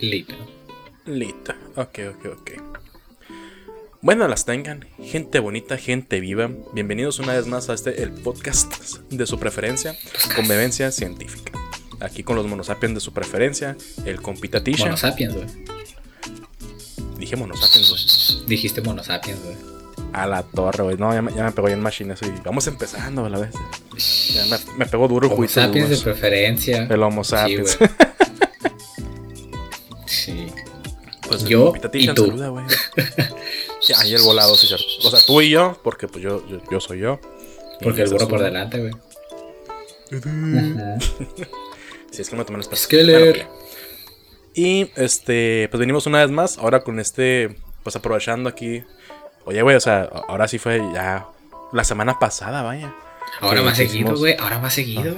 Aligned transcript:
Lito. 0.00 0.34
Lito. 1.06 1.52
Ok, 1.76 1.98
ok, 2.10 2.26
ok. 2.40 2.50
Bueno, 4.02 4.26
las 4.28 4.46
tengan, 4.46 4.86
gente 5.02 5.40
bonita, 5.40 5.76
gente 5.76 6.20
viva. 6.20 6.50
Bienvenidos 6.72 7.18
una 7.18 7.34
vez 7.34 7.46
más 7.46 7.68
a 7.68 7.74
este, 7.74 8.02
el 8.02 8.10
podcast 8.12 8.72
de 9.10 9.26
su 9.26 9.38
preferencia, 9.38 9.94
Convivencia 10.34 10.90
Científica. 10.90 11.52
Aquí 12.00 12.22
con 12.22 12.36
los 12.36 12.46
monosapiens 12.46 12.94
de 12.94 13.00
su 13.00 13.12
preferencia, 13.12 13.76
el 14.06 14.22
compita 14.22 14.64
Tisha. 14.64 14.84
Monosapiens, 14.86 15.34
güey. 15.34 15.46
Dije 17.18 17.36
monosapiens, 17.36 17.90
güey. 17.90 18.46
Dijiste 18.48 18.80
monosapiens, 18.80 19.38
güey. 19.42 19.56
A 20.14 20.26
la 20.26 20.42
torre, 20.42 20.82
güey. 20.82 20.96
No, 20.96 21.12
ya 21.12 21.20
me, 21.20 21.34
ya 21.34 21.44
me 21.44 21.52
pegó 21.52 21.68
ya 21.68 21.74
en 21.74 21.80
machine 21.82 22.14
eso. 22.14 22.24
y 22.24 22.32
Vamos 22.42 22.66
empezando 22.66 23.26
a 23.26 23.28
la 23.28 23.38
vez. 23.38 23.50
Ya 24.32 24.46
me, 24.46 24.56
me 24.78 24.86
pegó 24.86 25.08
duro 25.08 25.26
el 25.26 25.32
Homo 25.32 25.36
juicio. 25.36 25.60
sapiens 25.62 25.90
de 25.90 25.98
preferencia. 25.98 26.84
El 26.88 27.02
Homo 27.02 27.22
sapiens. 27.22 27.72
Sí. 27.72 27.84
Pues 31.30 31.44
Yo 31.44 31.72
y 31.92 32.08
tú. 32.08 32.26
saluda. 32.26 32.66
Sí, 33.80 33.94
ahí 33.96 34.12
el 34.14 34.20
volado, 34.22 34.54
sí, 34.56 34.66
cierto. 34.66 34.84
O 35.04 35.10
sea, 35.10 35.20
tú 35.24 35.40
y 35.40 35.48
yo, 35.48 35.78
porque 35.82 36.06
pues 36.06 36.22
yo, 36.22 36.46
yo, 36.48 36.60
yo 36.70 36.80
soy 36.80 36.98
yo. 36.98 37.18
Porque 37.80 38.02
el 38.02 38.10
burro 38.10 38.28
por 38.28 38.38
es 38.40 38.44
delante, 38.44 38.78
güey. 38.78 38.92
un- 40.12 40.98
Si 42.10 42.20
es 42.22 42.28
que 42.28 42.36
me 42.36 42.44
tomé 42.44 42.58
las 42.58 42.68
Skeller. 42.78 43.46
Bueno, 43.46 43.50
Y 44.54 44.90
este, 44.96 45.68
pues 45.70 45.78
venimos 45.78 46.06
una 46.06 46.18
vez 46.18 46.30
más, 46.30 46.58
ahora 46.58 46.80
con 46.82 46.98
este, 47.00 47.56
pues 47.82 47.96
aprovechando 47.96 48.48
aquí. 48.50 48.82
Oye, 49.46 49.62
güey, 49.62 49.76
o 49.76 49.80
sea, 49.80 50.02
ahora 50.28 50.46
sí 50.48 50.58
fue 50.58 50.82
ya 50.92 51.26
la 51.72 51.84
semana 51.84 52.18
pasada, 52.18 52.62
vaya. 52.62 52.92
Ahora 53.40 53.60
Sí, 53.60 53.64
más 53.64 53.76
seguido, 53.78 54.16
güey. 54.16 54.36
Ahora 54.38 54.58
más 54.58 54.74
seguido. 54.74 55.14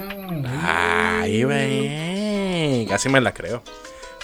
Ay, 0.61 1.43
güey. 1.43 2.85
Casi 2.85 3.09
me 3.09 3.19
la 3.19 3.33
creo. 3.33 3.63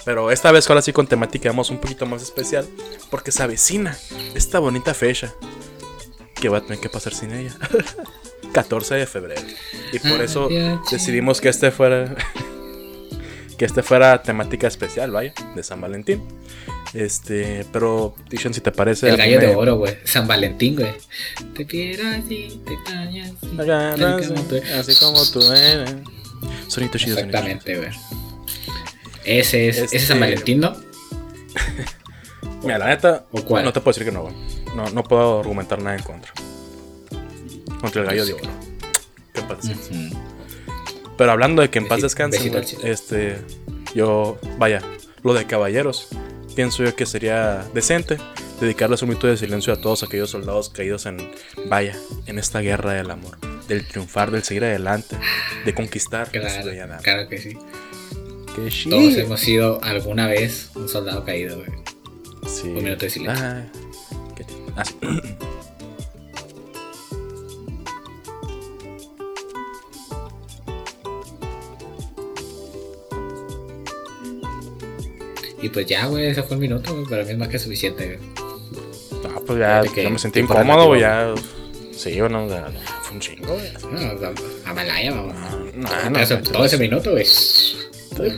Pero 0.04 0.30
esta 0.30 0.50
vez, 0.52 0.68
ahora 0.68 0.82
sí, 0.82 0.92
con 0.92 1.06
temática 1.06 1.48
vamos 1.50 1.70
un 1.70 1.78
poquito 1.78 2.06
más 2.06 2.22
especial. 2.22 2.66
Porque 3.10 3.32
se 3.32 3.42
avecina 3.42 3.96
esta 4.34 4.58
bonita 4.58 4.94
fecha. 4.94 5.32
Que 6.34 6.48
va 6.48 6.58
a 6.58 6.60
tener 6.62 6.80
que 6.80 6.88
pasar 6.88 7.14
sin 7.14 7.32
ella. 7.32 7.54
14 8.52 8.94
de 8.94 9.06
febrero. 9.06 9.42
Y 9.92 9.98
por 9.98 10.20
eso 10.20 10.46
Adiós. 10.46 10.80
decidimos 10.90 11.40
que 11.40 11.48
este 11.48 11.70
fuera. 11.70 12.14
que 13.58 13.64
este 13.64 13.82
fuera 13.82 14.22
temática 14.22 14.66
especial, 14.66 15.10
vaya, 15.10 15.34
de 15.54 15.62
San 15.62 15.80
Valentín. 15.80 16.22
Este, 16.94 17.64
pero, 17.72 18.16
Tishan, 18.28 18.52
si 18.54 18.60
te 18.60 18.72
parece. 18.72 19.10
El 19.10 19.16
gallo 19.16 19.38
de 19.38 19.54
oro, 19.54 19.76
güey. 19.76 19.98
San 20.04 20.26
Valentín, 20.26 20.76
güey. 20.76 20.92
Te 21.54 21.66
quiero 21.66 22.08
así, 22.08 22.60
te 22.66 22.74
extraño 22.74 23.24
así. 23.24 23.60
Agarras, 23.60 24.30
así 24.78 24.94
como 24.98 25.24
tú 25.30 25.40
eres. 25.52 25.94
Sonito 26.66 26.98
chido. 26.98 27.18
Exactamente, 27.18 27.76
güey. 27.76 27.90
Ese 29.24 29.68
es, 29.68 29.76
ese 29.76 29.84
es 29.84 29.92
Este- 29.94 30.06
San 30.06 30.20
Valentín, 30.20 30.60
¿no? 30.60 30.76
Mira, 32.62 32.78
la 32.78 32.86
neta, 32.88 33.26
¿O 33.32 33.42
cuál? 33.42 33.64
no 33.64 33.72
te 33.72 33.80
puedo 33.80 33.92
decir 33.94 34.04
que 34.06 34.12
no. 34.12 34.28
No, 34.74 34.88
no 34.90 35.02
puedo 35.02 35.40
argumentar 35.40 35.80
nada 35.82 35.96
en 35.96 36.02
contra. 36.02 36.32
Contra 37.80 38.02
el 38.02 38.06
gallo 38.08 38.26
de 38.26 38.32
oro. 38.34 38.50
Que 39.32 39.40
en 39.40 39.48
paz 39.48 39.58
descanse. 39.62 40.10
Pero 41.16 41.32
hablando 41.32 41.62
de 41.62 41.70
que 41.70 41.78
en 41.78 41.88
paz 41.88 42.02
descanse, 42.02 42.50
este, 42.84 43.38
yo, 43.94 44.38
vaya, 44.58 44.80
lo 45.22 45.34
de 45.34 45.46
caballeros, 45.46 46.08
pienso 46.54 46.82
yo 46.84 46.94
que 46.94 47.06
sería 47.06 47.64
decente 47.74 48.18
dedicarles 48.60 49.02
un 49.02 49.08
minuto 49.10 49.26
de 49.26 49.36
silencio 49.38 49.72
a 49.72 49.80
todos 49.80 50.02
aquellos 50.02 50.30
soldados 50.30 50.68
caídos 50.68 51.06
en, 51.06 51.16
vaya, 51.66 51.96
en 52.26 52.38
esta 52.38 52.60
guerra 52.60 52.92
del 52.92 53.10
amor, 53.10 53.38
del 53.68 53.86
triunfar, 53.86 54.30
del 54.30 54.42
seguir 54.44 54.64
adelante, 54.64 55.16
de 55.64 55.74
conquistar 55.74 56.30
Claro, 56.30 56.98
claro 57.02 57.28
que 57.28 57.38
sí. 57.38 57.56
Que 58.54 58.70
sí. 58.70 58.88
Todos 58.90 59.14
hemos 59.16 59.40
sido 59.40 59.82
alguna 59.82 60.26
vez 60.26 60.70
un 60.74 60.88
soldado 60.88 61.24
caído, 61.24 61.56
güey. 61.58 61.70
Sí. 62.48 62.68
Un 62.68 62.74
minuto 62.74 63.04
de 63.04 63.10
silencio. 63.10 63.44
Ah, 63.46 63.62
¿qué 64.36 64.44
ah, 64.76 64.84
sí. 64.84 64.94
Y 75.62 75.68
pues 75.68 75.86
ya, 75.86 76.06
güey, 76.06 76.26
ese 76.26 76.42
fue 76.42 76.54
el 76.56 76.60
minuto, 76.60 76.92
güey. 76.94 77.04
Para 77.06 77.24
mí 77.24 77.30
es 77.32 77.38
más 77.38 77.48
que 77.48 77.58
suficiente, 77.58 78.06
güey. 78.06 78.18
Ah, 79.26 79.40
pues 79.46 79.58
ya, 79.58 79.82
que 79.94 80.02
ya 80.04 80.10
me 80.10 80.18
sentí 80.18 80.40
incómodo, 80.40 80.86
güey, 80.86 81.02
ya. 81.02 81.34
Sí, 81.92 82.18
bueno, 82.20 82.48
fue 83.02 83.12
un 83.14 83.20
chingo, 83.20 83.54
güey. 83.54 83.70
No, 83.92 84.28
a- 84.66 84.72
Malaya, 84.74 85.12
vamos. 85.12 85.34
No, 85.74 85.88
Todo 85.88 86.10
no, 86.10 86.18
ese- 86.18 86.36
no, 86.36 86.42
todo 86.42 86.64
ese 86.64 86.78
minuto, 86.78 87.10
güey. 87.10 87.26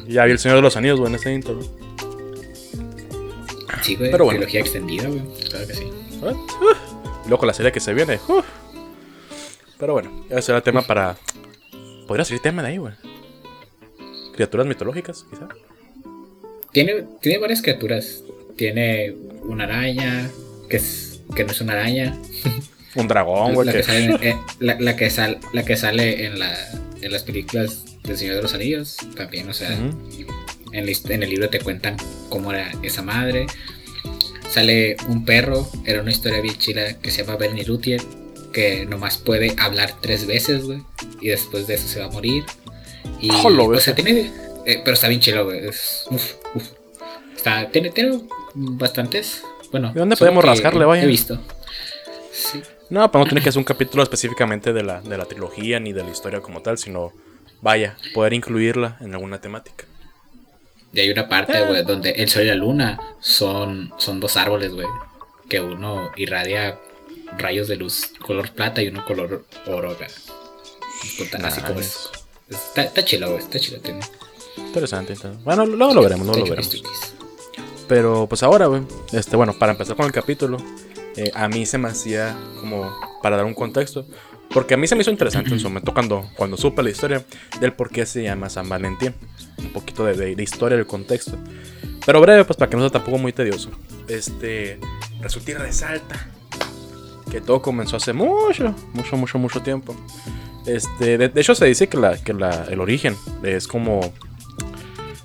Ya 0.09 0.25
vi 0.25 0.33
el 0.33 0.39
Señor 0.39 0.57
de 0.57 0.63
los 0.63 0.77
Anillos, 0.77 0.99
güey, 1.01 1.11
en 1.11 1.17
ese 1.17 1.33
intro. 1.33 1.59
Sí, 3.83 3.97
güey. 3.97 4.11
Pero 4.11 4.25
bueno. 4.25 4.39
Trilogía 4.41 4.61
extendida, 4.61 5.09
güey. 5.09 5.21
Claro 5.49 5.67
que 5.67 5.75
sí. 5.75 5.85
¿Eh? 5.85 6.35
Y 7.25 7.29
Luego 7.29 7.39
con 7.39 7.47
la 7.49 7.55
serie 7.55 7.73
que 7.73 7.81
se 7.81 7.93
viene. 7.95 8.19
uf. 8.29 8.45
Pero 9.79 9.95
bueno, 9.95 10.25
ese 10.31 10.43
será 10.43 10.61
tema 10.61 10.83
para. 10.83 11.17
Podría 12.07 12.25
ser 12.25 12.39
tema 12.41 12.63
de 12.63 12.69
ahí, 12.69 12.79
güey. 12.79 12.95
Criaturas 14.35 14.67
mitológicas, 14.67 15.27
quizá. 15.29 15.49
Tiene, 16.73 17.05
tiene 17.21 17.39
varias 17.39 17.61
criaturas. 17.63 18.23
Tiene 18.57 19.15
una 19.43 19.65
araña, 19.65 20.31
que, 20.69 20.77
es, 20.77 21.21
que 21.35 21.45
no 21.45 21.51
es 21.53 21.61
una 21.61 21.73
araña. 21.73 22.17
Un 22.95 23.09
dragón, 23.09 23.55
güey. 23.55 23.67
la, 23.67 23.73
que 23.73 23.81
eh, 24.29 24.37
la, 24.61 24.79
la 24.79 24.95
que 24.97 25.11
sal- 25.11 25.39
la 25.53 25.65
que 25.65 25.77
sale 25.77 26.27
en, 26.27 26.39
la, 26.39 26.55
en 27.03 27.13
las 27.13 27.23
películas 27.25 27.85
del 28.03 28.17
Señor 28.17 28.37
de 28.37 28.43
los 28.43 28.55
Anillos. 28.55 28.97
También, 29.17 29.49
o 29.49 29.55
sea, 29.55 29.73
en, 29.73 30.87
hist- 30.87 31.11
en 31.11 31.23
el 31.23 31.31
libro 31.31 31.49
te 31.51 31.61
cuentan 31.61 31.97
cómo 32.29 32.53
era 32.53 32.73
esa 32.83 33.03
madre. 33.03 33.47
Sale 34.49 34.97
un 35.09 35.25
perro, 35.25 35.69
era 35.85 36.03
una 36.03 36.11
historia 36.11 36.41
bien 36.41 36.57
chila 36.59 36.99
que 36.99 37.11
se 37.11 37.25
llama 37.25 37.37
Bernie 37.37 37.65
Luthier, 37.65 38.03
que 38.53 38.85
nomás 38.87 39.17
puede 39.19 39.55
hablar 39.59 39.95
tres 40.01 40.27
veces, 40.27 40.65
güey. 40.65 40.83
Y 41.21 41.29
después 41.29 41.67
de 41.67 41.75
eso 41.75 41.89
se 41.89 42.01
va 42.01 42.07
a 42.07 42.11
morir. 42.11 42.45
Y, 43.21 43.31
Oh, 43.31 43.49
lo 43.51 43.65
o 43.67 43.81
sea, 43.81 43.95
tiene. 43.95 44.31
eh, 44.67 44.81
pero 44.85 44.93
está 44.95 45.09
bien 45.09 45.21
chilo, 45.21 45.45
güey. 45.45 45.67
es- 45.69 46.05
uf, 46.11 46.33
uf. 46.55 46.65
Está, 47.37 47.71
tiene, 47.71 47.91
tiene 47.91 48.21
bastantes. 48.55 49.43
Bueno, 49.71 49.93
¿De 49.93 50.01
dónde 50.01 50.17
podemos 50.17 50.45
rascarle, 50.45 50.85
vaya? 50.85 51.03
He 51.03 51.07
visto. 51.07 51.41
Sí. 52.31 52.61
No, 52.93 53.11
pero 53.11 53.25
no 53.25 53.29
tiene 53.31 53.43
que 53.43 53.51
ser 53.51 53.59
un 53.59 53.65
capítulo 53.65 54.03
específicamente 54.03 54.75
de 54.75 54.83
la, 54.83 55.01
de 55.01 55.17
la 55.17 55.25
trilogía 55.25 55.81
ni 55.81 55.95
de 55.95 56.05
la 56.05 56.11
historia 56.11 56.41
como 56.43 56.61
tal, 56.61 56.77
sino. 56.77 57.11
Vaya, 57.63 57.97
poder 58.13 58.33
incluirla 58.35 58.99
en 59.01 59.15
alguna 59.15 59.41
temática. 59.41 59.85
Y 60.93 61.01
hay 61.01 61.11
una 61.11 61.27
parte, 61.29 61.57
Eh. 61.59 61.67
güey, 61.67 61.85
donde 61.85 62.11
el 62.11 62.29
sol 62.29 62.43
y 62.43 62.47
la 62.49 62.55
luna 62.55 62.99
son, 63.21 63.95
son 63.97 64.21
dos 64.21 64.37
árboles, 64.37 64.73
güey. 64.75 64.87
Que 65.49 65.61
uno 65.61 66.11
irradia 66.17 66.79
rayos 67.39 67.69
de 67.69 67.77
luz 67.77 68.13
color 68.21 68.51
plata 68.51 68.83
y 68.83 68.89
uno 68.89 69.05
color 69.07 69.47
oro, 69.67 69.97
güey. 69.97 70.11
Puta, 71.17 71.39
Así 71.47 71.63
como 71.63 71.81
es. 71.81 72.11
Está, 72.51 72.83
está 72.83 73.05
chilo, 73.05 73.29
güey. 73.31 73.39
Está 73.39 73.59
chilo. 73.59 73.81
Tiene. 73.81 74.01
Interesante. 74.59 75.15
entonces. 75.15 75.43
Bueno, 75.45 75.65
luego 75.65 75.95
lo 75.95 76.03
veremos, 76.03 76.27
luego 76.27 76.41
lo 76.45 76.51
veremos. 76.51 77.15
Pero 77.89 78.27
pues 78.29 78.43
ahora, 78.43 78.67
güey, 78.67 78.83
este, 79.13 79.37
bueno, 79.37 79.55
para 79.55 79.73
empezar 79.73 79.97
con 79.97 80.05
el 80.05 80.13
capítulo, 80.13 80.59
eh, 81.17 81.31
a 81.35 81.49
mí 81.49 81.67
se 81.67 81.79
me 81.79 81.89
hacía 81.89 82.37
como 82.61 82.91
para 83.23 83.37
dar 83.37 83.45
un 83.45 83.55
contexto, 83.55 84.07
porque 84.51 84.75
a 84.75 84.77
mí 84.77 84.87
se 84.87 84.95
me 84.95 85.03
hizo 85.03 85.11
interesante 85.11 85.51
en 85.51 85.59
su 85.61 85.69
momento 85.69 85.95
cuando, 85.95 86.29
cuando 86.37 86.57
supe 86.57 86.83
la 86.83 86.91
historia 86.91 87.25
del 87.61 87.73
por 87.73 87.91
qué 87.91 88.05
se 88.05 88.23
llama 88.23 88.51
San 88.51 88.69
Valentín, 88.69 89.15
un 89.59 89.73
poquito 89.73 90.05
de, 90.05 90.15
de- 90.15 90.35
de 90.37 90.43
historia 90.43 90.77
del 90.77 90.87
contexto. 90.87 91.37
Pero 92.05 92.21
breve, 92.21 92.45
pues 92.45 92.57
para 92.57 92.69
que 92.69 92.77
no 92.77 92.83
sea 92.83 92.91
tampoco 92.91 93.17
muy 93.19 93.33
tedioso. 93.33 93.71
Este, 94.09 94.79
resulta 95.21 95.53
y 95.53 95.55
resalta 95.55 96.29
que 97.31 97.41
todo 97.41 97.63
comenzó 97.63 97.97
hace 97.97 98.13
mucho, 98.13 98.75
mucho, 98.93 99.17
mucho, 99.17 99.39
mucho 99.39 99.63
tiempo. 99.63 99.95
Este, 100.67 101.17
de, 101.17 101.29
de 101.29 101.41
hecho 101.41 101.55
se 101.55 101.65
dice 101.67 101.89
que, 101.89 101.97
la, 101.97 102.17
que 102.23 102.35
la- 102.35 102.67
el 102.69 102.81
origen 102.81 103.17
es 103.43 103.67
como 103.67 104.13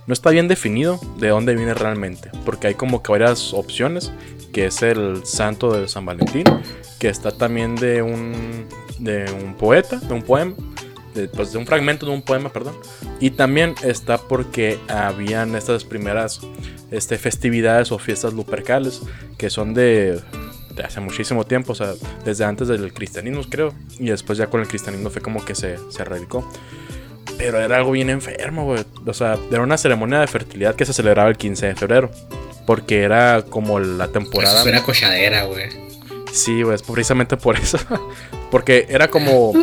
no 0.08 0.14
está 0.14 0.30
bien 0.30 0.48
definido 0.48 1.00
de 1.18 1.28
dónde 1.30 1.54
viene 1.56 1.74
realmente, 1.74 2.32
porque 2.46 2.68
hay 2.68 2.76
como 2.76 3.04
que 3.04 3.12
varias 3.12 3.54
opciones, 3.54 4.14
que 4.58 4.66
es 4.66 4.82
el 4.82 5.24
santo 5.24 5.72
de 5.72 5.88
San 5.88 6.04
Valentín, 6.04 6.44
que 6.98 7.10
está 7.10 7.30
también 7.30 7.76
de 7.76 8.02
un 8.02 8.66
de 8.98 9.32
un 9.32 9.54
poeta, 9.54 9.98
de 9.98 10.12
un 10.12 10.24
poema, 10.24 10.56
de, 11.14 11.28
pues 11.28 11.52
de 11.52 11.60
un 11.60 11.68
fragmento 11.68 12.08
de 12.08 12.12
un 12.12 12.24
poema, 12.24 12.52
perdón, 12.52 12.74
y 13.20 13.30
también 13.30 13.76
está 13.84 14.18
porque 14.18 14.80
habían 14.88 15.56
estas 15.56 15.84
primeras 15.84 16.42
este, 16.90 17.20
festividades 17.20 17.92
o 17.92 18.00
fiestas 18.00 18.34
lupercales 18.34 19.04
que 19.38 19.52
son 19.52 19.76
de, 19.76 20.20
hace 20.84 21.02
muchísimo 21.02 21.44
tiempo, 21.46 21.74
o 21.74 21.76
sea, 21.76 21.94
desde 22.26 22.44
antes 22.44 22.68
del 22.68 22.92
cristianismo 22.94 23.44
creo, 23.48 23.76
y 24.00 24.08
después 24.08 24.40
ya 24.40 24.48
con 24.48 24.62
el 24.62 24.68
cristianismo 24.68 25.12
fue 25.12 25.22
como 25.22 25.46
que 25.46 25.54
se, 25.54 25.78
se 25.92 26.04
radicó. 26.04 26.52
Pero 27.38 27.60
era 27.60 27.78
algo 27.78 27.92
bien 27.92 28.10
enfermo, 28.10 28.66
güey. 28.66 28.84
O 29.06 29.14
sea, 29.14 29.38
era 29.52 29.62
una 29.62 29.78
ceremonia 29.78 30.22
de 30.22 30.26
fertilidad 30.26 30.74
que 30.74 30.86
se 30.86 30.94
celebraba 30.94 31.30
el 31.30 31.38
15 31.38 31.68
de 31.68 31.76
febrero. 31.76 32.10
Porque 32.68 33.02
era 33.02 33.42
como 33.50 33.80
la 33.80 34.04
Eso 34.04 34.14
temporada. 34.14 34.62
suena 34.62 34.84
cochadera, 34.84 35.46
güey. 35.46 35.70
Sí, 36.32 36.62
güey, 36.62 36.76
es 36.76 36.84
precisamente 36.84 37.36
por 37.38 37.56
eso. 37.58 37.80
Porque 38.52 38.86
era 38.90 39.08
como 39.08 39.54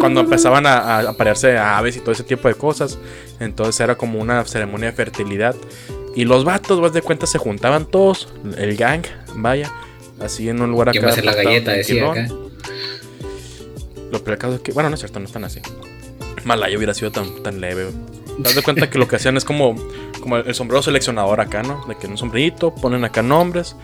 cuando 0.00 0.20
empezaban 0.20 0.64
a, 0.66 0.78
a 0.78 1.10
aparearse 1.10 1.58
aves 1.58 1.96
y 1.96 2.00
todo 2.00 2.12
ese 2.12 2.22
tipo 2.24 2.48
de 2.48 2.54
cosas. 2.54 2.98
Entonces 3.40 3.78
era 3.80 3.96
como 3.96 4.18
una 4.20 4.44
ceremonia 4.44 4.90
de 4.90 4.96
fertilidad 4.96 5.54
Y 6.16 6.24
los 6.24 6.44
vatos, 6.44 6.80
vas 6.80 6.92
de 6.92 7.02
cuenta, 7.02 7.26
se 7.26 7.38
juntaban 7.38 7.86
todos, 7.86 8.32
el 8.56 8.76
gang, 8.76 9.02
vaya, 9.34 9.70
así 10.20 10.48
en 10.48 10.62
un 10.62 10.70
lugar 10.70 10.88
acá. 10.88 10.92
¿Quién 10.92 11.04
va 11.04 11.08
a 11.08 11.12
hacer 11.12 11.24
la 11.24 11.34
galleta? 11.34 11.72
Decía 11.72 12.08
acá. 12.10 12.28
Lo 14.10 14.22
peor 14.22 14.38
caso 14.38 14.54
es 14.54 14.60
que, 14.60 14.72
bueno, 14.72 14.88
no 14.88 14.94
es 14.94 15.00
cierto, 15.00 15.18
no 15.18 15.26
están 15.26 15.44
así. 15.44 15.60
Malaya 16.44 16.76
hubiera 16.76 16.94
sido 16.94 17.10
tan, 17.10 17.42
tan 17.42 17.60
leve. 17.60 17.84
güey. 17.90 18.13
Das 18.38 18.54
de 18.54 18.62
cuenta 18.62 18.90
que 18.90 18.98
lo 18.98 19.06
que 19.06 19.16
hacían 19.16 19.36
es 19.36 19.44
como, 19.44 19.76
como 20.20 20.38
el 20.38 20.54
sombrero 20.54 20.82
seleccionador 20.82 21.40
acá, 21.40 21.62
¿no? 21.62 21.84
De 21.86 21.96
que 21.96 22.06
en 22.06 22.12
un 22.12 22.18
sombrerito 22.18 22.74
ponen 22.74 23.04
acá 23.04 23.22
nombres 23.22 23.76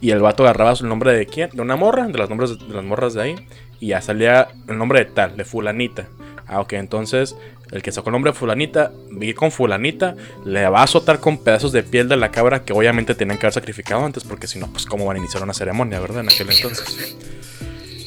y 0.00 0.10
el 0.10 0.20
vato 0.20 0.44
agarraba 0.44 0.72
el 0.72 0.88
nombre 0.88 1.12
de 1.12 1.26
quién, 1.26 1.50
de 1.52 1.62
una 1.62 1.76
morra, 1.76 2.06
de 2.06 2.18
las 2.18 2.28
nombres 2.28 2.58
de 2.58 2.74
las 2.74 2.84
morras 2.84 3.14
de 3.14 3.22
ahí 3.22 3.34
y 3.80 3.88
ya 3.88 4.00
salía 4.00 4.48
el 4.68 4.78
nombre 4.78 5.00
de 5.00 5.04
tal, 5.06 5.36
de 5.36 5.44
fulanita. 5.44 6.08
Ah, 6.46 6.60
ok, 6.60 6.74
entonces 6.74 7.34
el 7.72 7.82
que 7.82 7.90
sacó 7.90 8.10
el 8.10 8.12
nombre 8.12 8.30
de 8.30 8.38
fulanita, 8.38 8.92
vi 9.10 9.34
con 9.34 9.50
fulanita, 9.50 10.14
le 10.44 10.68
va 10.68 10.80
a 10.80 10.84
azotar 10.84 11.18
con 11.18 11.38
pedazos 11.38 11.72
de 11.72 11.82
piel 11.82 12.08
de 12.08 12.16
la 12.16 12.30
cabra 12.30 12.64
que 12.64 12.72
obviamente 12.72 13.14
tenían 13.14 13.38
que 13.38 13.46
haber 13.46 13.54
sacrificado 13.54 14.04
antes, 14.04 14.22
porque 14.22 14.46
si 14.46 14.58
no, 14.58 14.70
pues 14.70 14.86
cómo 14.86 15.04
van 15.04 15.16
a 15.16 15.18
iniciar 15.18 15.42
una 15.42 15.52
ceremonia, 15.54 15.98
¿verdad? 15.98 16.20
En 16.20 16.28
aquel 16.28 16.50
entonces. 16.50 17.16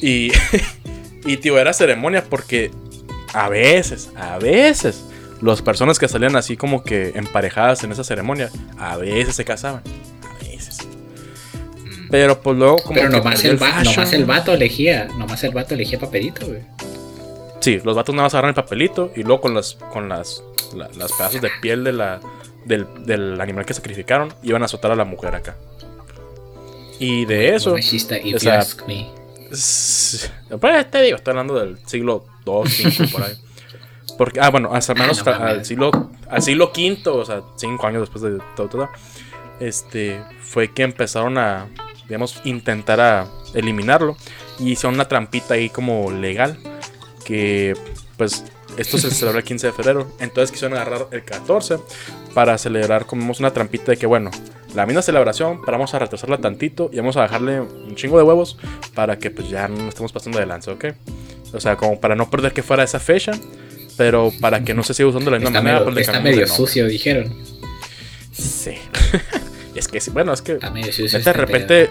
Y, 0.01 0.31
y 1.25 1.37
tío, 1.37 1.59
era 1.59 1.73
ceremonia 1.73 2.23
porque 2.23 2.71
a 3.33 3.49
veces, 3.49 4.11
a 4.15 4.37
veces, 4.37 5.03
las 5.41 5.61
personas 5.61 5.99
que 5.99 6.07
salían 6.07 6.35
así 6.35 6.57
como 6.57 6.83
que 6.83 7.13
emparejadas 7.15 7.83
en 7.83 7.91
esa 7.91 8.03
ceremonia, 8.03 8.49
a 8.77 8.97
veces 8.97 9.35
se 9.35 9.45
casaban. 9.45 9.81
A 10.23 10.43
veces. 10.43 10.77
Pero 12.11 12.41
pues 12.41 12.57
luego 12.57 12.77
como 12.77 12.95
Pero 12.95 13.09
que 13.09 13.17
nomás 13.17 13.43
el, 13.45 13.61
va- 13.61 13.67
fashion. 13.67 13.95
nomás 13.95 14.13
el 14.13 14.25
vato 14.25 14.53
elegía, 14.53 15.05
nomás 15.17 15.43
el 15.43 15.51
vato 15.51 15.73
elegía 15.75 15.99
papelito, 15.99 16.47
güey. 16.47 16.61
Sí, 17.61 17.79
los 17.83 17.95
vatos 17.95 18.15
nada 18.15 18.25
más 18.25 18.33
agarran 18.33 18.49
el 18.49 18.55
papelito 18.55 19.11
y 19.15 19.23
luego 19.23 19.41
con 19.41 19.53
las 19.53 19.75
con 19.75 20.09
las, 20.09 20.43
la- 20.75 20.89
las 20.97 21.11
pedazos 21.13 21.41
de 21.41 21.49
piel 21.61 21.83
de 21.83 21.91
la, 21.93 22.19
del, 22.65 22.87
del 23.05 23.39
animal 23.41 23.65
que 23.65 23.73
sacrificaron 23.73 24.33
iban 24.43 24.61
a 24.61 24.65
azotar 24.65 24.91
a 24.91 24.95
la 24.95 25.05
mujer 25.05 25.35
acá. 25.35 25.55
Y 26.99 27.25
de 27.25 27.55
eso, 27.55 27.77
if 27.77 28.03
o 28.35 28.39
sea, 28.39 28.65
pues 30.59 30.91
te 30.91 31.01
digo, 31.01 31.17
estoy 31.17 31.31
hablando 31.31 31.59
del 31.59 31.77
siglo 31.85 32.25
2, 32.45 32.69
5 32.69 33.03
por 33.11 33.23
ahí. 33.23 33.33
Porque, 34.19 34.41
ah, 34.41 34.49
bueno, 34.49 34.71
hasta 34.73 34.93
menos 34.93 35.25
no 35.25 35.31
al 35.31 35.63
siglo 35.63 36.09
al 36.27 36.41
siglo 36.41 36.73
V, 36.75 37.09
o 37.09 37.23
sea, 37.23 37.41
cinco 37.55 37.87
años 37.87 38.01
después 38.01 38.21
de 38.21 38.37
todo, 38.53 38.67
todo, 38.67 38.89
este, 39.61 40.21
fue 40.41 40.73
que 40.73 40.83
empezaron 40.83 41.37
a, 41.37 41.67
digamos, 42.03 42.41
intentar 42.43 42.99
a 42.99 43.27
eliminarlo. 43.53 44.17
Y 44.59 44.71
hicieron 44.71 44.95
una 44.95 45.07
trampita 45.07 45.53
ahí 45.53 45.69
como 45.69 46.11
legal 46.11 46.57
que, 47.23 47.77
pues, 48.17 48.43
esto 48.77 48.97
se 48.97 49.09
celebra 49.09 49.39
el 49.39 49.45
15 49.45 49.67
de 49.67 49.73
febrero, 49.73 50.11
entonces 50.19 50.51
quisieron 50.51 50.77
agarrar 50.77 51.07
el 51.11 51.23
14 51.23 51.77
para 52.33 52.57
celebrar 52.57 53.05
como 53.05 53.33
una 53.39 53.53
trampita 53.53 53.93
de 53.93 53.97
que, 53.97 54.05
bueno, 54.05 54.31
la 54.75 54.85
misma 54.85 55.01
celebración, 55.01 55.61
pero 55.61 55.77
vamos 55.77 55.93
a 55.93 55.99
retrasarla 55.99 56.39
tantito 56.39 56.89
y 56.91 56.97
vamos 56.97 57.15
a 57.15 57.21
bajarle 57.21 57.61
un 57.61 57.95
chingo 57.95 58.17
de 58.17 58.23
huevos 58.23 58.57
para 58.93 59.17
que 59.17 59.31
pues 59.31 59.49
ya 59.49 59.69
no 59.69 59.87
estemos 59.87 60.11
pasando 60.11 60.39
de 60.39 60.45
lanza, 60.45 60.73
¿ok? 60.73 60.87
O 61.53 61.61
sea, 61.61 61.77
como 61.77 62.01
para 62.01 62.15
no 62.15 62.29
perder 62.29 62.51
que 62.51 62.63
fuera 62.63 62.83
esa 62.83 62.99
fecha, 62.99 63.31
pero 63.99 64.31
para 64.39 64.63
que 64.63 64.73
no 64.73 64.81
se 64.81 64.93
siga 64.93 65.09
usando 65.09 65.29
de 65.29 65.37
la 65.37 65.39
misma 65.39 65.49
Está 65.49 65.61
manera. 65.61 65.79
medio, 65.81 65.93
pues 65.93 66.07
está 66.07 66.21
medio 66.21 66.47
sucio, 66.47 66.87
dijeron. 66.87 67.35
Sí. 68.31 68.75
es 69.75 69.89
que 69.89 69.99
bueno, 70.11 70.31
es 70.31 70.41
que 70.41 70.53
Está 70.53 70.69
medio 70.71 70.93
sucio. 70.93 71.19
de 71.19 71.33
repente 71.33 71.89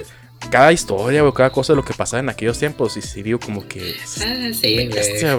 cada 0.51 0.73
historia 0.73 1.23
o 1.23 1.35
cada 1.35 1.51
cosa 1.51 1.75
de 1.75 1.77
lo 1.77 1.85
que 1.85 1.93
pasaba 1.93 2.21
en 2.21 2.31
aquellos 2.31 2.59
tiempos 2.59 2.97
y 2.97 3.03
sí 3.03 3.23
digo 3.23 3.39
como 3.39 3.69
que... 3.69 3.95
Ah, 4.25 4.51
sí, 4.55 4.89
bestia. 4.91 5.37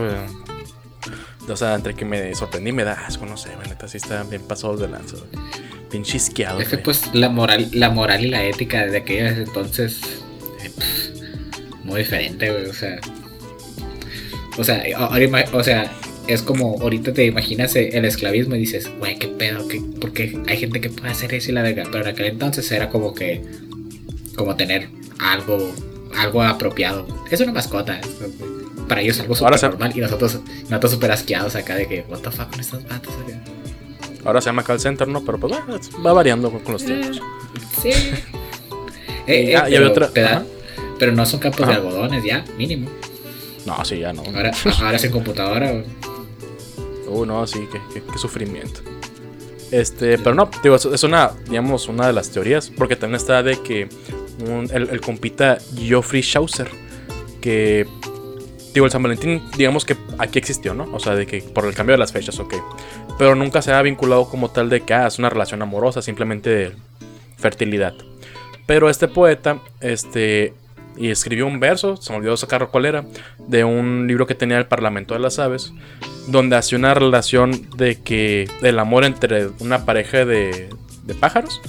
O 1.47 1.55
sea, 1.55 1.73
entre 1.73 1.95
que 1.95 2.05
me 2.05 2.35
sorprendí 2.35 2.69
y 2.69 2.73
me 2.73 2.83
da 2.83 2.93
asco, 3.07 3.25
no 3.25 3.35
sé, 3.35 3.49
güey, 3.55 3.67
neta, 3.67 3.87
sí 3.87 3.97
está 3.97 4.21
bien 4.21 4.43
pasados 4.43 4.79
de 4.79 4.89
lanza. 4.89 5.17
Bien 5.89 6.03
chisqueado, 6.03 6.59
Es 6.61 6.67
que 6.67 6.77
pues 6.77 7.09
la 7.13 7.29
moral, 7.29 7.67
la 7.73 7.89
moral 7.89 8.23
y 8.23 8.29
la 8.29 8.43
ética 8.43 8.85
de 8.85 8.97
aquellos 8.99 9.39
entonces 9.39 10.01
eh, 10.63 10.69
pff, 10.69 11.83
muy 11.83 12.01
diferente, 12.01 12.51
güey. 12.51 12.67
O 12.67 12.73
sea. 12.73 12.99
O 14.59 14.63
sea, 14.63 14.83
o 15.53 15.63
sea, 15.63 15.91
es 16.29 16.41
como 16.41 16.77
ahorita 16.81 17.13
te 17.13 17.25
imaginas 17.25 17.75
eh, 17.75 17.89
el 17.93 18.05
esclavismo 18.05 18.55
y 18.55 18.59
dices, 18.59 18.89
güey, 18.99 19.17
qué 19.17 19.27
pedo, 19.27 19.67
¿Qué, 19.67 19.81
porque 19.99 20.39
hay 20.47 20.57
gente 20.57 20.79
que 20.79 20.89
puede 20.89 21.11
hacer 21.11 21.33
eso 21.33 21.51
y 21.51 21.53
la 21.53 21.61
verga. 21.63 21.83
Pero 21.91 22.03
en 22.05 22.09
aquel 22.11 22.25
entonces 22.27 22.71
era 22.71 22.89
como 22.89 23.13
que 23.13 23.41
como 24.35 24.55
tener 24.55 24.89
algo, 25.19 25.73
algo 26.15 26.43
apropiado. 26.43 27.05
Es 27.29 27.41
una 27.41 27.51
mascota. 27.51 27.99
Para 28.87 29.01
ellos 29.01 29.19
algo 29.19 29.35
súper 29.35 29.59
se- 29.59 29.67
normal 29.67 29.91
y 29.95 29.99
nosotros, 29.99 30.39
nosotros 30.63 30.91
súper 30.93 31.11
asqueados 31.11 31.55
acá 31.55 31.75
de 31.75 31.87
que, 31.87 32.05
what 32.09 32.19
the 32.19 32.31
fuck 32.31 32.49
con 32.49 32.59
estos 32.59 32.83
patos 32.85 33.13
acá. 33.23 33.39
Ahora 34.25 34.41
se 34.41 34.47
llama 34.47 34.63
call 34.63 34.79
center, 34.79 35.07
¿no? 35.07 35.23
Pero 35.23 35.39
pues 35.39 35.53
bueno, 35.53 35.79
va 36.05 36.13
variando 36.13 36.51
con, 36.51 36.73
los 36.73 36.83
tiempos. 36.85 37.21
Sí. 37.81 37.89
Eh, 37.89 39.51
eh, 39.51 39.55
había 39.57 39.77
pero, 39.79 39.89
otra- 39.91 40.07
da- 40.09 40.25
ajá. 40.37 40.43
pero 40.97 41.11
no 41.11 41.25
son 41.25 41.39
campos 41.39 41.67
de 41.67 41.73
algodones, 41.73 42.23
ya, 42.23 42.43
mínimo. 42.57 42.89
No, 43.65 43.83
sí, 43.85 43.99
ya 43.99 44.11
no. 44.13 44.23
Ahora, 44.23 44.51
ahora 44.81 44.95
es 44.95 45.03
en 45.03 45.11
computadora. 45.11 45.83
Uh, 47.09 47.25
no, 47.25 47.45
sí, 47.47 47.67
qué, 47.71 48.17
sufrimiento. 48.17 48.81
Este, 49.71 50.17
pero 50.17 50.33
no, 50.33 50.49
digo, 50.63 50.75
es, 50.75 51.03
una, 51.03 51.31
digamos, 51.47 51.87
una 51.87 52.07
de 52.07 52.13
las 52.13 52.31
teorías, 52.31 52.71
porque 52.75 52.95
también 52.95 53.17
está 53.17 53.43
de 53.43 53.61
que 53.61 53.87
el 54.71 55.01
compita 55.01 55.59
Geoffrey 55.75 56.23
Chaucer, 56.23 56.69
que, 57.41 57.85
digo, 58.73 58.85
el 58.85 58.91
San 58.91 59.03
Valentín, 59.03 59.41
digamos 59.57 59.85
que 59.85 59.95
aquí 60.17 60.39
existió, 60.39 60.73
¿no? 60.73 60.87
O 60.93 60.99
sea, 60.99 61.15
de 61.15 61.25
que 61.27 61.41
por 61.41 61.65
el 61.65 61.73
cambio 61.73 61.93
de 61.93 61.99
las 61.99 62.11
fechas, 62.11 62.39
ok. 62.39 62.55
Pero 63.17 63.35
nunca 63.35 63.61
se 63.61 63.71
ha 63.71 63.81
vinculado 63.81 64.29
como 64.29 64.49
tal 64.49 64.69
de 64.69 64.81
que 64.81 64.93
ah, 64.93 65.07
es 65.07 65.19
una 65.19 65.29
relación 65.29 65.61
amorosa, 65.61 66.01
simplemente 66.01 66.49
de 66.49 66.71
fertilidad. 67.37 67.93
Pero 68.65 68.89
este 68.89 69.07
poeta, 69.07 69.59
este, 69.81 70.53
y 70.99 71.09
escribió 71.09 71.47
un 71.47 71.59
verso, 71.59 71.97
se 71.97 72.11
me 72.11 72.19
olvidó 72.19 72.37
sacar 72.37 72.67
cuál 72.67 72.85
era, 72.85 73.05
de 73.39 73.63
un 73.63 74.05
libro 74.05 74.27
que 74.27 74.35
tenía 74.35 74.57
el 74.57 74.67
Parlamento 74.67 75.13
de 75.13 75.21
las 75.21 75.39
Aves, 75.39 75.73
donde 76.27 76.57
hacía 76.57 76.77
una 76.77 76.93
relación 76.93 77.69
de 77.75 77.99
que 78.01 78.47
el 78.61 78.77
amor 78.77 79.05
entre 79.05 79.47
una 79.59 79.85
pareja 79.85 80.25
de, 80.25 80.69
de 81.03 81.15
pájaros 81.15 81.61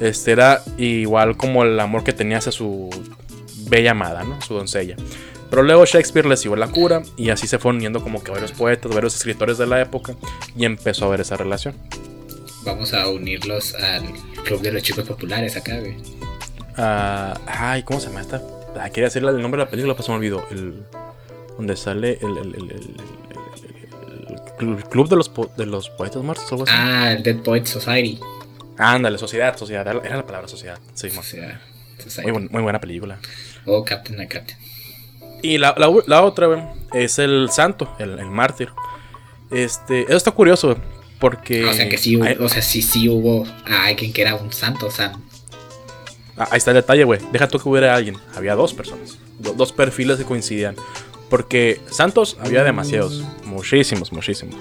este 0.00 0.32
era 0.32 0.62
igual 0.76 1.36
como 1.36 1.64
el 1.64 1.78
amor 1.80 2.04
que 2.04 2.12
tenía 2.12 2.38
hacia 2.38 2.52
su 2.52 2.88
bella 3.68 3.92
amada, 3.92 4.22
¿no? 4.22 4.40
Su 4.40 4.54
doncella. 4.54 4.96
Pero 5.50 5.62
luego 5.62 5.84
Shakespeare 5.86 6.26
les 6.26 6.42
dio 6.42 6.54
la 6.56 6.68
cura 6.68 7.02
y 7.16 7.30
así 7.30 7.46
se 7.46 7.58
fueron 7.58 7.76
uniendo 7.76 8.02
como 8.02 8.22
que 8.22 8.30
varios 8.30 8.52
poetas, 8.52 8.94
varios 8.94 9.16
escritores 9.16 9.58
de 9.58 9.66
la 9.66 9.80
época 9.80 10.14
y 10.56 10.64
empezó 10.64 11.06
a 11.06 11.08
ver 11.08 11.22
esa 11.22 11.36
relación. 11.36 11.74
Vamos 12.64 12.92
a 12.92 13.08
unirlos 13.08 13.74
al 13.74 14.04
club 14.44 14.60
de 14.60 14.72
los 14.72 14.82
chicos 14.82 15.04
populares 15.06 15.56
acá, 15.56 15.78
güey. 15.80 15.96
Ah, 16.76 17.34
ay, 17.46 17.82
¿cómo 17.82 17.98
se 17.98 18.08
llama 18.08 18.20
esta? 18.20 18.42
Ah, 18.76 18.88
quería 18.90 19.04
decirle 19.04 19.30
el 19.30 19.40
nombre 19.42 19.58
de 19.60 19.64
la 19.66 19.70
película, 19.70 19.94
pero 19.94 20.04
se 20.04 20.10
me 20.12 20.16
olvidó. 20.18 20.44
El, 20.50 20.82
donde 21.56 21.76
sale 21.76 22.18
el, 22.22 22.36
el- 22.38 22.54
el- 22.54 22.70
el- 22.70 22.96
el- 24.60 24.68
el 24.76 24.84
club 24.84 25.08
de 25.08 25.16
los, 25.16 25.28
po- 25.28 25.50
de 25.56 25.66
los 25.66 25.88
poetas 25.90 26.22
muertos, 26.22 26.50
algo 26.52 26.64
así. 26.64 26.72
Ah, 26.76 27.12
el 27.12 27.22
Dead 27.22 27.36
Poet 27.42 27.64
Society. 27.66 28.18
Ándale, 28.76 29.18
sociedad, 29.18 29.56
sociedad. 29.56 29.86
Era 30.04 30.16
la 30.16 30.26
palabra 30.26 30.48
sociedad. 30.48 30.78
Sí, 30.94 31.08
O 31.08 31.10
Society. 31.22 32.22
muy, 32.22 32.30
buen- 32.32 32.48
muy 32.50 32.62
buena 32.62 32.80
película. 32.80 33.18
Oh, 33.66 33.84
Captain 33.84 34.20
and 34.20 34.28
Captain. 34.30 34.58
Y 35.42 35.58
la, 35.58 35.74
la 35.78 35.88
la 36.06 36.22
otra, 36.22 36.74
es 36.92 37.18
el 37.18 37.48
santo, 37.50 37.94
el, 37.98 38.18
el 38.18 38.26
mártir. 38.26 38.70
Este, 39.50 40.02
eso 40.02 40.16
está 40.16 40.30
curioso, 40.32 40.76
porque... 41.20 41.64
o 41.64 41.72
sea 41.72 41.88
que 41.88 41.96
sí, 41.98 42.16
hubo- 42.16 42.24
ahí, 42.24 42.36
o 42.40 42.48
sea, 42.48 42.62
sí, 42.62 42.82
sí 42.82 43.08
hubo 43.08 43.46
a 43.66 43.86
alguien 43.86 44.12
que 44.12 44.22
era 44.22 44.34
un 44.34 44.52
santo, 44.52 44.86
o 44.86 44.90
sea, 44.90 45.12
ah, 46.38 46.48
ahí 46.50 46.58
está 46.58 46.70
el 46.70 46.76
detalle, 46.76 47.04
güey. 47.04 47.20
Deja 47.32 47.48
tú 47.48 47.58
que 47.58 47.68
hubiera 47.68 47.94
alguien. 47.94 48.16
Había 48.34 48.54
dos 48.54 48.74
personas. 48.74 49.18
do- 49.38 49.52
dos 49.54 49.72
perfiles 49.72 50.18
que 50.18 50.24
coincidían. 50.24 50.76
Porque 51.30 51.80
santos 51.90 52.36
había 52.40 52.64
demasiados. 52.64 53.22
Muchísimos, 53.44 54.12
muchísimos. 54.12 54.54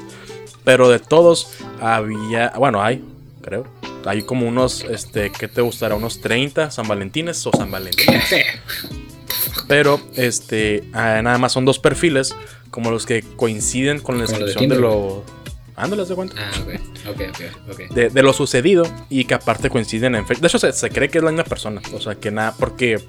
Pero 0.64 0.90
de 0.90 1.00
todos 1.00 1.48
había... 1.80 2.50
Bueno, 2.58 2.84
hay, 2.84 3.04
creo. 3.42 3.66
Hay 4.06 4.24
como 4.24 4.48
unos, 4.48 4.84
este, 4.84 5.32
¿qué 5.32 5.48
te 5.48 5.62
gustará? 5.62 5.96
Unos 5.96 6.20
30 6.22 6.70
San 6.72 6.88
Valentines 6.88 7.46
o 7.48 7.52
San 7.56 7.72
Valentín. 7.72 8.06
Pero 9.68 10.00
este 10.16 10.84
ah, 10.94 11.22
nada 11.22 11.38
más 11.38 11.52
son 11.52 11.66
dos 11.66 11.80
perfiles 11.80 12.36
como 12.72 12.92
los 12.92 13.06
que 13.06 13.22
coinciden 13.36 14.00
con 14.00 14.16
la 14.16 14.22
los 14.22 14.30
descripción 14.32 14.70
de, 14.70 14.76
Tinder, 14.76 14.80
lo. 14.80 15.24
Ándale, 15.78 16.06
de 16.06 16.16
cuenta. 16.16 16.36
ah, 16.40 16.52
ok, 16.60 17.12
ok, 17.12 17.22
ok, 17.32 17.72
ok. 17.72 17.80
De, 17.94 18.10
de 18.10 18.24
lo 18.24 18.34
sucedido 18.34 18.84
y 19.10 19.26
que 19.26 19.36
aparte 19.36 19.70
coinciden 19.70 20.16
en 20.16 20.26
fecha. 20.26 20.42
De 20.42 20.48
hecho, 20.48 20.58
se, 20.58 20.74
se 20.74 20.90
cree 20.90 21.08
que 21.10 21.20
es 21.20 21.24
la 21.24 21.30
misma 21.32 21.44
persona. 21.44 21.80
O 21.94 22.00
sea, 22.02 22.16
que 22.16 22.32
nada, 22.32 22.56
porque, 22.58 23.00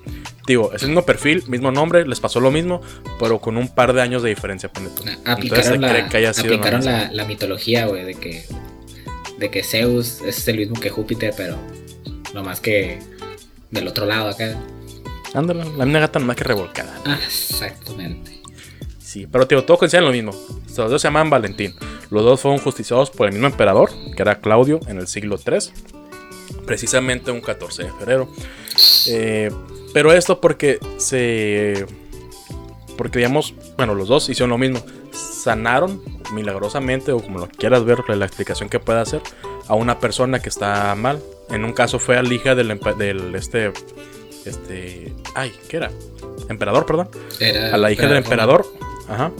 digo, 0.46 0.72
es 0.74 0.82
el 0.82 0.88
mismo 0.90 1.06
perfil, 1.06 1.42
mismo 1.48 1.70
nombre, 1.72 2.06
les 2.06 2.20
pasó 2.20 2.40
lo 2.40 2.50
mismo, 2.50 2.82
pero 3.18 3.40
con 3.40 3.56
un 3.56 3.68
par 3.74 3.94
de 3.94 4.02
años 4.02 4.22
de 4.22 4.28
diferencia. 4.28 4.70
Ah, 4.74 4.80
Entonces 4.80 5.16
se 5.24 5.30
Aplicaron, 5.30 5.78
cree 5.80 6.02
la, 6.02 6.08
que 6.10 6.16
haya 6.18 6.34
sido 6.34 6.54
aplicaron 6.54 6.84
la 6.84 6.92
la, 7.04 7.12
la 7.12 7.24
mitología, 7.24 7.86
güey, 7.86 8.04
de 8.04 8.14
que, 8.14 8.44
de 9.38 9.50
que 9.50 9.62
Zeus 9.64 10.20
es 10.20 10.46
el 10.46 10.58
mismo 10.58 10.78
que 10.78 10.90
Júpiter, 10.90 11.32
pero 11.34 11.56
no 12.34 12.44
más 12.44 12.60
que 12.60 12.98
del 13.70 13.88
otro 13.88 14.04
lado 14.04 14.28
acá. 14.28 14.56
Ándale, 15.32 15.64
la 15.64 15.84
misma 15.86 16.00
gata 16.00 16.18
nomás 16.18 16.36
que 16.36 16.44
revolcada. 16.44 16.94
Ah, 17.06 17.18
exactamente. 17.26 18.37
Sí, 19.08 19.26
pero 19.26 19.46
digo, 19.46 19.64
todos 19.64 19.78
coinciden 19.78 20.04
en 20.04 20.10
lo 20.10 20.12
mismo. 20.12 20.32
Los 20.76 20.90
dos 20.90 21.00
se 21.00 21.08
llaman 21.08 21.30
Valentín. 21.30 21.74
Los 22.10 22.24
dos 22.24 22.42
fueron 22.42 22.60
justiciados 22.60 23.08
por 23.08 23.26
el 23.26 23.32
mismo 23.32 23.46
emperador, 23.46 23.88
que 24.14 24.20
era 24.20 24.38
Claudio, 24.38 24.80
en 24.86 24.98
el 24.98 25.06
siglo 25.06 25.38
III. 25.42 25.60
precisamente 26.66 27.30
un 27.30 27.40
14 27.40 27.84
de 27.84 27.90
febrero. 27.90 28.28
Eh, 29.08 29.50
pero 29.94 30.12
esto 30.12 30.42
porque 30.42 30.78
se... 30.98 31.86
Porque 32.98 33.20
digamos, 33.20 33.54
bueno, 33.78 33.94
los 33.94 34.08
dos 34.08 34.28
hicieron 34.28 34.50
lo 34.50 34.58
mismo. 34.58 34.84
Sanaron 35.10 36.02
milagrosamente, 36.34 37.10
o 37.12 37.20
como 37.20 37.38
lo 37.38 37.48
quieras 37.48 37.86
ver, 37.86 38.00
la 38.10 38.26
explicación 38.26 38.68
que 38.68 38.78
pueda 38.78 39.00
hacer, 39.00 39.22
a 39.68 39.74
una 39.74 40.00
persona 40.00 40.40
que 40.40 40.50
está 40.50 40.94
mal. 40.96 41.22
En 41.48 41.64
un 41.64 41.72
caso 41.72 41.98
fue 41.98 42.18
a 42.18 42.22
la 42.22 42.34
hija 42.34 42.54
del, 42.54 42.78
del 42.98 43.34
este... 43.34 43.72
Este... 44.44 45.14
Ay, 45.34 45.50
¿qué 45.66 45.78
era? 45.78 45.90
Emperador, 46.50 46.84
perdón. 46.84 47.08
a 47.72 47.78
la 47.78 47.90
hija 47.90 48.06
del 48.06 48.18
emperador. 48.18 48.66
Ajá. 49.08 49.32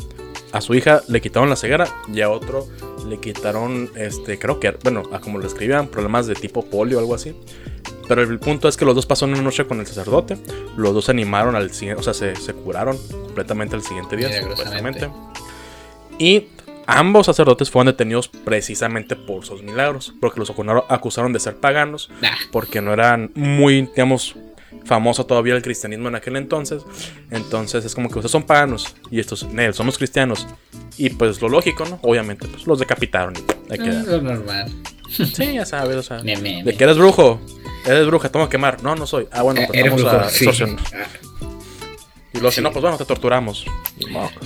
A 0.53 0.61
su 0.61 0.75
hija 0.75 1.03
le 1.09 1.21
quitaron 1.21 1.51
la 1.51 1.57
ceguera 1.57 1.87
y 2.13 2.23
a 2.23 2.31
otro 2.31 2.67
le 3.07 3.19
quitaron, 3.19 3.91
este, 3.97 4.39
creo 4.39 4.61
que, 4.61 4.71
bueno, 4.83 5.03
a 5.13 5.21
como 5.21 5.39
lo 5.39 5.47
escribían, 5.47 5.89
problemas 5.89 6.27
de 6.27 6.35
tipo 6.35 6.65
polio 6.65 6.99
o 6.99 7.01
algo 7.01 7.15
así. 7.15 7.35
Pero 8.09 8.23
el 8.23 8.39
punto 8.39 8.69
es 8.69 8.77
que 8.77 8.87
los 8.87 8.95
dos 8.95 9.05
pasaron 9.05 9.35
una 9.35 9.43
noche 9.43 9.67
con 9.67 9.81
el 9.81 9.87
sacerdote. 9.87 10.39
Los 10.77 10.95
dos 10.95 11.05
se 11.05 11.13
animaron 11.13 11.55
al 11.55 11.73
siguiente, 11.73 12.01
o 12.01 12.03
sea, 12.03 12.15
se, 12.15 12.55
curaron 12.55 12.97
completamente 12.97 13.77
el 13.77 13.83
siguiente 13.83 14.17
día, 14.17 14.41
supuestamente. 14.41 15.11
Y 16.19 16.47
ambos 16.87 17.27
sacerdotes 17.27 17.71
fueron 17.71 17.89
detenidos 17.89 18.29
precisamente 18.29 19.15
por 19.15 19.45
sus 19.45 19.63
milagros. 19.63 20.15
Porque 20.21 20.41
los 20.41 20.51
acusaron 20.89 21.35
de 21.35 21.41
ser 21.41 21.57
paganos. 21.57 22.11
Porque 22.51 22.81
no 22.81 22.95
eran 22.95 23.31
muy, 23.35 23.83
digamos, 23.83 24.37
famoso 24.85 25.27
todavía 25.27 25.55
el 25.55 25.63
cristianismo 25.63 26.09
en 26.09 26.15
aquel 26.15 26.37
entonces. 26.37 26.83
Entonces 27.31 27.85
es 27.85 27.95
como 27.95 28.09
que 28.09 28.19
ustedes 28.19 28.33
son 28.33 28.45
paganos 28.45 28.95
y 29.11 29.21
estos, 29.21 29.47
somos 29.73 29.99
cristianos. 29.99 30.47
Y 30.97 31.11
pues 31.11 31.41
lo 31.41 31.49
lógico, 31.49 31.85
¿no? 31.85 31.99
Obviamente, 32.03 32.49
pues 32.49 32.67
los 32.67 32.79
decapitaron. 32.79 33.35
Y 33.37 33.81
ah, 33.81 34.05
lo 34.07 34.21
normal. 34.21 34.73
Sí, 35.09 35.55
ya 35.55 35.65
sabes, 35.65 35.97
o 35.97 36.03
sea. 36.03 36.19
De 36.19 36.75
que 36.77 36.85
eres 36.85 36.99
brujo. 36.99 37.41
Eres 37.87 38.07
bruja, 38.07 38.29
tengo 38.29 38.47
que 38.47 38.53
quemar. 38.53 38.83
No, 38.83 38.95
no 38.95 39.07
soy. 39.07 39.27
Ah, 39.33 39.41
bueno, 39.41 39.63
pues 39.67 39.83
vamos 39.83 40.05
a 40.05 40.29
Y 42.35 42.39
luego, 42.39 42.51
si 42.51 42.61
no, 42.61 42.71
pues 42.71 42.83
bueno, 42.83 42.99
te 42.99 43.07
torturamos. 43.07 43.65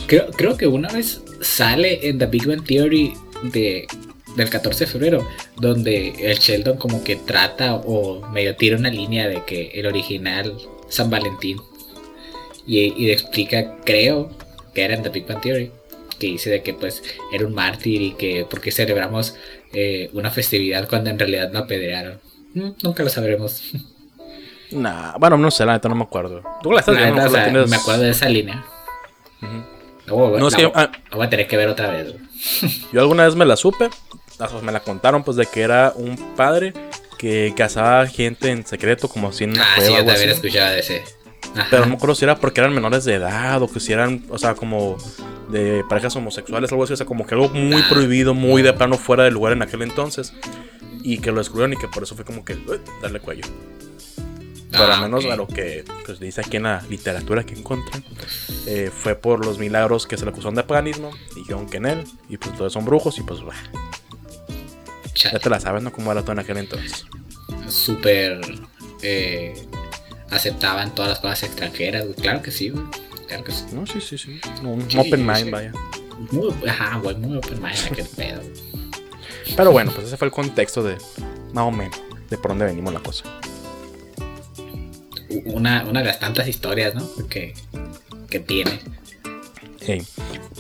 Creo, 0.07 0.31
creo 0.31 0.57
que 0.57 0.69
una 0.69 0.89
vez 0.89 1.21
sale 1.41 2.09
en 2.09 2.19
The 2.19 2.27
Big 2.27 2.47
Bang 2.47 2.65
Theory 2.65 3.15
de 3.43 3.89
del 4.37 4.51
14 4.51 4.85
de 4.85 4.91
febrero, 4.91 5.29
donde 5.57 6.15
el 6.19 6.39
Sheldon 6.39 6.79
como 6.79 7.03
que 7.05 7.17
trata 7.17 7.75
o 7.75 8.27
medio 8.29 8.57
tira 8.57 8.77
una 8.77 8.91
línea 8.91 9.29
de 9.29 9.45
que 9.45 9.71
el 9.75 9.87
original 9.87 10.57
San 10.89 11.11
Valentín 11.11 11.61
y, 12.67 13.11
explica, 13.11 13.77
creo, 13.85 14.31
que 14.75 14.85
era 14.85 14.95
en 14.95 15.03
The 15.03 15.09
Big 15.09 15.27
Bang 15.27 15.41
Theory, 15.41 15.73
que 16.19 16.27
dice 16.29 16.51
de 16.51 16.63
que 16.63 16.75
pues 16.75 17.03
era 17.33 17.47
un 17.47 17.55
mártir 17.55 18.01
y 18.03 18.13
que 18.13 18.47
porque 18.49 18.71
celebramos 18.71 19.35
eh, 19.73 20.11
una 20.13 20.31
festividad 20.31 20.89
cuando 20.89 21.11
en 21.11 21.19
realidad 21.19 21.51
no 21.51 21.61
apedrearon. 21.61 22.21
Mm, 22.55 22.71
nunca 22.83 23.03
lo 23.03 23.09
sabremos. 23.09 23.73
Nah, 24.73 25.19
bueno, 25.19 25.37
no 25.37 25.51
sé, 25.51 25.67
la 25.67 25.75
neta 25.75 25.91
no 25.91 25.95
me 25.95 26.05
acuerdo. 26.05 26.43
¿Tú 26.63 26.73
la 26.73 26.81
estás 26.81 26.97
viendo? 26.97 27.67
Me 27.67 27.77
acuerdo 27.77 28.05
de 28.05 28.11
esa 28.11 28.27
línea. 28.27 28.65
no, 30.07 30.49
es 30.49 30.55
que, 30.55 30.73
ah, 30.75 30.91
voy 31.13 31.27
a 31.27 31.29
tener 31.29 31.47
que 31.47 31.59
ver 31.59 31.69
otra 31.69 31.91
vez. 31.91 32.15
Yo 32.91 33.03
alguna 33.03 33.27
vez 33.27 33.37
me 33.37 33.45
la 33.45 33.57
supe, 33.57 33.91
me 34.63 34.73
la 34.73 34.81
contaron 34.81 35.23
pues 35.23 35.37
de 35.37 35.47
que 35.47 35.63
era 35.63 35.93
un 35.95 36.17
padre 36.37 36.73
que 37.19 37.55
casaba 37.57 38.07
gente 38.07 38.51
en 38.51 38.67
secreto 38.67 39.09
como 39.09 39.33
si 39.33 39.45
en 39.45 39.51
una 39.51 39.63
ah, 39.63 39.77
sí, 39.79 39.93
yo 39.93 40.05
también 40.05 40.31
escuchaba 40.31 40.71
de 40.71 40.81
ese. 40.81 41.05
Pero 41.71 41.83
no 41.83 41.91
me 41.91 41.95
acuerdo 41.97 42.15
si 42.15 42.25
era 42.25 42.37
porque 42.37 42.61
eran 42.61 42.75
menores 42.75 43.05
de 43.05 43.15
edad 43.15 43.61
o 43.63 43.71
que 43.71 43.79
si 43.79 43.93
eran, 43.93 44.25
o 44.31 44.39
sea, 44.39 44.55
como 44.55 44.97
de 45.49 45.85
parejas 45.89 46.17
homosexuales, 46.17 46.73
algo 46.73 46.85
así, 46.85 46.95
o 46.95 46.97
sea, 46.97 47.07
como 47.07 47.27
que 47.27 47.35
algo 47.35 47.51
muy 47.51 47.83
ah. 47.83 47.87
prohibido, 47.91 48.35
muy 48.35 48.63
de 48.63 48.73
plano 48.73 48.97
fuera 48.97 49.25
del 49.25 49.35
lugar 49.35 49.53
en 49.53 49.63
aquel 49.63 49.83
entonces. 49.83 50.33
Y 51.05 51.19
que 51.19 51.33
lo 51.33 51.41
excluyeron 51.41 51.73
y 51.73 51.77
que 51.77 51.89
por 51.89 52.03
eso 52.05 52.15
fue 52.15 52.25
como 52.25 52.45
que 52.45 52.57
darle 53.03 53.21
cuello. 53.21 53.45
Pero 54.71 54.85
al 54.85 54.93
ah, 54.93 55.01
menos 55.03 55.25
a 55.27 55.37
lo 55.37 55.47
que 55.47 55.85
pues, 56.07 56.19
dice 56.19 56.41
aquí 56.41 56.57
en 56.57 56.63
la 56.63 56.83
literatura 56.89 57.45
que 57.45 57.55
encuentran, 57.55 58.03
eh, 58.67 58.91
fue 58.93 59.15
por 59.15 59.45
los 59.45 59.59
milagros 59.59 60.07
que 60.07 60.17
se 60.17 60.25
le 60.25 60.31
acusaron 60.31 60.55
de 60.55 60.63
paganismo, 60.63 61.11
dijeron 61.35 61.69
que 61.69 61.77
en 61.77 61.87
él, 61.87 62.05
y 62.31 62.39
pues 62.39 62.57
todos 62.57 62.73
son 62.73 62.87
brujos, 62.87 63.19
y 63.19 63.23
pues, 63.23 63.41
ya 65.15 65.39
te 65.39 65.51
la 65.51 65.61
sabes, 65.61 65.83
¿no? 65.83 65.93
¿Cómo 65.93 66.13
era 66.13 66.23
todo 66.23 66.33
en 66.33 66.39
aquel 66.41 66.59
entonces? 66.59 67.07
Súper. 67.69 68.41
Eh, 69.03 69.55
aceptaban 70.31 70.95
todas 70.95 71.11
las 71.11 71.19
cosas 71.21 71.45
extranjeras, 71.45 72.07
Claro 72.21 72.43
que 72.43 72.51
sí, 72.51 72.71
güey. 72.71 72.85
Claro 73.27 73.45
que 73.45 73.53
sí. 73.53 73.65
No, 73.73 73.87
sí, 73.87 74.01
sí, 74.01 74.19
sí. 74.19 74.41
un 74.63 74.87
open 74.97 75.27
mind, 75.27 75.51
vaya. 75.51 75.73
Muy, 76.31 76.53
ajá, 76.69 76.99
güey, 76.99 77.17
muy 77.17 77.37
open 77.37 77.63
mind, 77.63 77.79
aquel 77.91 78.07
pedo. 78.07 78.43
Pero 79.57 79.73
bueno, 79.73 79.93
pues 79.95 80.07
ese 80.07 80.17
fue 80.17 80.27
el 80.27 80.33
contexto 80.33 80.83
de, 80.83 80.97
más 81.53 81.65
o 81.65 81.71
menos, 81.71 82.01
de 82.31 82.39
por 82.39 82.51
dónde 82.53 82.67
venimos 82.67 82.93
la 82.93 83.01
cosa. 83.01 83.25
Una, 85.47 85.85
una 85.85 86.01
de 86.01 86.07
las 86.07 86.21
tantas 86.21 86.47
historias, 86.47 86.95
¿no? 86.95 87.09
Que, 87.29 87.55
que 88.29 88.41
tiene. 88.41 88.81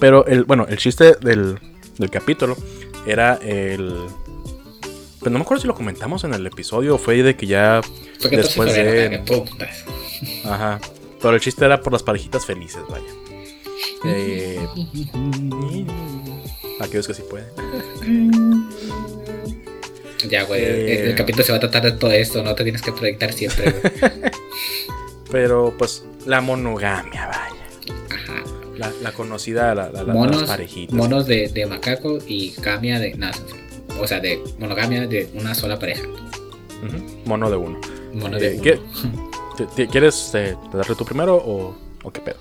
Pero 0.01 0.27
el, 0.27 0.45
bueno, 0.45 0.67
el 0.69 0.79
chiste 0.79 1.15
del, 1.21 1.59
del 1.99 2.11
capítulo 2.11 2.57
era 3.07 3.35
el 3.43 4.07
pero 5.23 5.31
no 5.31 5.39
me 5.39 5.45
acuerdo 5.45 5.61
si 5.61 5.69
lo 5.69 5.75
comentamos 5.75 6.25
en 6.25 6.35
el 6.35 6.45
episodio. 6.47 6.99
Fue 6.99 7.23
de 7.23 7.37
que 7.37 7.47
ya 7.47 7.81
después 8.31 8.75
de. 8.75 9.23
Ajá. 10.45 10.81
Pero 11.21 11.35
el 11.35 11.41
chiste 11.41 11.65
era 11.65 11.81
por 11.81 11.93
las 11.93 12.03
parejitas 12.03 12.45
felices, 12.45 12.83
vaya. 12.89 13.07
Eh... 14.05 14.67
Aquellos 16.81 17.07
que 17.07 17.15
sí 17.15 17.23
pueden. 17.29 17.49
Ya, 20.29 20.45
güey. 20.45 20.65
El 20.65 21.11
eh, 21.11 21.15
capítulo 21.17 21.45
se 21.45 21.51
va 21.53 21.59
a 21.59 21.61
tratar 21.61 21.83
de 21.83 21.93
todo 21.93 22.13
esto. 22.13 22.43
No 22.43 22.55
te 22.55 22.63
tienes 22.63 22.81
que 22.81 22.93
proyectar 22.93 23.33
siempre, 23.33 23.75
Pero 25.33 25.75
pues 25.77 26.05
la 26.27 26.41
monogamia, 26.41 27.27
vaya. 27.27 28.07
Ajá. 28.09 28.93
La, 29.03 29.13
conocida, 29.13 29.75
la, 29.75 29.91
la, 29.91 30.05
monos, 30.05 30.43
las 30.43 30.51
parejitas. 30.51 30.95
Monos 30.95 31.27
de, 31.27 31.49
de, 31.49 31.67
macaco 31.67 32.19
y 32.27 32.51
camia 32.53 33.01
de. 33.01 33.15
Nada, 33.15 33.35
o 34.01 34.07
sea, 34.07 34.21
de 34.21 34.43
monogamia 34.59 35.07
de 35.07 35.31
una 35.35 35.55
sola 35.55 35.79
pareja. 35.79 36.03
Mono 37.25 37.51
de 37.51 37.57
uno. 37.57 37.81
Mono 38.15 38.39
de 38.39 38.57
eh, 38.57 38.81
uno. 39.05 39.31
¿Quieres 39.91 40.33
eh, 40.35 40.57
darle 40.73 40.95
tú 40.95 41.05
primero 41.05 41.37
o, 41.37 41.77
o 42.03 42.11
qué 42.11 42.21
pedo? 42.21 42.39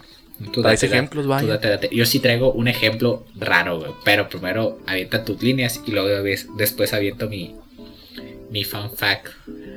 Tú 0.52 0.68
ejemplos, 0.68 1.28
vaya. 1.28 1.60
Yo 1.92 2.06
sí 2.06 2.20
traigo 2.20 2.52
un 2.52 2.68
ejemplo 2.68 3.26
raro, 3.36 3.98
pero 4.04 4.28
primero 4.28 4.80
avienta 4.88 5.24
tus 5.24 5.42
líneas 5.42 5.82
y 5.86 5.92
luego 5.92 6.24
después 6.58 6.94
aviento 6.94 7.30
mi, 7.30 7.56
mi 8.50 8.64
fan 8.64 8.92
fact. 8.92 9.28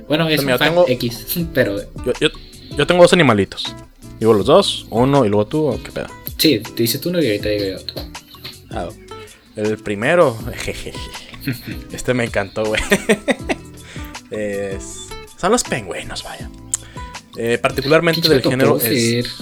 Bueno, 0.08 0.28
es 0.28 0.42
un 0.42 0.58
fact 0.58 0.88
X, 0.88 1.26
pero. 1.54 1.76
Yo, 2.20 2.30
yo, 2.76 2.86
tengo 2.86 3.02
dos 3.02 3.12
animalitos. 3.12 3.74
Digo 4.18 4.32
los 4.32 4.46
dos, 4.46 4.86
uno 4.90 5.24
y 5.24 5.28
luego 5.28 5.46
tú, 5.46 5.66
o 5.66 5.82
qué 5.82 5.92
pedo. 5.92 6.06
Sí, 6.38 6.60
te 6.60 6.82
dices 6.82 7.00
tú 7.00 7.10
uno 7.10 7.20
y 7.20 7.26
ahorita 7.26 7.48
digo 7.50 7.64
yo 7.64 7.76
otro. 7.76 7.96
Ah, 8.70 8.88
el 9.56 9.76
primero, 9.78 10.36
jejeje. 10.54 10.98
este 11.92 12.14
me 12.14 12.24
encantó, 12.24 12.64
güey. 12.64 12.80
son 15.36 15.52
los 15.52 15.62
pingüinos, 15.64 16.22
vaya. 16.24 16.50
Eh, 17.36 17.58
particularmente 17.58 18.28
del 18.28 18.42
género 18.42 18.78
es. 18.80 19.36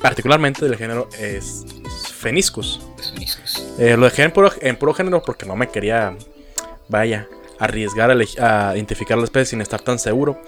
Particularmente 0.00 0.64
del 0.64 0.76
género 0.76 1.08
es 1.18 1.64
Feniscus. 2.18 2.80
Eh, 3.78 3.96
lo 3.96 4.04
dejé 4.04 4.22
en 4.22 4.76
puro, 4.76 4.94
género 4.94 5.22
porque 5.22 5.46
no 5.46 5.56
me 5.56 5.68
quería, 5.68 6.16
vaya, 6.88 7.26
arriesgar 7.58 8.10
a, 8.10 8.74
identificar 8.74 9.18
la 9.18 9.24
especie 9.24 9.50
sin 9.50 9.60
estar 9.60 9.80
tan 9.80 9.98
seguro. 9.98 10.40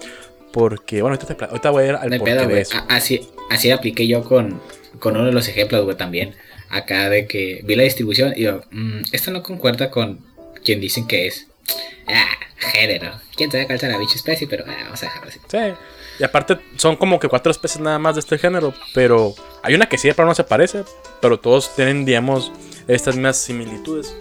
Porque, 0.53 1.01
bueno, 1.01 1.17
ahorita, 1.17 1.69
voy 1.69 1.83
a 1.83 1.87
ir 1.87 1.95
al 1.95 2.17
porqué 2.17 2.33
de 2.33 2.61
eso. 2.61 2.77
Así, 2.87 3.29
así 3.49 3.69
apliqué 3.69 4.07
yo 4.07 4.23
con, 4.23 4.61
con 4.99 5.15
uno 5.15 5.25
de 5.25 5.31
los 5.31 5.47
ejemplos, 5.47 5.83
güey, 5.83 5.97
también 5.97 6.35
acá 6.69 7.09
de 7.09 7.27
que 7.27 7.61
vi 7.63 7.75
la 7.75 7.83
distribución 7.83 8.33
y 8.35 8.43
yo, 8.43 8.61
mm, 8.71 9.01
esto 9.11 9.31
no 9.31 9.43
concuerda 9.43 9.89
con 9.89 10.19
quien 10.63 10.79
dicen 10.79 11.07
que 11.07 11.27
es. 11.27 11.47
Ah, 12.07 12.37
género. 12.57 13.19
¿Quién 13.35 13.51
sabe 13.51 13.65
cuál 13.65 13.79
la 13.81 13.97
bicha 13.97 14.15
especie? 14.15 14.47
Pero 14.47 14.63
ah, 14.67 14.75
vamos 14.85 15.01
a 15.03 15.05
dejarlo 15.05 15.29
así. 15.29 15.39
Sí. 15.47 15.57
Y 16.19 16.23
aparte 16.23 16.57
son 16.77 16.95
como 16.95 17.19
que 17.19 17.27
cuatro 17.27 17.51
especies 17.51 17.79
nada 17.79 17.99
más 17.99 18.15
de 18.15 18.21
este 18.21 18.37
género, 18.37 18.73
pero 18.93 19.35
hay 19.61 19.75
una 19.75 19.87
que 19.87 19.97
sí 19.97 20.07
de 20.07 20.15
no 20.17 20.33
se 20.33 20.43
parece, 20.43 20.83
pero 21.21 21.39
todos 21.39 21.75
tienen, 21.75 22.05
digamos, 22.05 22.51
estas 22.87 23.15
mismas 23.15 23.37
similitudes. 23.37 24.15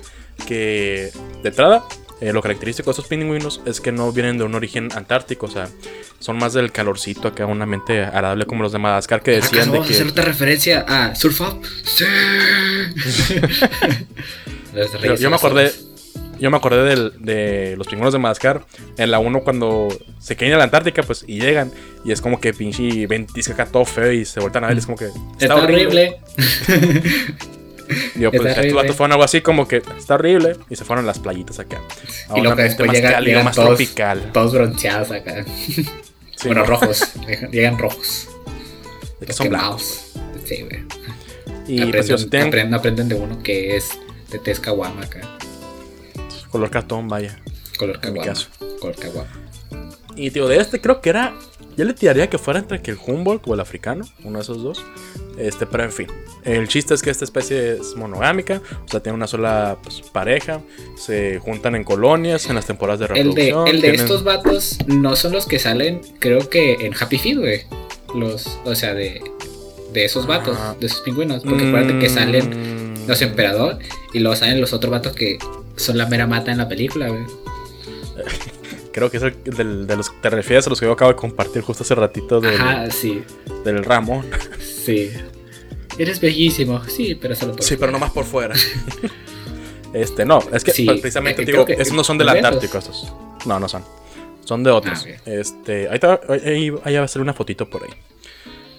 Que 0.47 1.11
de 1.43 1.49
entrada 1.49 1.85
eh, 2.20 2.32
lo 2.32 2.40
característico 2.40 2.87
de 2.87 2.92
estos 2.92 3.08
pingüinos 3.08 3.61
es 3.66 3.80
que 3.80 3.92
no 3.92 4.11
vienen 4.11 4.38
de 4.38 4.44
un 4.44 4.54
origen 4.54 4.88
antártico, 4.94 5.46
o 5.46 5.50
sea, 5.50 5.68
son 6.18 6.38
más 6.38 6.54
del 6.54 6.73
calorcito 6.73 7.28
acá, 7.28 7.44
una 7.44 7.66
mente 7.66 8.04
agradable 8.04 8.46
como 8.46 8.62
los 8.62 8.73
de 8.73 8.78
Madagascar 8.78 9.23
que 9.23 9.32
decían 9.32 9.70
de 9.70 9.82
que. 9.82 9.92
hacer 9.92 10.06
otra 10.06 10.25
referencia 10.25 10.85
a 10.88 11.14
Surf 11.14 11.40
Up? 11.42 11.62
¡Sí! 11.85 12.04
yo, 15.18 15.28
me 15.28 15.37
acordé. 15.37 15.73
Yo 16.38 16.50
me 16.50 16.56
acordé 16.56 17.11
de 17.18 17.76
los 17.76 17.87
pingüinos 17.87 18.14
de 18.14 18.18
Madagascar 18.18 18.64
en 18.96 19.11
la 19.11 19.18
1 19.18 19.40
cuando 19.42 19.88
se 20.18 20.37
caen 20.37 20.54
a 20.54 20.58
la 20.58 20.64
Antártica, 20.64 21.02
pues, 21.02 21.25
y 21.26 21.40
llegan. 21.40 21.70
Y 22.04 22.12
es 22.12 22.23
como 22.23 22.40
que 22.40 22.54
pinche 22.54 23.06
ventisca 23.06 23.52
acá 23.52 23.66
todo 23.66 23.85
feo 23.85 24.12
y 24.12 24.25
se 24.25 24.40
vueltan 24.40 24.64
a 24.64 24.68
ver. 24.68 24.78
Es 24.78 24.87
como 24.87 24.96
que. 24.96 25.11
Está, 25.38 25.56
horrible. 25.56 26.18
Digo, 28.14 28.31
pues 28.33 28.57
horrible. 28.59 28.73
vatos 28.75 28.97
fueron 28.97 29.12
algo 29.12 29.25
así 29.25 29.40
como 29.40 29.66
que 29.69 29.83
está 29.99 30.14
horrible 30.14 30.57
y 30.71 30.76
se 30.76 30.85
fueron 30.85 31.07
las 31.07 31.19
playitas 31.19 31.59
acá. 31.59 31.76
A 32.28 32.38
Y 32.38 32.40
luego 32.43 32.52
ambiente 32.52 32.62
después 32.62 32.90
llega- 32.93 33.11
cálido, 33.12 33.28
llegan 33.31 33.45
más 33.45 33.57
todos- 33.57 33.69
tropical. 33.69 34.31
Todos 34.33 34.52
bronceados 34.52 35.11
acá. 35.11 35.45
Sí, 36.38 36.49
bueno, 36.49 36.61
¿no? 36.61 36.66
rojos. 36.66 37.00
Llegan 37.50 37.78
rojos. 37.78 38.28
De 39.19 39.21
que 39.21 39.26
Los 39.28 39.37
son 39.37 39.47
quemados. 39.47 40.11
blancos. 40.14 40.47
Sí, 40.47 40.57
güey. 40.62 40.85
Y 41.66 41.81
aprenden, 41.81 42.07
pues 42.09 42.25
aprenden, 42.26 42.75
aprenden 42.75 43.09
de 43.09 43.14
uno 43.14 43.43
que 43.43 43.75
es 43.78 43.88
de 44.31 44.38
tez 44.38 44.61
caguama 44.61 45.02
acá. 45.05 45.23
color 46.50 46.69
cartón, 46.71 47.09
vaya. 47.09 47.38
Color 47.78 48.00
caguama. 48.00 48.35
Color 48.81 48.97
caguama. 48.97 49.31
Y 50.14 50.31
tío, 50.31 50.47
de 50.47 50.59
este 50.61 50.78
creo 50.83 51.00
que 51.00 51.09
era. 51.09 51.33
Yo 51.76 51.85
le 51.85 51.92
tiraría 51.92 52.28
que 52.30 52.38
fuera 52.38 52.59
entre 52.59 52.80
que 52.80 52.90
el 52.92 52.99
Humboldt 53.06 53.47
o 53.47 53.54
el 53.54 53.61
africano, 53.61 54.04
uno 54.25 54.38
de 54.38 54.42
esos 54.42 54.62
dos. 54.62 54.83
Este, 55.37 55.66
pero 55.66 55.85
en 55.85 55.92
fin. 55.92 56.06
El 56.45 56.66
chiste 56.68 56.95
es 56.95 57.02
que 57.02 57.11
esta 57.11 57.25
especie 57.25 57.73
es 57.75 57.95
monogámica, 57.97 58.62
o 58.85 58.88
sea, 58.88 59.00
tiene 59.00 59.14
una 59.16 59.26
sola 59.26 59.76
pues, 59.83 60.00
pareja. 60.00 60.61
Se 60.97 61.38
juntan 61.40 61.75
en 61.75 61.85
colonias 61.85 62.47
en 62.49 62.54
las 62.54 62.66
temporadas 62.66 63.00
de 63.00 63.06
El 63.21 63.35
de, 63.35 63.42
reproducción. 63.47 63.68
el 63.68 63.76
de 63.83 63.88
tienen- 63.88 64.00
estos 64.00 64.25
vatos 64.25 64.78
no 64.87 65.16
son 65.16 65.33
los 65.33 65.47
que 65.47 65.59
salen, 65.59 66.00
creo 66.18 66.49
que 66.49 66.75
en 66.87 66.95
Happy 66.99 67.18
Feet, 67.18 67.37
güey. 67.38 67.62
Los, 68.14 68.47
o 68.64 68.75
sea, 68.75 68.95
de, 68.95 69.21
de 69.92 70.04
esos 70.06 70.26
vatos, 70.26 70.56
Ah. 70.59 70.75
de 70.80 70.87
esos 70.87 71.00
pingüinos. 71.02 71.42
Porque 71.42 71.66
acuérdate 71.68 71.99
que 71.99 72.09
salen 72.09 72.95
Mm, 73.04 73.09
los 73.09 73.21
emperador 73.21 73.78
y 74.14 74.21
luego 74.21 74.35
salen 74.37 74.61
los 74.61 74.73
otros 74.73 74.90
vatos 74.90 75.12
que 75.14 75.37
son 75.76 75.99
la 75.99 76.06
mera 76.06 76.26
mata 76.26 76.50
en 76.52 76.56
la 76.59 76.68
película, 76.68 77.09
güey. 77.09 77.25
Creo 78.97 79.11
que 79.11 79.19
es 79.19 79.23
el 79.25 79.35
del- 79.45 79.87
de 79.87 79.95
los 79.95 80.09
que 80.09 80.17
te 80.23 80.31
refieres 80.31 80.67
a 80.67 80.71
los 80.71 80.81
que 80.81 80.87
yo 80.87 80.93
acabo 80.93 81.11
de 81.11 81.17
compartir 81.17 81.61
justo 81.61 81.83
hace 81.83 81.95
ratito 81.95 82.41
del, 82.41 82.55
Ajá, 82.59 82.91
sí, 82.91 83.23
del 83.62 83.85
Ramón. 83.85 84.25
sí. 84.59 85.11
Eres 85.99 86.19
bellísimo, 86.19 86.83
sí, 86.85 87.15
pero 87.15 87.35
solo 87.35 87.53
por 87.53 87.62
Sí, 87.62 87.76
pero 87.76 87.93
nomás 87.93 88.11
por 88.12 88.25
fuera. 88.25 88.55
este, 89.93 90.25
no, 90.25 90.38
es 90.50 90.65
que 90.65 90.71
Sí, 90.71 90.87
pues, 90.87 91.00
precisamente 91.03 91.43
eh, 91.43 91.45
digo, 91.45 91.67
que- 91.67 91.75
esos 91.75 91.93
no 91.93 92.03
son 92.05 92.17
del 92.17 92.29
¿de 92.29 92.38
esos? 92.38 92.45
Antártico, 92.47 92.79
estos. 92.79 93.12
No, 93.45 93.61
no 93.61 93.69
son. 93.69 93.85
Son 94.47 94.62
de 94.62 94.71
otros. 94.71 95.07
Ah. 95.07 95.21
Este, 95.26 95.88
ahí, 95.91 95.99
te- 95.99 96.07
ahí, 96.49 96.73
ahí 96.85 96.97
va 96.97 97.05
a 97.05 97.09
salir 97.09 97.23
una 97.23 97.35
fotito 97.35 97.69
por 97.69 97.83
ahí. 97.85 97.91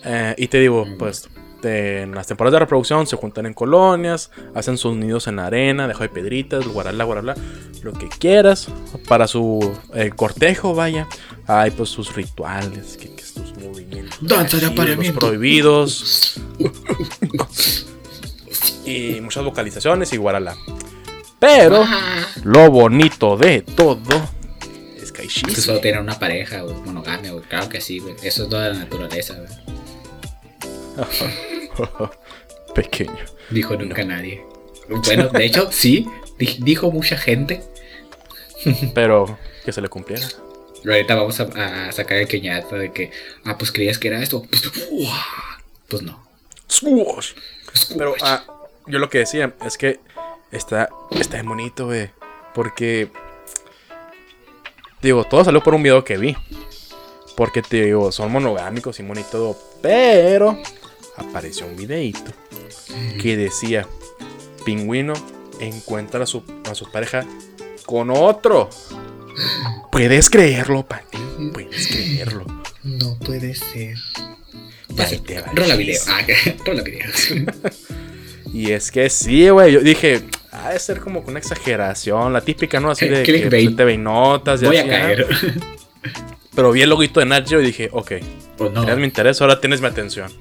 Eh, 0.04 0.34
y 0.38 0.48
te 0.48 0.60
digo, 0.60 0.84
Mm. 0.84 0.98
pues, 0.98 1.30
de- 1.62 2.04
en 2.04 2.16
las 2.16 2.28
temporadas 2.28 2.54
de 2.54 2.60
reproducción 2.60 3.08
se 3.08 3.16
juntan 3.16 3.46
en 3.46 3.54
colonias, 3.54 4.32
hacen 4.56 4.78
sus 4.78 4.96
nidos 4.96 5.28
en 5.28 5.38
la 5.38 5.48
arena, 5.48 5.88
dejo 5.88 6.04
de 6.04 6.10
piedritas, 6.10 6.68
guarala, 6.68 7.04
guarala, 7.04 7.36
lo 7.84 7.94
que 7.94 8.08
quieras. 8.10 8.68
Para 9.08 9.28
su 9.28 9.78
eh, 9.94 10.12
cortejo, 10.16 10.74
vaya. 10.76 11.08
Hay 11.48 11.72
pues 11.72 11.90
sus 11.90 12.16
rituales, 12.16 12.98
que, 12.98 13.14
que 13.16 13.24
sus 13.24 13.56
movimientos. 13.58 14.18
Danza 14.22 14.58
de 14.58 14.64
los 14.64 14.72
apareamiento. 14.72 15.20
prohibidos. 15.20 16.40
y 18.86 19.20
muchas 19.22 19.44
vocalizaciones 19.44 20.12
y 20.14 20.18
guarala. 20.18 20.56
Pero 21.40 21.86
lo 22.44 22.72
bonito 22.72 23.38
de 23.38 23.62
todo 23.62 24.30
es 25.00 25.12
que 25.12 25.22
hay 25.24 25.30
solo 25.30 25.80
tienen 25.80 26.02
una 26.02 26.18
pareja, 26.18 26.62
güey, 26.62 26.76
monogamia, 26.86 27.32
güey. 27.32 27.44
Claro 27.46 27.70
que 27.70 27.80
sí, 27.80 28.00
güey. 28.00 28.16
Eso 28.24 28.44
es 28.44 28.50
toda 28.50 28.70
la 28.70 28.80
naturaleza, 28.80 29.36
güey. 29.36 29.78
Pequeño. 32.76 33.18
Dijo 33.50 33.76
nunca 33.76 34.04
nadie. 34.04 34.44
Bueno, 34.90 35.30
de 35.30 35.46
hecho, 35.46 35.72
sí. 35.72 36.08
di- 36.38 36.58
Dijo 36.60 36.92
mucha 36.92 37.18
gente. 37.18 37.62
Pero 38.94 39.38
que 39.66 39.72
se 39.72 39.82
le 39.82 39.90
cumpliera. 39.90 40.26
Pero 40.82 40.94
ahorita 40.94 41.16
vamos 41.16 41.40
a, 41.40 41.88
a 41.88 41.92
sacar 41.92 42.18
el 42.18 42.28
queñazo 42.28 42.76
de 42.76 42.92
que, 42.92 43.12
ah, 43.46 43.58
pues 43.58 43.72
creías 43.72 43.98
que 43.98 44.08
era 44.10 44.22
esto. 44.22 44.44
Pues, 44.44 44.64
pues 45.88 46.02
no. 46.04 46.24
Pero 47.98 48.16
ah, 48.22 48.44
yo 48.88 49.00
lo 49.00 49.10
que 49.10 49.20
decía 49.20 49.54
es 49.66 49.78
que 49.78 50.00
está, 50.52 50.90
está 51.12 51.42
bonito, 51.44 51.86
güey. 51.88 52.10
Porque, 52.54 53.10
digo, 55.02 55.24
todo 55.26 55.44
salió 55.44 55.62
por 55.62 55.74
un 55.76 55.84
video 55.84 56.04
que 56.04 56.18
vi. 56.18 56.36
Porque 57.36 57.62
te 57.62 57.84
digo, 57.86 58.12
son 58.12 58.32
monogámicos 58.32 59.00
y 59.00 59.04
bonito 59.04 59.30
todo. 59.32 59.58
Pero 59.82 60.58
apareció 61.18 61.68
un 61.68 61.76
videito 61.76 62.32
que 63.22 63.38
decía: 63.38 63.88
Pingüino 64.66 65.14
encuentra 65.60 66.24
a 66.24 66.28
su, 66.28 66.44
a 66.70 66.76
su 66.76 66.90
pareja 66.92 67.26
con 67.86 68.10
otro. 68.10 68.70
Puedes 69.92 70.30
creerlo, 70.30 70.86
Pati. 70.86 71.18
Puedes 71.54 71.88
creerlo. 71.88 72.46
No 72.84 73.18
puede 73.20 73.54
ser. 73.56 73.98
Ahí 74.98 75.20
te 75.20 75.42
va 75.42 75.52
el 75.52 75.58
Rola 75.58 75.76
video. 75.76 76.02
Ah, 76.08 76.22
rola 76.66 76.82
video. 76.84 77.08
Y 78.54 78.72
es 78.72 78.92
que 78.92 79.10
sí, 79.10 79.50
güey. 79.50 79.74
Yo 79.74 79.82
dije, 79.82 80.24
ha 80.52 80.72
de 80.72 80.80
ser 80.80 81.00
como 81.00 81.24
que 81.24 81.30
una 81.30 81.40
exageración. 81.40 82.34
La 82.34 82.42
típica, 82.42 82.80
¿no? 82.80 82.92
Así 82.92 83.08
de 83.08 83.24
que 83.24 83.50
te 83.50 83.84
ven 83.84 84.04
notas. 84.04 84.62
y 84.62 84.66
Voy 84.66 84.78
a 84.78 84.88
caer. 84.88 85.28
Pero 86.58 86.72
vi 86.72 86.82
el 86.82 86.90
loguito 86.90 87.20
de 87.20 87.28
Nat 87.28 87.48
Geo 87.48 87.62
y 87.62 87.66
dije, 87.68 87.88
ok, 87.92 88.14
Pues 88.58 88.72
no. 88.72 88.82
tenías 88.82 88.98
mi 88.98 89.04
interés, 89.06 89.40
ahora 89.42 89.62
tienes 89.62 89.80
mi 89.80 89.86
atención. 89.88 90.32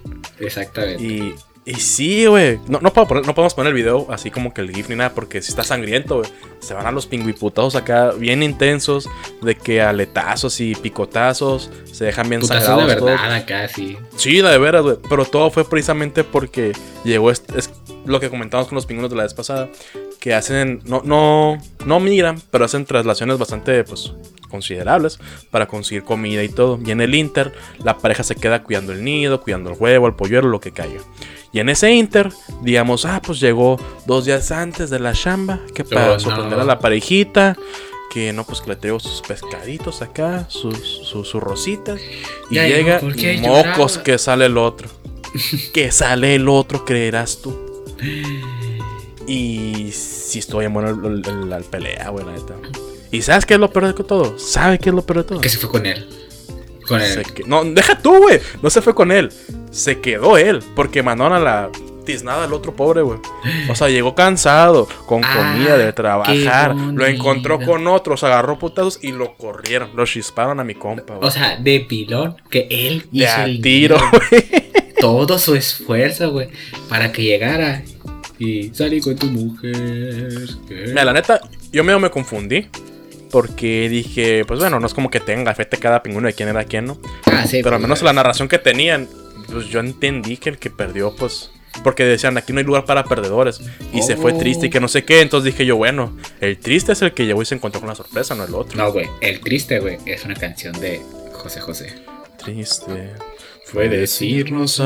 Exactamente. 0.40 1.02
Y, 1.05 1.35
y 1.66 1.74
sí, 1.74 2.24
güey. 2.24 2.59
No, 2.68 2.81
no, 2.81 2.90
puedo 2.92 3.07
poner- 3.07 3.26
no 3.26 3.35
podemos 3.35 3.52
poner 3.52 3.68
el 3.70 3.74
video 3.74 4.07
así 4.11 4.31
como 4.31 4.55
que 4.55 4.62
el 4.62 4.70
GIF 4.74 4.88
ni 4.88 4.96
nada, 4.96 5.12
porque 5.12 5.42
si 5.42 5.50
está 5.50 5.62
sangriento, 5.62 6.16
güey. 6.20 6.31
Se 6.61 6.72
van 6.72 6.87
a 6.87 6.90
los 6.90 7.07
pingüiputazos 7.07 7.76
acá 7.76 8.12
bien 8.12 8.42
intensos, 8.42 9.09
de 9.42 9.57
que 9.57 9.83
aletazos 9.83 10.59
y 10.61 10.74
picotazos 10.74 11.70
se 11.92 12.07
dejan 12.07 12.29
bien 12.31 12.40
Putazos 12.40 12.87
de 12.88 12.96
todos. 12.96 13.11
verdad 13.11 13.35
acá, 13.35 13.68
sí. 13.68 13.98
Sí, 14.16 14.40
la 14.40 14.50
de 14.52 14.59
veras, 14.59 14.83
güey. 14.83 14.96
Pero 15.11 15.26
todo 15.26 15.50
fue 15.50 15.68
precisamente 15.68 16.24
porque 16.24 16.72
llegó 17.05 17.31
este, 17.31 17.59
es 17.59 17.70
lo 18.07 18.20
que 18.20 18.31
comentamos 18.31 18.68
con 18.68 18.76
los 18.76 18.87
pingüinos 18.87 19.11
de 19.11 19.16
la 19.18 19.24
vez 19.24 19.35
pasada. 19.35 19.68
Que 20.18 20.35
hacen, 20.35 20.81
no, 20.87 21.02
no, 21.05 21.59
no 21.85 22.00
migran, 22.00 22.40
pero 22.50 22.64
hacen 22.64 22.85
traslaciones 22.87 23.38
bastante, 23.38 23.85
pues, 23.85 24.12
considerables 24.46 25.18
para 25.50 25.66
conseguir 25.66 26.02
comida 26.04 26.42
y 26.42 26.48
todo. 26.48 26.78
Y 26.85 26.90
en 26.90 27.00
el 27.00 27.14
Inter, 27.14 27.52
la 27.82 27.98
pareja 27.98 28.22
se 28.22 28.35
queda 28.37 28.62
cuidando 28.62 28.92
el 28.92 29.02
nido, 29.04 29.40
cuidando 29.40 29.70
el 29.70 29.76
huevo, 29.78 30.06
el 30.06 30.14
polluelo, 30.14 30.48
lo 30.48 30.61
que 30.61 30.72
caiga. 30.72 31.00
Y 31.52 31.61
en 31.61 31.68
ese 31.68 31.90
Inter, 31.92 32.30
digamos, 32.62 33.04
ah, 33.04 33.22
pues 33.24 33.40
llegó 33.40 33.80
dos 34.06 34.24
días 34.26 34.50
antes 34.50 34.90
de 34.90 34.98
la 34.98 35.12
chamba, 35.12 35.61
que 35.74 35.85
para 35.85 36.11
Oh, 36.11 36.14
no. 36.14 36.20
sorprender 36.20 36.61
a 36.61 36.64
la 36.64 36.78
parejita. 36.78 37.56
Que 38.12 38.32
no, 38.32 38.44
pues 38.44 38.61
que 38.62 38.70
le 38.70 38.76
traigo 38.76 38.98
sus 39.00 39.20
pescaditos 39.20 40.00
acá, 40.00 40.46
sus, 40.48 40.78
sus, 40.78 41.28
sus 41.28 41.42
rositas. 41.42 42.00
Y 42.50 42.54
Ya 42.54 42.66
llega 42.66 43.00
y 43.02 43.40
lloraba. 43.42 43.76
mocos 43.76 43.98
que 43.98 44.16
sale 44.16 44.46
el 44.46 44.56
otro. 44.56 44.88
que 45.74 45.90
sale 45.92 46.35
el 46.37 46.48
otro, 46.48 46.85
creerás 46.85 47.42
tú. 47.42 47.85
Y 49.26 49.90
si 49.92 50.38
estoy 50.38 50.66
en 50.66 50.72
bueno 50.72 50.92
la 51.46 51.59
pelea, 51.61 52.09
güey, 52.11 52.24
la 52.24 52.32
neta. 52.32 52.54
¿Y 53.11 53.23
sabes 53.23 53.47
qué 53.47 53.55
es 53.55 53.61
lo 53.61 53.71
peor 53.71 53.95
de 53.95 54.05
todo? 54.05 54.38
¿Sabe 54.38 54.79
qué 54.79 54.88
es 54.90 54.95
lo 54.95 55.03
peor 55.05 55.19
de 55.19 55.25
todo? 55.25 55.40
Que 55.40 55.49
se 55.49 55.59
fue 55.59 55.71
con 55.71 55.87
él. 55.87 56.09
Con 56.87 57.01
él. 57.01 57.23
que- 57.35 57.45
No, 57.45 57.64
deja 57.64 57.99
tú, 57.99 58.16
güey. 58.19 58.40
No 58.62 58.71
se 58.71 58.81
fue 58.83 58.95
con 58.95 59.11
él. 59.12 59.31
Se 59.71 60.01
quedó 60.01 60.37
él. 60.38 60.61
Porque 60.75 61.03
mandaron 61.03 61.33
a 61.33 61.40
la 61.40 61.71
tiznada 62.05 62.45
al 62.45 62.53
otro 62.53 62.75
pobre, 62.77 63.03
güey. 63.03 63.19
O 63.69 63.75
sea, 63.75 63.88
llegó 63.88 64.14
cansado, 64.14 64.87
con 65.07 65.25
Ah, 65.25 65.35
comida 65.55 65.77
de 65.77 65.92
trabajar. 65.92 66.75
Lo 66.77 67.05
encontró 67.07 67.59
con 67.61 67.87
otros, 67.88 68.23
agarró 68.23 68.59
putazos 68.61 69.01
y 69.03 69.11
lo 69.12 69.35
corrieron. 69.37 69.90
Lo 69.97 70.07
chisparon 70.07 70.61
a 70.61 70.64
mi 70.64 70.75
compa, 70.77 71.14
güey. 71.16 71.27
O 71.27 71.31
sea, 71.33 71.57
de 71.57 71.81
pilón, 71.81 72.37
que 72.51 72.69
él 72.71 73.07
de 73.11 73.25
hizo 73.25 73.33
a 73.37 73.45
el 73.45 73.61
tiro, 73.61 73.99
güey. 74.11 74.45
todo 75.01 75.38
su 75.40 75.55
esfuerzo, 75.57 76.31
güey, 76.31 76.49
para 76.88 77.11
que 77.11 77.23
llegara. 77.25 77.83
Y 78.38 78.71
salí 78.75 79.01
con 79.01 79.16
tu 79.16 79.27
mujer. 79.27 80.49
Mira, 80.69 81.05
la 81.05 81.12
neta, 81.12 81.40
yo 81.73 81.83
medio 81.83 81.99
me 81.99 82.11
confundí. 82.11 82.66
Porque 83.37 83.88
dije, 83.90 84.46
pues 84.46 84.59
bueno, 84.61 84.81
no 84.81 84.87
es 84.87 84.94
como 84.94 85.11
que 85.11 85.20
tenga 85.20 85.51
efecto 85.53 85.77
cada 85.79 86.03
pingüino 86.03 86.27
de 86.27 86.33
quién 86.33 86.49
era 86.49 86.64
quién, 86.64 86.87
¿no? 86.87 86.96
Ah, 87.27 87.44
sí, 87.46 87.61
Pero 87.62 87.77
al 87.77 87.81
pues, 87.83 87.88
menos 87.88 88.01
la 88.03 88.14
narración 88.14 88.49
que 88.49 88.59
tenían, 88.59 89.07
pues 89.53 89.66
yo 89.66 89.81
entendí 89.81 90.38
que 90.38 90.49
el 90.49 90.57
que 90.57 90.70
perdió, 90.70 91.14
pues. 91.14 91.51
Porque 91.85 92.05
decían, 92.07 92.38
aquí 92.38 92.55
no 92.55 92.61
hay 92.61 92.64
lugar 92.64 92.87
para 92.87 93.05
perdedores. 93.05 93.61
Y 93.92 94.01
se 94.01 94.16
fue 94.16 94.33
Oh. 94.33 94.38
triste 94.38 94.68
y 94.68 94.70
que 94.70 94.81
no 94.81 94.88
sé 94.88 95.05
qué. 95.05 95.20
Entonces 95.20 95.53
dije 95.53 95.66
yo, 95.66 95.77
bueno, 95.77 96.16
el 96.40 96.57
triste 96.57 96.92
es 96.92 97.03
el 97.03 97.12
que 97.12 97.27
llegó 97.27 97.42
y 97.42 97.44
se 97.44 97.55
encontró 97.57 97.79
con 97.83 97.90
la 97.90 97.94
sorpresa, 97.94 98.35
no 98.35 98.44
el 98.44 98.55
otro. 98.55 98.79
No, 98.83 98.90
güey, 98.90 99.07
el 99.20 99.38
triste, 99.40 99.81
güey, 99.81 99.99
es 100.07 100.25
una 100.25 100.35
canción 100.35 100.72
de 100.81 101.03
José 101.35 101.61
José. 101.61 101.92
Triste. 102.42 103.11
Fue 103.66 103.90
decirnos 103.90 104.81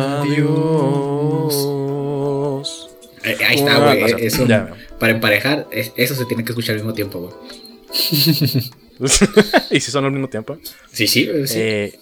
adiós. 1.71 2.89
Eh, 3.23 3.37
ahí 3.47 3.57
está, 3.59 3.79
güey. 3.79 4.01
canción. 4.01 4.21
Es 4.21 4.39
un- 4.41 4.49
Ya 4.49 4.65
veo. 4.65 4.75
para 4.99 5.13
emparejar, 5.13 5.69
es- 5.71 5.93
eso 5.95 6.17
se 6.17 6.25
tiene 6.25 6.43
que 6.45 6.51
escuchar 6.51 6.73
al 6.75 6.81
mismo 6.81 6.95
tiempo, 6.95 7.21
güey. 7.21 7.33
y 9.71 9.81
si 9.81 9.91
son 9.91 10.05
al 10.05 10.13
mismo 10.13 10.29
tiempo. 10.29 10.59
Sí, 10.93 11.07
sí. 11.07 11.29
Eh, 11.55 11.99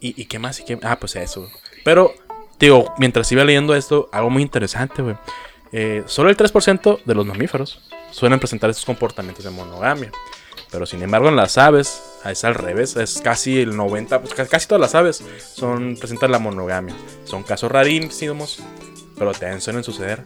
¿y, 0.00 0.20
y 0.22 0.24
qué 0.26 0.38
más? 0.38 0.60
¿Y 0.60 0.64
qué? 0.64 0.78
Ah, 0.82 0.98
pues 0.98 1.16
eso. 1.16 1.48
Pero, 1.84 2.14
digo, 2.58 2.92
mientras 2.98 3.30
iba 3.32 3.44
leyendo 3.44 3.74
esto, 3.74 4.08
algo 4.12 4.30
muy 4.30 4.42
interesante, 4.42 5.02
güey. 5.02 5.16
Eh, 5.72 6.02
solo 6.06 6.28
el 6.30 6.36
3% 6.36 7.02
de 7.04 7.14
los 7.14 7.24
mamíferos 7.26 7.80
suelen 8.10 8.38
presentar 8.38 8.68
estos 8.70 8.84
comportamientos 8.84 9.44
de 9.44 9.50
monogamia. 9.50 10.10
Pero 10.70 10.86
sin 10.86 11.02
embargo, 11.02 11.28
en 11.28 11.36
las 11.36 11.58
aves 11.58 12.02
es 12.24 12.44
al 12.44 12.54
revés. 12.54 12.96
Es 12.96 13.20
casi 13.22 13.60
el 13.60 13.72
90%, 13.74 14.20
pues, 14.20 14.34
ca- 14.34 14.46
casi 14.46 14.66
todas 14.66 14.80
las 14.80 14.94
aves 14.94 15.22
son, 15.54 15.96
presentan 15.98 16.30
la 16.30 16.38
monogamia. 16.38 16.94
Son 17.24 17.42
casos 17.42 17.70
rarísimos, 17.70 18.58
pero 19.18 19.32
también 19.32 19.60
suelen 19.60 19.84
suceder 19.84 20.22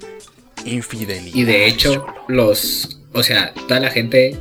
Infidelidad. 0.65 1.35
Y 1.37 1.45
de 1.45 1.67
hecho, 1.67 2.07
los, 2.27 3.01
o 3.13 3.23
sea, 3.23 3.55
toda 3.69 3.79
la 3.79 3.91
gente, 3.91 4.37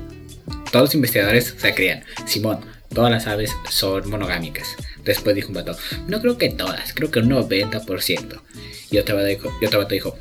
todos 0.71 0.85
los 0.85 0.95
investigadores 0.95 1.55
se 1.57 1.73
creían, 1.73 2.03
Simón, 2.25 2.59
todas 2.93 3.11
las 3.11 3.27
aves 3.27 3.51
son 3.69 4.09
monogámicas. 4.09 4.75
Después 5.03 5.35
dijo 5.35 5.49
un 5.49 5.55
vato, 5.55 5.77
no 6.07 6.21
creo 6.21 6.37
que 6.37 6.49
todas, 6.49 6.93
creo 6.93 7.11
que 7.11 7.19
un 7.19 7.29
90%. 7.29 8.41
Y 8.91 8.97
otro 8.97 9.15
vato 9.15 9.27
dijo, 9.27 9.51
y 9.61 9.65
otro 9.65 9.79
vato 9.79 9.93
dijo 9.93 10.17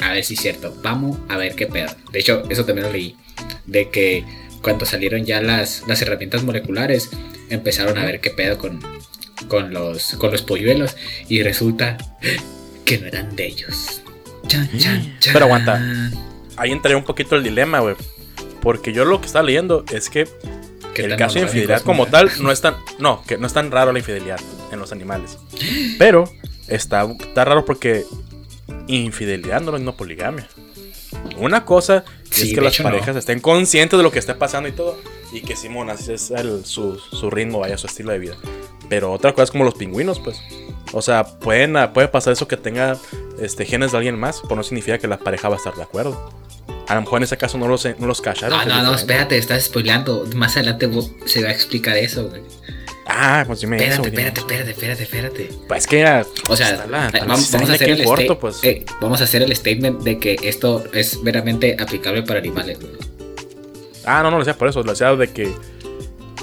a 0.00 0.12
ver 0.12 0.24
si 0.24 0.34
es 0.34 0.40
cierto, 0.40 0.76
vamos 0.82 1.18
a 1.28 1.36
ver 1.36 1.54
qué 1.54 1.66
pedo. 1.66 1.94
De 2.12 2.18
hecho, 2.18 2.42
eso 2.48 2.64
también 2.64 2.86
lo 2.86 2.92
leí, 2.92 3.16
de 3.66 3.90
que 3.90 4.24
cuando 4.62 4.84
salieron 4.84 5.24
ya 5.24 5.40
las, 5.40 5.84
las 5.86 6.02
herramientas 6.02 6.42
moleculares, 6.42 7.10
empezaron 7.50 7.98
a 7.98 8.04
ver 8.04 8.20
qué 8.20 8.30
pedo 8.30 8.58
con, 8.58 8.80
con, 9.48 9.72
los, 9.72 10.14
con 10.14 10.32
los 10.32 10.42
polluelos 10.42 10.96
y 11.28 11.42
resulta 11.42 11.96
que 12.84 12.98
no 12.98 13.06
eran 13.06 13.36
de 13.36 13.46
ellos. 13.46 14.02
Chan, 14.46 14.68
chan, 14.78 15.16
chan. 15.18 15.32
Pero 15.32 15.46
aguanta. 15.46 15.80
Ahí 16.56 16.72
entraría 16.72 16.96
un 16.96 17.04
poquito 17.04 17.36
el 17.36 17.42
dilema, 17.42 17.80
güey. 17.80 17.96
Porque 18.60 18.92
yo 18.92 19.04
lo 19.04 19.20
que 19.20 19.26
estaba 19.26 19.44
leyendo 19.44 19.84
es 19.92 20.10
que 20.10 20.28
¿Qué 20.94 21.02
el 21.04 21.16
caso 21.16 21.34
de 21.34 21.42
infidelidad 21.42 21.82
como 21.82 22.06
tal 22.06 22.30
no 22.40 22.50
es 22.50 22.60
tan. 22.60 22.74
No, 22.98 23.22
que 23.26 23.36
no 23.38 23.46
es 23.46 23.52
tan 23.52 23.70
raro 23.70 23.92
la 23.92 23.98
infidelidad 23.98 24.40
en 24.72 24.78
los 24.78 24.92
animales. 24.92 25.38
Pero 25.98 26.24
está, 26.68 27.04
está 27.20 27.44
raro 27.44 27.64
porque 27.64 28.04
infidelidad 28.86 29.60
no 29.60 29.76
es 29.76 29.82
no 29.82 29.96
poligamia. 29.96 30.48
Una 31.38 31.64
cosa 31.64 32.04
Sí, 32.30 32.48
es 32.48 32.54
que 32.54 32.60
las 32.60 32.78
no. 32.80 32.84
parejas 32.84 33.16
estén 33.16 33.40
conscientes 33.40 33.96
de 33.96 34.02
lo 34.02 34.10
que 34.10 34.18
está 34.18 34.38
pasando 34.38 34.68
y 34.68 34.72
todo. 34.72 34.98
Y 35.32 35.40
que 35.40 35.56
Simón, 35.56 35.90
así 35.90 36.12
es 36.12 36.30
el- 36.30 36.64
su, 36.64 36.98
su 36.98 37.30
ritmo, 37.30 37.60
vaya, 37.60 37.78
su 37.78 37.86
estilo 37.86 38.12
de 38.12 38.18
vida. 38.18 38.36
Pero 38.88 39.12
otra 39.12 39.32
cosa 39.32 39.44
es 39.44 39.50
como 39.50 39.64
los 39.64 39.74
pingüinos, 39.74 40.20
pues. 40.20 40.40
O 40.92 41.02
sea, 41.02 41.24
pueden, 41.24 41.74
puede 41.92 42.08
pasar 42.08 42.32
eso 42.32 42.46
que 42.46 42.56
tenga 42.56 42.96
este, 43.40 43.64
genes 43.64 43.92
de 43.92 43.98
alguien 43.98 44.18
más, 44.18 44.40
pero 44.42 44.56
no 44.56 44.62
significa 44.62 44.98
que 44.98 45.08
la 45.08 45.18
pareja 45.18 45.48
va 45.48 45.56
a 45.56 45.58
estar 45.58 45.74
de 45.74 45.82
acuerdo. 45.82 46.30
A 46.88 46.94
lo 46.94 47.00
mejor 47.00 47.18
en 47.18 47.24
ese 47.24 47.36
caso 47.36 47.58
no 47.58 47.66
los, 47.68 47.84
no 47.98 48.06
los 48.06 48.20
cacharon. 48.20 48.58
No, 48.58 48.64
no, 48.76 48.82
no, 48.82 48.94
espérate, 48.94 49.36
estás 49.38 49.64
spoileando. 49.64 50.24
Más 50.34 50.56
adelante 50.56 50.88
se 51.24 51.42
va 51.42 51.48
a 51.48 51.52
explicar 51.52 51.96
eso, 51.96 52.28
güey. 52.28 52.42
Ah, 53.08 53.44
pues 53.46 53.60
dime 53.60 53.76
eso. 53.76 54.02
Espérate, 54.02 54.10
güey, 54.10 54.26
espérate, 54.26 54.70
espérate, 54.70 55.02
espérate, 55.02 55.02
espérate. 55.44 55.66
Pues 55.68 55.80
es 55.84 55.86
que 55.86 56.00
ya. 56.00 56.24
O 56.48 56.56
sea, 56.56 56.70
está 56.70 56.86
la- 56.86 57.10
tal 57.10 57.20
vamos, 57.28 57.40
vez 57.42 57.52
vamos 57.52 57.70
a 57.70 57.72
está 57.74 57.84
hacer 57.84 57.90
en 57.94 58.00
el 58.00 58.04
corto, 58.04 58.22
sta- 58.24 58.38
pues. 58.38 58.64
eh, 58.64 58.84
vamos 59.00 59.20
a 59.20 59.24
hacer 59.24 59.42
el 59.42 59.54
statement 59.54 60.02
de 60.02 60.18
que 60.18 60.36
esto 60.42 60.84
es 60.92 61.22
veramente 61.22 61.76
aplicable 61.78 62.22
para 62.22 62.40
animales, 62.40 62.78
güey. 62.80 62.92
Ah, 64.04 64.22
no, 64.22 64.30
no 64.30 64.38
lo 64.38 64.44
decía 64.44 64.56
por 64.58 64.68
eso, 64.68 64.82
lo 64.82 64.90
decía 64.92 65.14
de 65.14 65.32
que. 65.32 65.52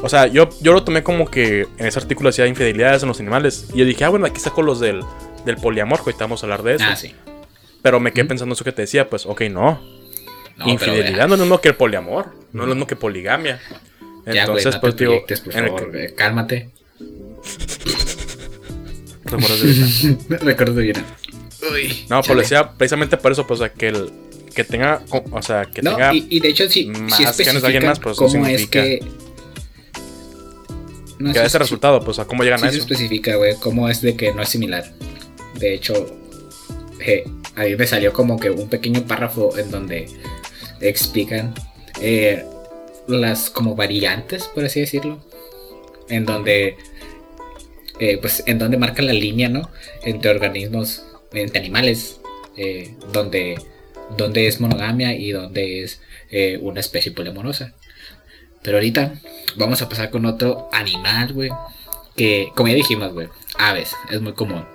O 0.01 0.09
sea, 0.09 0.27
yo, 0.27 0.49
yo 0.61 0.73
lo 0.73 0.83
tomé 0.83 1.01
como 1.03 1.29
que 1.29 1.67
en 1.77 1.85
ese 1.85 1.97
artículo 1.99 2.27
decía 2.29 2.45
infidelidades 2.47 3.01
en 3.03 3.07
los 3.09 3.19
animales. 3.21 3.67
Y 3.73 3.79
yo 3.79 3.85
dije, 3.85 4.03
ah, 4.03 4.09
bueno, 4.09 4.25
aquí 4.25 4.39
saco 4.41 4.61
los 4.61 4.81
del, 4.81 5.01
del 5.45 5.55
poliamor, 5.57 5.99
ahorita 5.99 6.19
vamos 6.25 6.43
a 6.43 6.45
hablar 6.45 6.63
de 6.63 6.75
eso. 6.75 6.85
Ah, 6.85 6.95
sí. 6.97 7.13
Pero 7.81 7.99
me 8.01 8.11
quedé 8.13 8.25
pensando 8.25 8.53
eso 8.55 8.63
que 8.65 8.71
te 8.73 8.81
decía, 8.83 9.09
pues, 9.09 9.25
ok, 9.25 9.41
no. 9.51 9.81
No, 10.57 10.67
Infidelidad 10.69 11.27
no 11.27 11.33
es 11.33 11.39
lo 11.39 11.45
mismo 11.45 11.61
que 11.61 11.69
el 11.69 11.75
poliamor, 11.75 12.35
no 12.53 12.63
es 12.63 12.69
lo 12.69 12.75
mismo 12.75 12.87
que 12.87 12.95
poligamia. 12.95 13.59
Ya, 14.25 14.41
Entonces, 14.43 14.65
güey, 14.65 14.75
no 14.75 14.81
pues 14.81 14.95
te 14.95 15.03
digo, 15.05 15.25
por 15.25 15.55
en 15.55 15.65
favor, 15.65 15.91
güey. 15.91 16.15
Cálmate. 16.15 16.69
recuerdos 19.25 19.61
de 19.61 19.67
vida. 19.67 19.87
Recuerdo 20.41 20.75
bien. 20.75 21.05
Uy. 21.71 22.05
No, 22.09 22.21
pues 22.21 22.39
decía 22.39 22.71
precisamente 22.73 23.17
por 23.17 23.31
eso, 23.31 23.47
pues, 23.47 23.59
o 23.61 23.63
sea, 23.63 23.73
que 23.73 23.87
el 23.87 24.11
que 24.53 24.63
tenga, 24.63 25.01
o 25.31 25.41
sea, 25.41 25.65
que 25.65 25.81
No, 25.81 25.91
tenga 25.95 26.13
y, 26.13 26.27
y 26.29 26.39
de 26.39 26.49
hecho, 26.49 26.69
sí, 26.69 26.85
más 26.85 27.37
de 27.37 27.49
alguien 27.63 27.85
más, 27.85 27.99
pues, 27.99 28.17
cómo 28.17 28.45
es 28.45 28.67
que. 28.67 28.99
No 31.19 31.31
que 31.31 31.39
da 31.39 31.45
sí- 31.45 31.47
ese 31.47 31.59
resultado, 31.59 32.03
pues, 32.03 32.19
a 32.19 32.25
cómo 32.25 32.43
llegan 32.43 32.59
Sí 32.59 32.65
a 32.65 32.69
se 32.69 32.77
eso. 32.77 32.83
especifica, 32.85 33.35
güey, 33.35 33.55
cómo 33.59 33.89
es 33.89 34.01
de 34.01 34.15
que 34.15 34.33
no 34.33 34.41
es 34.41 34.49
similar. 34.49 34.91
De 35.55 35.73
hecho, 35.73 35.93
eh, 36.99 37.23
a 37.55 37.63
mí 37.63 37.75
me 37.75 37.87
salió 37.87 38.11
como 38.13 38.39
que 38.39 38.49
un 38.49 38.67
pequeño 38.69 39.03
párrafo 39.05 39.57
en 39.57 39.71
donde 39.71 40.07
explican 40.89 41.53
eh, 42.01 42.45
las 43.07 43.49
como 43.49 43.75
variantes, 43.75 44.45
por 44.45 44.65
así 44.65 44.79
decirlo. 44.79 45.23
En 46.09 46.25
donde, 46.25 46.77
eh, 47.99 48.17
pues, 48.19 48.43
en 48.45 48.59
donde 48.59 48.77
marcan 48.77 49.07
la 49.07 49.13
línea, 49.13 49.49
¿no? 49.49 49.69
Entre 50.03 50.31
organismos, 50.31 51.05
entre 51.31 51.59
animales, 51.59 52.19
eh, 52.57 52.95
donde, 53.11 53.59
donde 54.17 54.47
es 54.47 54.59
monogamia 54.59 55.15
y 55.15 55.31
donde 55.31 55.83
es 55.83 56.01
una 56.61 56.79
especie 56.79 57.11
poliamorosa. 57.11 57.73
Pero 58.63 58.77
ahorita 58.77 59.13
vamos 59.55 59.81
a 59.83 59.89
pasar 59.89 60.09
con 60.09 60.25
otro 60.25 60.67
animal, 60.71 61.33
güey. 61.33 61.51
Que, 62.15 62.49
como 62.55 62.69
ya 62.69 62.75
dijimos, 62.75 63.13
güey, 63.13 63.27
aves, 63.57 63.91
es 64.09 64.19
muy 64.21 64.33
común 64.33 64.65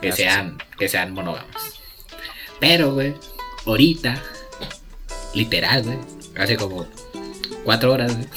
que 0.00 0.12
sean, 0.12 0.58
que 0.78 0.88
sean 0.88 1.12
monógamos. 1.12 1.80
Pero, 2.60 2.94
güey, 2.94 3.14
ahorita, 3.64 4.22
literal, 5.34 5.82
güey, 5.84 5.98
hace 6.36 6.56
como 6.56 6.86
cuatro 7.64 7.92
horas, 7.92 8.14
güey, 8.16 8.28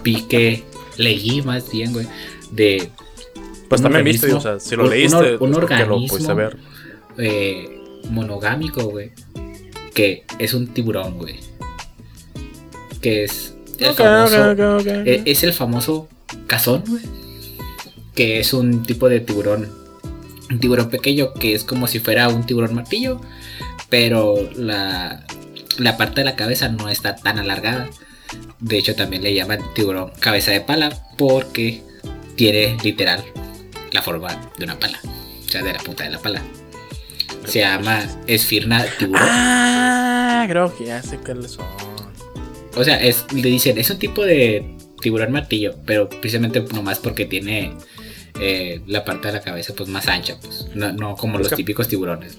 vi 0.04 0.22
que 0.22 0.64
leí 0.96 1.42
más 1.42 1.70
bien, 1.70 1.92
güey, 1.92 2.06
de 2.50 2.90
Pues 3.68 3.82
también 3.82 4.04
viste, 4.04 4.32
o 4.32 4.40
sea, 4.40 4.60
si 4.60 4.76
lo 4.76 4.84
un- 4.84 4.90
leíste, 4.90 5.36
un 5.36 5.42
un 5.42 5.50
lo 5.52 5.56
organismo 5.58 6.06
pudiste 6.08 6.32
ver. 6.34 6.58
eh, 7.18 7.80
monogámico, 8.10 8.84
güey, 8.84 9.12
que 9.94 10.24
es 10.38 10.54
un 10.54 10.66
tiburón, 10.68 11.16
güey. 11.18 11.36
Que 13.00 13.24
es 13.24 13.54
el 13.78 13.94
famoso, 13.94 14.52
eh, 15.04 15.22
es 15.26 15.42
el 15.44 15.52
famoso 15.52 16.08
cazón, 16.46 16.84
güey. 16.88 17.02
Que 18.14 18.40
es 18.40 18.54
un 18.54 18.82
tipo 18.84 19.08
de 19.08 19.20
tiburón. 19.20 19.68
Un 20.50 20.58
tiburón 20.60 20.88
pequeño 20.88 21.34
que 21.34 21.54
es 21.54 21.64
como 21.64 21.86
si 21.86 21.98
fuera 22.00 22.28
un 22.28 22.44
tiburón 22.46 22.74
martillo. 22.74 23.20
Pero 23.90 24.34
la, 24.56 25.26
la 25.78 25.96
parte 25.96 26.20
de 26.20 26.24
la 26.24 26.36
cabeza 26.36 26.68
no 26.68 26.88
está 26.88 27.16
tan 27.16 27.38
alargada. 27.38 27.88
De 28.60 28.78
hecho, 28.78 28.94
también 28.94 29.22
le 29.22 29.34
llaman 29.34 29.60
tiburón 29.74 30.10
cabeza 30.20 30.50
de 30.50 30.60
pala. 30.60 30.90
Porque 31.18 31.82
tiene 32.36 32.76
literal 32.82 33.22
la 33.92 34.02
forma 34.02 34.50
de 34.58 34.64
una 34.64 34.78
pala. 34.78 34.98
O 35.44 35.48
sea, 35.48 35.62
de 35.62 35.72
la 35.72 35.78
punta 35.78 36.04
de 36.04 36.10
la 36.10 36.18
pala. 36.18 36.42
Se 37.46 37.60
llama 37.60 38.02
Esfirna 38.26 38.84
tiburón. 38.98 39.22
Ah, 39.24 40.44
creo 40.48 40.76
que 40.76 40.86
ya 40.86 41.02
sé 41.02 41.18
cuáles 41.18 41.52
son. 41.52 41.66
O 42.76 42.82
sea, 42.82 42.96
es, 43.00 43.24
le 43.32 43.48
dicen, 43.48 43.78
es 43.78 43.88
un 43.90 43.98
tipo 43.98 44.24
de 44.24 44.76
tiburón 45.00 45.30
martillo, 45.30 45.74
pero 45.86 46.08
precisamente 46.08 46.60
nomás 46.74 46.98
porque 46.98 47.24
tiene 47.26 47.74
eh, 48.40 48.80
la 48.86 49.04
parte 49.04 49.28
de 49.28 49.34
la 49.34 49.40
cabeza 49.42 49.74
pues 49.76 49.88
más 49.88 50.08
ancha, 50.08 50.36
pues. 50.40 50.66
No, 50.74 50.92
no 50.92 51.14
como 51.16 51.34
Es 51.34 51.40
los 51.40 51.48
que- 51.50 51.56
típicos 51.56 51.86
tiburones. 51.86 52.38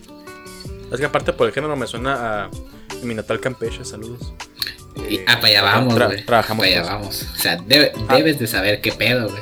Es 0.92 1.00
que 1.00 1.06
aparte 1.06 1.32
por 1.34 1.48
el 1.48 1.54
género 1.54 1.76
me 1.78 1.88
suena 1.88 2.44
a 2.46 2.50
mi 3.04 3.14
natal 3.14 3.40
Campeche, 3.40 3.84
saludos. 3.86 4.34
Y, 5.10 5.16
Eh, 5.16 5.26
ah, 5.28 5.36
para 5.36 5.48
allá 5.48 5.62
vamos, 5.62 5.94
tra- 5.96 6.08
güey. 6.08 6.26
Trabajamos 6.26 6.66
Para 6.66 6.80
allá 6.82 6.92
vamos. 6.94 7.26
O 7.36 7.40
sea, 7.40 7.58
debe- 7.58 7.92
Ah. 8.08 8.16
debes 8.16 8.40
de 8.40 8.48
saber 8.48 8.82
qué 8.82 8.92
pedo, 8.92 9.30
güey. 9.30 9.42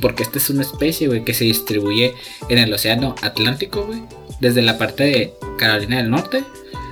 Porque 0.00 0.22
esta 0.22 0.38
es 0.38 0.48
una 0.50 0.62
especie, 0.62 1.06
güey, 1.08 1.24
que 1.24 1.34
se 1.34 1.44
distribuye 1.44 2.14
en 2.48 2.58
el 2.58 2.72
océano 2.72 3.14
Atlántico, 3.20 3.84
güey. 3.84 4.02
Desde 4.40 4.62
la 4.62 4.78
parte 4.78 5.04
de 5.04 5.34
Carolina 5.58 5.98
del 5.98 6.10
Norte, 6.10 6.42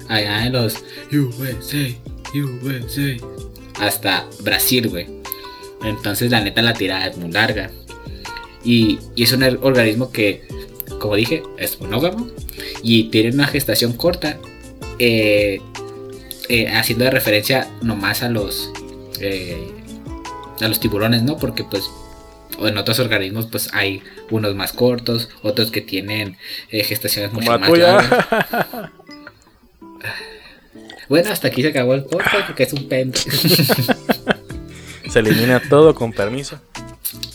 allá 0.08 0.46
en 0.46 0.52
los 0.52 0.74
USA, 1.10 1.96
USA, 2.34 3.16
hasta 3.80 4.26
Brasil, 4.40 4.88
güey. 4.88 5.06
Entonces, 5.82 6.30
la 6.30 6.40
neta, 6.42 6.60
la 6.62 6.74
tirada 6.74 7.06
es 7.06 7.16
muy 7.16 7.32
larga. 7.32 7.70
Y, 8.62 8.98
y 9.16 9.22
es 9.22 9.32
un 9.32 9.42
organismo 9.42 10.12
que, 10.12 10.46
como 11.00 11.16
dije, 11.16 11.42
es 11.56 11.80
monógamo 11.80 12.28
y 12.82 13.04
tiene 13.04 13.30
una 13.30 13.46
gestación 13.46 13.94
corta. 13.94 14.38
eh, 15.02 15.62
eh, 16.50 16.66
haciendo 16.66 17.04
de 17.04 17.12
referencia 17.12 17.68
nomás 17.80 18.24
a 18.24 18.28
los 18.28 18.72
eh, 19.20 19.70
a 20.60 20.66
los 20.66 20.80
tiburones, 20.80 21.22
¿no? 21.22 21.36
Porque 21.36 21.62
pues 21.62 21.88
en 22.58 22.76
otros 22.76 22.98
organismos 22.98 23.46
pues 23.46 23.72
hay 23.72 24.02
unos 24.30 24.56
más 24.56 24.72
cortos, 24.72 25.28
otros 25.42 25.70
que 25.70 25.80
tienen 25.80 26.36
eh, 26.70 26.82
gestaciones 26.82 27.32
mucho 27.32 27.56
más 27.56 27.78
largas. 27.78 28.90
Bueno, 31.08 31.32
hasta 31.32 31.48
aquí 31.48 31.60
se 31.60 31.68
acabó 31.68 31.94
el 31.94 32.04
podcast 32.04 32.46
porque 32.46 32.62
es 32.62 32.72
un 32.72 32.88
pen. 32.88 33.12
Se 35.10 35.18
elimina 35.18 35.60
todo 35.68 35.92
con 35.92 36.12
permiso. 36.12 36.60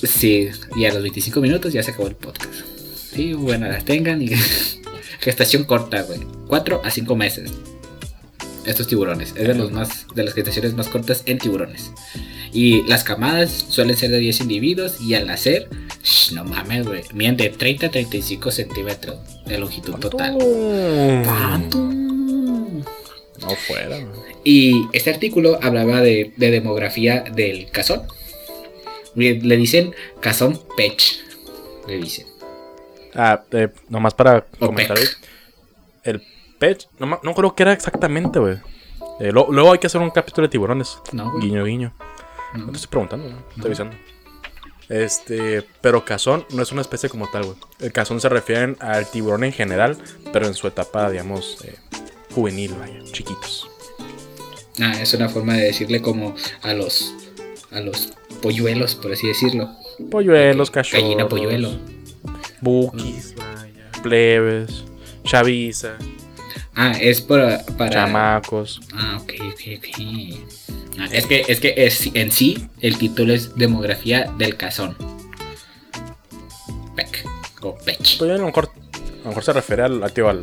sí, 0.02 0.50
y 0.78 0.86
a 0.86 0.94
los 0.94 1.02
25 1.02 1.42
minutos 1.42 1.74
ya 1.74 1.84
se 1.84 1.92
acabó 1.92 2.08
el 2.08 2.16
podcast. 2.16 2.54
Sí, 3.14 3.34
bueno, 3.34 3.68
las 3.68 3.84
tengan 3.84 4.22
y 4.22 4.30
gestación 5.20 5.66
corta, 5.66 6.04
güey. 6.04 6.22
4 6.48 6.82
a 6.86 6.90
5 6.90 7.16
meses. 7.18 7.52
Estos 8.66 8.88
tiburones, 8.88 9.34
es 9.38 9.48
de 9.48 9.54
los 9.54 9.72
más 9.72 10.08
de 10.16 10.24
las 10.24 10.34
gestaciones 10.34 10.74
más 10.74 10.88
cortas 10.88 11.24
en 11.26 11.38
tiburones. 11.38 11.92
Y 12.52 12.84
las 12.84 13.04
camadas 13.04 13.52
suelen 13.70 13.96
ser 13.98 14.12
de 14.12 14.20
10 14.20 14.42
individuos 14.42 15.00
y 15.02 15.14
al 15.14 15.28
nacer, 15.28 15.70
shh, 16.04 16.34
no 16.34 16.46
mames, 16.46 16.86
güey, 16.86 17.04
miden 17.14 17.38
de 17.38 17.50
30 17.50 17.88
a 17.88 17.92
35 17.92 18.52
centímetros 18.52 19.18
de 19.46 19.58
longitud 19.58 19.96
total. 19.96 20.38
¿Cuánto? 21.24 21.78
No 21.78 23.50
fuera, 23.68 23.98
güey. 23.98 24.36
Y 24.44 24.88
este 24.94 25.10
artículo 25.10 25.60
hablaba 25.62 26.02
de, 26.02 26.34
de 26.38 26.52
demografía 26.52 27.22
del 27.22 27.70
cazón. 27.72 28.04
Le, 29.16 29.34
dicen 29.34 29.94
cazón 30.20 30.62
pech. 30.78 31.20
Le 31.88 31.98
dicen. 31.98 32.28
Ah, 33.14 33.44
eh, 33.52 33.70
nomás 33.90 34.14
para 34.14 34.46
O 34.60 34.68
comentar 34.68 34.98
pec. 34.98 35.18
El 36.04 36.22
pech. 36.60 36.88
No, 37.00 37.20
no 37.22 37.34
creo 37.34 37.56
que 37.56 37.64
era 37.64 37.74
exactamente, 37.74 38.40
güey. 38.40 38.58
Eh, 39.20 39.32
lo- 39.32 39.48
luego 39.52 39.72
hay 39.72 39.80
que 39.80 39.88
hacer 39.88 40.02
un 40.02 40.10
capítulo 40.12 40.48
de 40.48 40.52
tiburones. 40.52 40.98
No, 41.14 41.32
güey. 41.32 41.46
Guiño, 41.46 41.64
guiño. 41.66 41.94
No. 42.54 42.66
No 42.66 42.72
te 42.72 42.76
estoy 42.78 42.90
preguntando, 42.90 43.26
güey. 43.28 43.38
Estoy 43.50 43.66
avisando. 43.66 43.96
Este, 44.88 45.64
pero 45.82 46.06
cazón 46.06 46.46
no 46.52 46.62
es 46.62 46.72
una 46.72 46.82
especie 46.82 47.10
como 47.10 47.28
tal, 47.30 47.44
güey. 47.46 47.58
El 47.80 47.92
cazón 47.92 48.22
se 48.22 48.30
refieren 48.30 48.78
al 48.80 49.10
tiburón 49.10 49.44
en 49.44 49.52
general, 49.52 49.98
pero 50.32 50.46
en 50.46 50.54
su 50.54 50.68
etapa, 50.68 51.10
digamos, 51.10 51.58
eh, 51.66 51.76
juvenil, 52.34 52.76
vaya, 52.80 53.00
chiquitos. 53.12 53.68
Ah, 54.80 54.94
es 55.02 55.14
una 55.14 55.30
forma 55.30 55.54
de 55.54 55.64
decirle 55.64 56.02
como 56.02 56.36
a 56.62 56.74
los 56.74 57.16
a 57.72 57.80
los 57.80 58.14
polluelos, 58.42 58.94
por 58.96 59.12
así 59.12 59.28
decirlo. 59.28 59.70
Polluelos, 60.12 60.70
cachorros. 60.70 61.04
Gallina 61.04 61.28
polluelo. 61.28 61.72
Vaya, 63.38 63.90
plebes, 64.04 64.84
chaviza, 65.24 65.98
Ah, 66.76 66.92
es 67.00 67.22
para, 67.22 67.66
para 67.78 67.90
chamacos. 67.92 68.82
Ah, 68.94 69.18
ok, 69.22 69.34
ok, 69.54 69.62
ok. 69.78 70.40
Ah, 71.00 71.08
es 71.12 71.26
que, 71.26 71.46
es 71.48 71.60
que 71.60 71.74
es, 71.78 72.10
en 72.14 72.32
sí 72.32 72.68
el 72.82 72.98
título 72.98 73.34
es 73.34 73.56
Demografía 73.56 74.32
del 74.38 74.58
Cazón. 74.58 74.96
Peck. 76.96 77.26
O 77.62 77.76
Pech. 77.78 78.18
Pues 78.18 78.32
a 78.32 78.38
lo 78.38 78.46
mejor, 78.46 78.70
a 78.94 79.24
lo 79.24 79.30
mejor 79.30 79.44
se 79.44 79.54
refiere 79.54 79.84
al, 79.84 80.04
al, 80.04 80.12
tío, 80.14 80.30
al- 80.30 80.42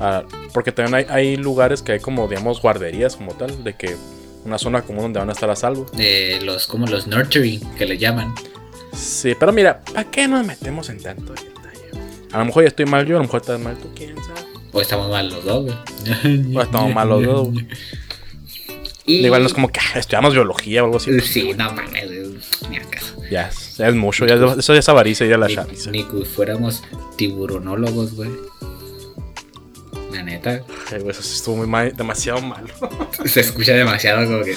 a- 0.00 0.24
porque 0.52 0.72
también 0.72 0.94
hay, 0.94 1.06
hay 1.08 1.36
lugares 1.36 1.82
que 1.82 1.92
hay 1.92 2.00
como, 2.00 2.26
digamos, 2.28 2.60
guarderías 2.60 3.16
como 3.16 3.34
tal, 3.34 3.62
de 3.64 3.76
que 3.76 3.96
una 4.44 4.58
zona 4.58 4.82
común 4.82 5.02
donde 5.04 5.18
van 5.20 5.28
a 5.28 5.32
estar 5.32 5.50
a 5.50 5.56
salvo. 5.56 5.86
De 5.96 6.40
los, 6.42 6.66
como 6.66 6.86
los 6.86 7.06
nurturing, 7.06 7.60
que 7.74 7.86
le 7.86 7.96
llaman. 7.98 8.34
Sí, 8.92 9.34
pero 9.38 9.52
mira, 9.52 9.80
¿para 9.84 10.10
qué 10.10 10.26
nos 10.26 10.44
metemos 10.46 10.88
en 10.88 11.00
tanto 11.02 11.32
detalle? 11.34 11.90
A 12.32 12.38
lo 12.38 12.46
mejor 12.46 12.64
ya 12.64 12.68
estoy 12.68 12.86
mal 12.86 13.06
yo, 13.06 13.16
a 13.16 13.18
lo 13.18 13.24
mejor 13.24 13.40
estás 13.42 13.60
mal 13.60 13.76
tú, 13.78 13.90
quién 13.94 14.16
sabe. 14.16 14.47
O 14.72 14.80
estamos 14.80 15.08
mal 15.10 15.28
los 15.30 15.44
dos, 15.44 15.64
güey. 15.64 16.56
O 16.56 16.62
estamos 16.62 16.94
mal 16.94 17.08
los 17.08 17.24
dos, 17.24 17.52
güey. 17.52 17.66
Y... 19.06 19.24
Igual 19.24 19.40
no 19.40 19.46
es 19.46 19.54
como 19.54 19.68
que 19.68 19.80
ah, 19.80 19.98
estudiamos 19.98 20.34
biología 20.34 20.82
o 20.82 20.86
algo 20.86 20.98
así. 20.98 21.18
Sí, 21.20 21.52
no 21.56 21.72
mames, 21.72 22.10
ni 22.68 22.76
acaso. 22.76 23.14
Ya, 23.30 23.48
es- 23.48 23.76
ya 23.78 23.88
es 23.88 23.94
mucho, 23.94 24.26
ya 24.26 24.34
es- 24.34 24.58
eso 24.58 24.74
ya 24.74 24.80
es 24.80 24.88
avaricia 24.90 25.24
y 25.26 25.30
ya 25.30 25.38
la 25.38 25.48
chaviza. 25.48 25.90
ni 25.90 26.04
que 26.04 26.24
fuéramos 26.26 26.82
tiburonólogos, 27.16 28.14
güey. 28.14 28.30
La 30.12 30.22
neta, 30.22 30.62
Ay, 30.92 30.98
güey, 31.00 31.10
Eso 31.10 31.22
sí 31.22 31.36
estuvo 31.36 31.56
muy 31.56 31.66
mal, 31.66 31.94
demasiado 31.96 32.42
malo. 32.42 32.68
se 33.24 33.40
escucha 33.40 33.72
demasiado 33.72 34.26
como 34.26 34.44
que. 34.44 34.54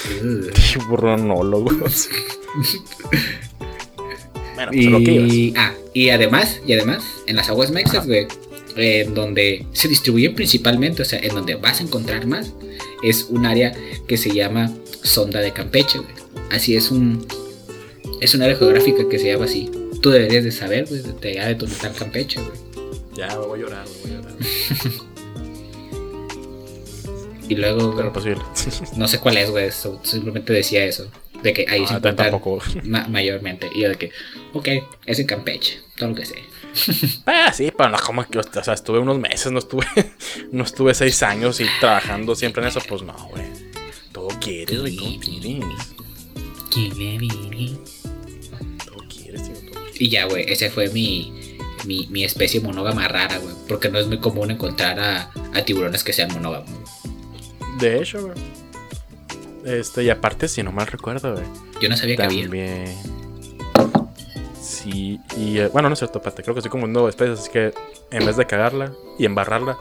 Tiburonólogos. 0.73 2.09
bueno, 4.55 4.71
pues 4.71 4.87
a 4.87 4.89
lo 4.89 4.99
que 4.99 5.11
ibas. 5.11 5.33
Y, 5.33 5.53
ah, 5.57 5.73
y 5.93 6.09
además, 6.09 6.59
y 6.67 6.73
además, 6.73 7.03
en 7.27 7.35
las 7.35 7.49
aguas 7.49 7.71
mexas, 7.71 8.05
güey, 8.07 8.27
en 8.75 9.13
donde 9.13 9.65
se 9.73 9.87
distribuyen 9.87 10.35
principalmente, 10.35 11.01
o 11.01 11.05
sea, 11.05 11.19
en 11.19 11.33
donde 11.35 11.55
vas 11.55 11.79
a 11.79 11.83
encontrar 11.83 12.25
más, 12.27 12.53
es 13.03 13.25
un 13.29 13.45
área 13.45 13.73
que 14.07 14.17
se 14.17 14.31
llama 14.33 14.71
Sonda 15.03 15.39
de 15.39 15.51
Campeche, 15.51 15.99
güey. 15.99 16.11
Así 16.51 16.75
es 16.75 16.91
un. 16.91 17.25
Es 18.19 18.35
un 18.35 18.41
área 18.43 18.55
geográfica 18.55 19.07
que 19.09 19.17
se 19.19 19.31
llama 19.31 19.45
así. 19.45 19.69
Tú 20.01 20.09
deberías 20.11 20.43
de 20.43 20.51
saber, 20.51 20.85
güey, 20.87 21.01
de 21.01 21.29
allá 21.31 21.47
de 21.47 21.55
donde 21.55 21.73
está 21.75 21.87
el 21.87 21.95
Campeche, 21.95 22.39
güey. 22.39 22.57
Ya, 23.15 23.27
me 23.39 23.45
voy 23.47 23.59
a 23.59 23.63
llorar, 23.63 23.85
me 23.87 24.01
voy 24.01 24.11
a 24.11 24.21
llorar. 24.21 24.35
Y 27.49 27.55
luego, 27.55 27.93
Pero 27.97 28.13
posible. 28.13 28.41
no 28.95 29.07
sé 29.09 29.19
cuál 29.19 29.35
es, 29.37 29.49
güey, 29.49 29.69
simplemente 30.03 30.53
decía 30.53 30.85
eso. 30.85 31.11
De 31.43 31.51
que 31.53 31.65
ahí 31.67 31.85
se 31.85 31.95
Ah, 31.95 31.99
tampoco. 32.01 32.59
ma- 32.83 33.07
mayormente. 33.09 33.67
Y 33.75 33.81
yo 33.81 33.89
de 33.89 33.95
que, 33.95 34.11
ok, 34.53 34.67
es 35.05 35.19
en 35.19 35.27
Campeche, 35.27 35.79
todo 35.97 36.09
lo 36.09 36.15
que 36.15 36.25
sé. 36.25 36.35
Ah, 37.25 37.51
sí, 37.53 37.71
pero 37.75 37.89
no 37.89 37.97
como 37.97 38.23
que, 38.25 38.39
o 38.39 38.43
sea, 38.43 38.73
estuve 38.73 38.99
unos 38.99 39.19
meses, 39.19 39.51
no 39.51 39.59
estuve, 39.59 39.85
no 40.51 40.63
estuve 40.63 40.93
seis 40.93 41.21
años 41.23 41.59
y 41.59 41.65
trabajando 41.79 42.35
siempre 42.35 42.61
en 42.61 42.69
eso, 42.69 42.79
pues 42.87 43.01
no, 43.01 43.13
güey. 43.29 43.43
Todo 44.11 44.29
quieres, 44.39 44.79
güey, 44.79 44.95
todo 44.95 45.19
quieres. 45.19 45.63
Todo 48.85 48.97
quieres, 49.09 49.43
tío, 49.43 49.55
todo 49.65 49.83
quieres. 49.83 50.01
Y 50.01 50.09
ya, 50.09 50.25
güey, 50.25 50.45
ese 50.47 50.69
fue 50.69 50.89
mi, 50.89 51.57
mi, 51.85 52.07
mi 52.07 52.23
especie 52.23 52.59
monógama 52.61 53.07
rara, 53.07 53.37
güey. 53.37 53.55
Porque 53.67 53.89
no 53.89 53.99
es 53.99 54.07
muy 54.07 54.19
común 54.19 54.51
encontrar 54.51 54.99
a, 54.99 55.31
a 55.53 55.65
tiburones 55.65 56.03
que 56.03 56.13
sean 56.13 56.31
monógamos. 56.33 56.69
De 57.79 58.01
hecho, 58.01 58.21
güey. 58.21 58.33
Este, 59.65 60.03
y 60.03 60.09
aparte, 60.09 60.47
si 60.47 60.63
no 60.63 60.71
mal 60.71 60.87
recuerdo, 60.87 61.33
güey. 61.33 61.45
Yo 61.81 61.89
no 61.89 61.97
sabía 61.97 62.15
que 62.15 62.23
había. 62.23 62.47
Y 64.85 65.19
eh, 65.59 65.69
bueno, 65.71 65.89
no 65.89 65.93
es 65.93 65.99
cierto, 65.99 66.21
pate. 66.21 66.43
Creo 66.43 66.55
que 66.55 66.59
estoy 66.59 66.71
como 66.71 66.85
un 66.85 66.93
nuevo 66.93 67.09
especies, 67.09 67.39
así 67.39 67.51
que 67.51 67.73
en 68.11 68.25
vez 68.25 68.37
de 68.37 68.45
cagarla 68.45 68.91
y 69.17 69.25
embarrarla, 69.25 69.77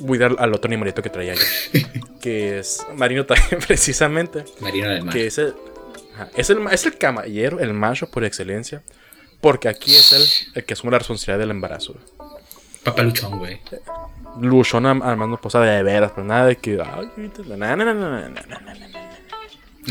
voy 0.00 0.18
a 0.18 0.28
dar 0.28 0.36
al 0.38 0.54
otro 0.54 0.68
animalito 0.68 1.02
que 1.02 1.10
traía 1.10 1.34
yo. 1.34 1.42
que 2.20 2.58
es 2.58 2.86
marino 2.96 3.26
también, 3.26 3.60
precisamente. 3.66 4.44
Marino 4.60 4.88
del 4.88 5.04
mar. 5.04 5.14
Que 5.14 5.26
es 5.26 5.38
el, 5.38 5.54
ajá, 6.14 6.30
es 6.36 6.50
el, 6.50 6.66
es 6.70 6.86
el 6.86 6.98
caballero, 6.98 7.60
el 7.60 7.74
macho 7.74 8.10
por 8.10 8.24
excelencia. 8.24 8.82
Porque 9.40 9.68
aquí 9.68 9.94
es 9.94 10.12
el, 10.12 10.56
el 10.56 10.64
que 10.64 10.72
asume 10.72 10.92
la 10.92 10.98
responsabilidad 10.98 11.38
del 11.38 11.50
embarazo. 11.50 11.92
güey. 11.92 12.04
Papaluchón, 12.82 13.38
güey. 13.38 13.60
Luchón 14.40 14.84
armando 14.86 15.40
posada 15.40 15.64
de 15.64 15.82
veras, 15.82 16.12
pero 16.14 16.26
nada 16.26 16.46
de 16.46 16.56
que. 16.56 16.78
Ay, 16.82 17.10
na, 17.46 17.76
na, 17.76 17.94
na, 17.94 18.28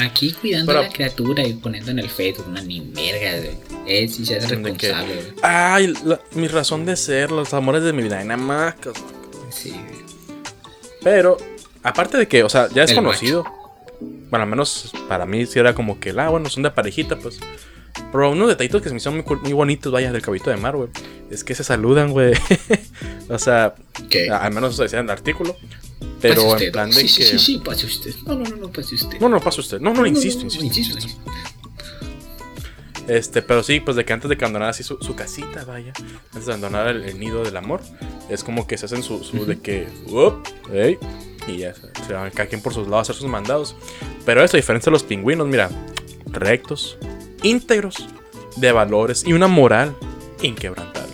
Aquí 0.01 0.31
cuidando 0.33 0.71
Pero- 0.71 0.79
a 0.79 0.83
la 0.83 0.89
criatura 0.91 1.45
y 1.45 1.53
poniendo 1.53 1.91
en 1.91 1.99
el 1.99 2.09
Facebook 2.09 2.47
una 2.47 2.61
ni 2.61 2.79
verga, 2.81 3.47
güey. 3.83 4.07
Sí 4.09 4.25
se 4.25 4.37
hace 4.37 4.47
responsable, 4.55 5.15
güey. 5.15 5.25
Ay, 5.43 5.93
la- 6.03 6.19
mi 6.33 6.47
razón 6.47 6.85
de 6.85 6.95
ser, 6.95 7.31
los 7.31 7.53
amores 7.53 7.83
de 7.83 7.93
mi 7.93 8.03
vida, 8.03 8.23
nada 8.23 8.37
más. 8.37 8.75
Sí, 9.51 9.69
güey. 9.71 10.03
Pero, 11.03 11.37
aparte 11.83 12.17
de 12.17 12.27
que, 12.27 12.43
o 12.43 12.49
sea, 12.49 12.69
ya 12.73 12.83
es 12.83 12.91
El 12.91 12.97
conocido. 12.97 13.45
Bueno, 14.29 14.43
al 14.43 14.49
menos 14.49 14.91
para 15.07 15.25
mí 15.27 15.45
sí 15.45 15.59
era 15.59 15.75
como 15.75 15.99
que, 15.99 16.09
ah, 16.17 16.29
bueno, 16.29 16.49
son 16.49 16.63
de 16.63 16.71
parejita, 16.71 17.17
pues. 17.17 17.39
Pero 18.11 18.31
unos 18.31 18.47
detallitos 18.47 18.81
que 18.81 18.89
se 18.89 18.93
me 18.95 18.97
hicieron 18.97 19.23
muy, 19.27 19.37
muy 19.41 19.53
bonitos, 19.53 19.91
vaya, 19.91 20.11
del 20.11 20.21
caballito 20.23 20.49
de 20.49 20.57
mar, 20.57 20.75
güey. 20.75 20.89
Es 21.29 21.43
que 21.43 21.53
se 21.53 21.63
saludan, 21.63 22.09
güey. 22.11 22.33
o 23.29 23.37
sea, 23.37 23.75
¿Qué? 24.09 24.29
al 24.29 24.51
menos 24.53 24.73
eso 24.73 24.83
decía 24.83 24.99
en 24.99 25.05
el 25.05 25.11
artículo. 25.11 25.55
Pero 26.21 26.49
Pase 26.51 26.65
en 26.67 26.71
plan 26.71 26.89
de 26.89 26.95
sí, 26.95 27.01
que. 27.03 27.07
Sí, 27.07 27.23
sí, 27.23 27.39
sí, 27.39 27.57
pase 27.59 27.85
usted. 27.85 28.13
No, 28.25 28.35
no, 28.35 28.43
no, 28.49 28.55
no, 28.55 28.71
pase 28.71 28.95
usted. 28.95 29.19
No, 29.19 29.29
no, 29.29 29.39
pasa 29.39 29.61
usted. 29.61 29.79
No, 29.79 29.93
no, 29.93 30.01
No, 30.01 30.07
insisto, 30.07 30.45
no, 30.45 30.53
no, 30.53 30.61
insisto, 30.63 30.95
insisto. 30.95 31.21
Este, 33.07 33.41
pero 33.41 33.63
sí, 33.63 33.81
pues 33.81 33.97
de 33.97 34.05
que 34.05 34.13
antes 34.13 34.29
de 34.29 34.37
que 34.37 34.45
abandonara 34.45 34.71
así 34.71 34.83
su, 34.83 34.97
su 35.01 35.13
casita, 35.15 35.65
vaya, 35.65 35.91
antes 36.31 36.45
de 36.45 36.53
abandonar 36.53 36.87
el, 36.87 37.03
el 37.03 37.19
nido 37.19 37.43
del 37.43 37.57
amor, 37.57 37.81
es 38.29 38.43
como 38.45 38.65
que 38.65 38.77
se 38.77 38.85
hacen 38.85 39.03
su, 39.03 39.23
su 39.25 39.45
de 39.45 39.59
que, 39.59 39.87
"Up, 40.07 40.41
ey", 40.71 40.97
y 41.47 41.57
ya 41.57 41.73
se, 41.75 41.81
se 42.07 42.13
van 42.13 42.31
cada 42.31 42.47
quien 42.47 42.61
por 42.61 42.73
sus 42.73 42.87
lados 42.87 43.09
a 43.09 43.11
hacer 43.11 43.15
sus 43.21 43.29
mandados. 43.29 43.75
Pero 44.25 44.41
eso, 44.41 44.55
a 44.55 44.59
diferencia 44.59 44.89
de 44.89 44.93
los 44.93 45.03
pingüinos, 45.03 45.47
mira, 45.47 45.69
rectos, 46.27 46.97
íntegros, 47.41 48.07
de 48.55 48.71
valores 48.71 49.23
y 49.27 49.33
una 49.33 49.47
moral 49.47 49.95
inquebrantable. 50.41 51.11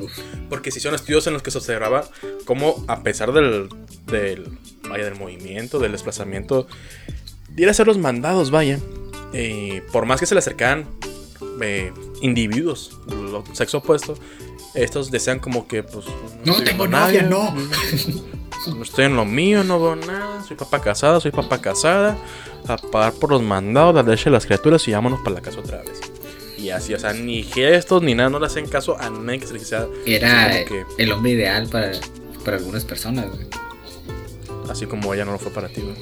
Uf. 0.00 0.16
Porque 0.48 0.70
si 0.70 0.78
son 0.78 0.94
estudios 0.94 1.26
en 1.26 1.32
los 1.32 1.42
que 1.42 1.50
se 1.50 1.58
observaba 1.58 2.08
cómo, 2.44 2.84
a 2.86 3.02
pesar 3.02 3.32
del, 3.32 3.68
del, 4.10 4.58
vaya, 4.88 5.04
del 5.04 5.14
movimiento, 5.16 5.78
del 5.78 5.92
desplazamiento, 5.92 6.66
de 7.48 7.62
ir 7.62 7.68
a 7.68 7.70
hacer 7.72 7.86
los 7.86 7.98
mandados, 7.98 8.50
vaya, 8.50 8.78
eh, 9.32 9.82
por 9.92 10.06
más 10.06 10.20
que 10.20 10.26
se 10.26 10.34
le 10.34 10.38
acercaran 10.40 10.86
eh, 11.60 11.92
individuos 12.22 12.98
del 13.06 13.42
sexo 13.54 13.78
opuesto, 13.78 14.16
estos 14.74 15.10
desean 15.10 15.38
como 15.40 15.66
que, 15.66 15.82
pues, 15.82 16.06
No 16.44 16.52
estoy 16.52 16.66
tengo 16.66 16.86
nadie, 16.88 17.22
no. 17.22 17.54
no 18.76 18.82
estoy 18.82 19.06
en 19.06 19.16
lo 19.16 19.24
mío, 19.24 19.64
no 19.64 19.80
veo 19.80 19.96
nada, 19.96 20.42
soy 20.44 20.56
papá 20.56 20.80
casada, 20.80 21.20
soy 21.20 21.30
papá 21.30 21.60
casada, 21.60 22.16
a 22.68 22.76
pagar 22.76 23.14
por 23.14 23.30
los 23.30 23.42
mandados, 23.42 23.94
la 23.94 24.02
leche 24.02 24.24
de 24.24 24.30
las 24.32 24.46
criaturas 24.46 24.86
y 24.86 24.92
vámonos 24.92 25.20
para 25.20 25.36
la 25.36 25.40
casa 25.42 25.58
otra 25.60 25.78
vez. 25.78 26.00
Y 26.58 26.68
así, 26.70 26.92
o 26.92 26.98
sea, 26.98 27.14
ni 27.14 27.42
gestos 27.42 28.02
ni 28.02 28.14
nada, 28.14 28.28
no 28.28 28.38
le 28.38 28.46
hacen 28.46 28.66
caso 28.68 28.98
a 29.00 29.08
nadie 29.08 29.40
que 29.40 29.46
se 29.46 29.54
le 29.54 29.58
quisiera. 29.60 29.86
Era 30.04 30.64
que- 30.66 30.84
el 30.98 31.10
hombre 31.12 31.30
ideal 31.32 31.68
para, 31.68 31.92
para 32.44 32.58
algunas 32.58 32.84
personas, 32.84 33.30
güey. 33.30 33.46
Así 34.70 34.86
como 34.86 35.12
ella 35.12 35.24
no 35.24 35.32
lo 35.32 35.38
fue 35.38 35.52
para 35.52 35.68
ti, 35.68 35.82
güey. 35.82 35.96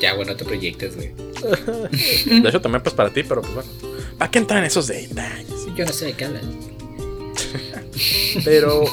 Ya, 0.00 0.14
bueno, 0.14 0.32
no 0.32 0.36
te 0.36 0.44
proyectes, 0.44 0.94
güey. 0.96 1.12
De 2.42 2.48
hecho, 2.48 2.60
también 2.60 2.82
pues 2.82 2.94
para 2.94 3.10
ti, 3.10 3.22
pero 3.22 3.40
pues 3.42 3.54
bueno. 3.54 3.70
¿Para 4.18 4.30
qué 4.30 4.38
entrar 4.38 4.60
en 4.60 4.66
esos 4.66 4.86
detalles? 4.86 5.66
Yo 5.74 5.84
no 5.84 5.92
sé 5.92 6.06
de 6.06 6.12
qué 6.12 6.24
hablan. 6.26 6.42
Pero 8.44 8.84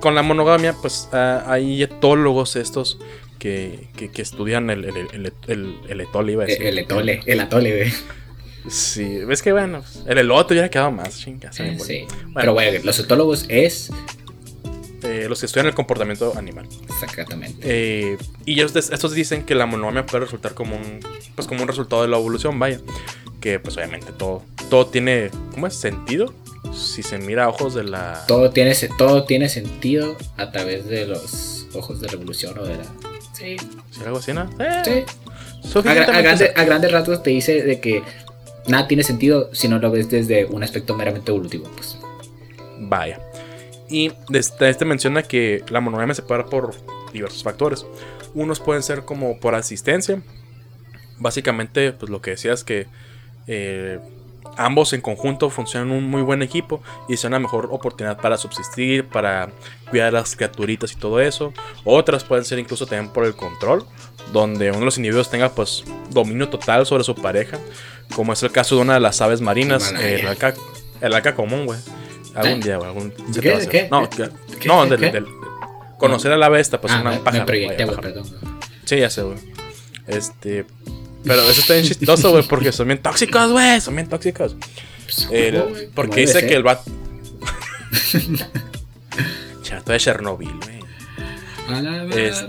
con 0.00 0.14
la 0.14 0.22
monogamia, 0.22 0.74
pues 0.80 1.08
ah, 1.12 1.44
hay 1.46 1.82
etólogos 1.82 2.56
estos 2.56 2.98
que, 3.38 3.88
que, 3.96 4.10
que 4.10 4.22
estudian 4.22 4.70
el, 4.70 4.84
el, 4.84 4.96
el, 5.12 5.32
el, 5.48 5.74
el 5.88 6.00
etole, 6.00 6.32
iba 6.32 6.44
a 6.44 6.46
decir. 6.46 6.66
El, 6.66 6.78
atole, 6.78 7.20
el 7.26 7.40
atole, 7.40 7.76
güey. 7.76 7.92
Sí, 8.68 9.18
ves 9.24 9.42
que 9.42 9.52
bueno, 9.52 9.82
pues, 9.82 10.02
el 10.06 10.18
elote 10.18 10.54
hubiera 10.54 10.68
quedado 10.70 10.90
más, 10.90 11.20
chinga. 11.20 11.52
se 11.52 11.62
me 11.62 11.74
Eh, 11.74 11.78
fue. 11.78 11.86
sí. 11.86 12.04
Bueno. 12.24 12.32
Pero, 12.34 12.52
güey, 12.54 12.82
los 12.82 12.98
etólogos 12.98 13.44
es. 13.48 13.90
Eh, 15.02 15.26
los 15.28 15.40
que 15.40 15.46
estudian 15.46 15.66
el 15.66 15.74
comportamiento 15.74 16.32
animal. 16.36 16.66
Exactamente. 16.88 17.58
Eh, 17.62 18.18
y 18.44 18.54
ellos, 18.54 18.74
estos 18.74 19.12
dicen 19.12 19.44
que 19.44 19.54
la 19.54 19.66
monogamia 19.66 20.06
puede 20.06 20.24
resultar 20.24 20.54
como 20.54 20.74
un, 20.76 21.00
pues 21.34 21.46
como 21.46 21.62
un 21.62 21.68
resultado 21.68 22.02
de 22.02 22.08
la 22.08 22.16
evolución, 22.16 22.58
vaya. 22.58 22.80
Que 23.40 23.60
pues 23.60 23.76
obviamente 23.76 24.12
todo, 24.12 24.42
todo 24.70 24.86
tiene, 24.86 25.30
¿cómo 25.52 25.66
es? 25.66 25.74
Sentido. 25.74 26.32
Si 26.74 27.02
se 27.02 27.18
mira 27.18 27.44
a 27.44 27.48
ojos 27.48 27.74
de 27.74 27.84
la... 27.84 28.24
Todo 28.26 28.50
tiene, 28.50 28.74
se- 28.74 28.88
todo 28.98 29.24
tiene 29.24 29.48
sentido 29.48 30.16
a 30.36 30.50
través 30.50 30.86
de 30.86 31.06
los 31.06 31.66
ojos 31.74 32.00
de 32.00 32.08
revolución 32.08 32.58
o 32.58 32.64
de 32.64 32.76
la. 32.78 32.84
Sí. 33.32 33.56
¿Sí 33.90 34.00
algo 34.04 34.18
así, 34.18 34.32
no? 34.32 34.50
Eh, 34.58 34.82
Sí. 35.64 35.78
A, 35.78 35.82
gra- 35.82 36.08
a 36.08 36.20
grande- 36.22 36.52
sa- 36.54 36.60
a 36.60 36.64
grandes 36.64 36.90
ratos 36.92 37.22
te 37.22 37.30
dice 37.30 37.62
de 37.62 37.80
que 37.80 38.02
nada 38.66 38.88
tiene 38.88 39.02
sentido 39.04 39.50
si 39.52 39.68
no 39.68 39.78
lo 39.78 39.90
ves 39.90 40.08
desde 40.10 40.44
un 40.46 40.62
aspecto 40.62 40.94
meramente 40.96 41.30
evolutivo. 41.30 41.68
Pues. 41.76 41.98
Vaya. 42.80 43.20
Y 43.88 44.12
este, 44.32 44.68
este 44.68 44.84
menciona 44.84 45.22
que 45.22 45.64
la 45.68 45.80
monogamia 45.80 46.14
se 46.14 46.22
puede 46.22 46.42
dar 46.42 46.50
por 46.50 46.74
diversos 47.12 47.42
factores. 47.42 47.86
Unos 48.34 48.60
pueden 48.60 48.82
ser 48.82 49.04
como 49.04 49.38
por 49.38 49.54
asistencia. 49.54 50.20
Básicamente, 51.18 51.92
pues 51.92 52.10
lo 52.10 52.20
que 52.20 52.32
decía 52.32 52.52
es 52.52 52.64
que 52.64 52.86
eh, 53.46 54.00
ambos 54.56 54.92
en 54.92 55.00
conjunto 55.00 55.50
funcionan 55.50 55.90
un 55.90 56.04
muy 56.04 56.22
buen 56.22 56.42
equipo 56.42 56.82
y 57.08 57.14
es 57.14 57.24
una 57.24 57.38
mejor 57.38 57.68
oportunidad 57.70 58.20
para 58.20 58.36
subsistir, 58.36 59.06
para 59.06 59.50
cuidar 59.90 60.08
a 60.08 60.20
las 60.20 60.36
criaturitas 60.36 60.92
y 60.92 60.96
todo 60.96 61.20
eso. 61.20 61.52
Otras 61.84 62.24
pueden 62.24 62.44
ser 62.44 62.58
incluso 62.58 62.86
también 62.86 63.12
por 63.12 63.24
el 63.24 63.34
control, 63.34 63.84
donde 64.32 64.70
uno 64.70 64.80
de 64.80 64.84
los 64.86 64.96
individuos 64.96 65.30
tenga 65.30 65.50
pues 65.50 65.84
dominio 66.10 66.48
total 66.48 66.86
sobre 66.86 67.04
su 67.04 67.14
pareja, 67.14 67.58
como 68.14 68.32
es 68.32 68.42
el 68.42 68.52
caso 68.52 68.76
de 68.76 68.82
una 68.82 68.94
de 68.94 69.00
las 69.00 69.20
aves 69.20 69.40
marinas, 69.40 69.92
el 69.92 70.26
alca, 70.26 70.54
el 71.00 71.14
alca 71.14 71.34
común, 71.34 71.66
güey. 71.66 71.78
Algún 72.36 72.60
día, 72.60 72.76
güey. 72.76 72.88
Algún, 72.88 73.12
se 73.32 73.40
¿Qué? 73.40 73.42
te 73.42 73.48
va 73.50 73.54
a 73.54 73.58
hacer. 73.58 73.70
¿Qué? 73.70 73.88
No, 74.68 74.88
¿Qué? 74.88 75.10
del- 75.10 75.26
conocer 75.98 76.32
a 76.32 76.36
la 76.36 76.60
esta, 76.60 76.80
pues 76.80 76.92
Ah, 76.92 77.00
una 77.00 77.10
me, 77.12 77.16
pájaro. 77.18 77.42
me 77.42 77.46
proyecté, 77.46 77.84
vaya, 77.84 77.86
güey, 77.86 77.96
pájaro. 77.96 78.22
perdón. 78.22 78.38
Sí, 78.84 78.96
ya 78.98 79.10
sé, 79.10 79.22
güey. 79.22 79.38
Este. 80.06 80.66
Pero 81.24 81.42
eso 81.50 81.60
está 81.60 81.74
bien 81.74 81.86
chistoso, 81.86 82.30
güey, 82.30 82.46
porque 82.46 82.70
son 82.72 82.86
bien 82.88 83.02
tóxicos, 83.02 83.50
güey. 83.52 83.80
Son 83.80 83.94
bien 83.96 84.08
tóxicos. 84.08 84.54
Pues, 85.04 85.28
El- 85.32 85.54
¿cómo, 85.60 85.70
güey? 85.70 85.86
porque 85.88 85.94
¿Cómo 85.94 86.14
debe 86.14 86.20
dice 86.26 86.40
ser? 86.40 86.48
que 86.48 86.54
el 86.54 86.62
vato. 86.62 86.90
Chato 89.62 89.92
de 89.92 89.98
Chernobyl, 89.98 90.52
güey. 90.62 90.80
A 91.68 91.80
la 91.82 92.04
Es-. 92.14 92.44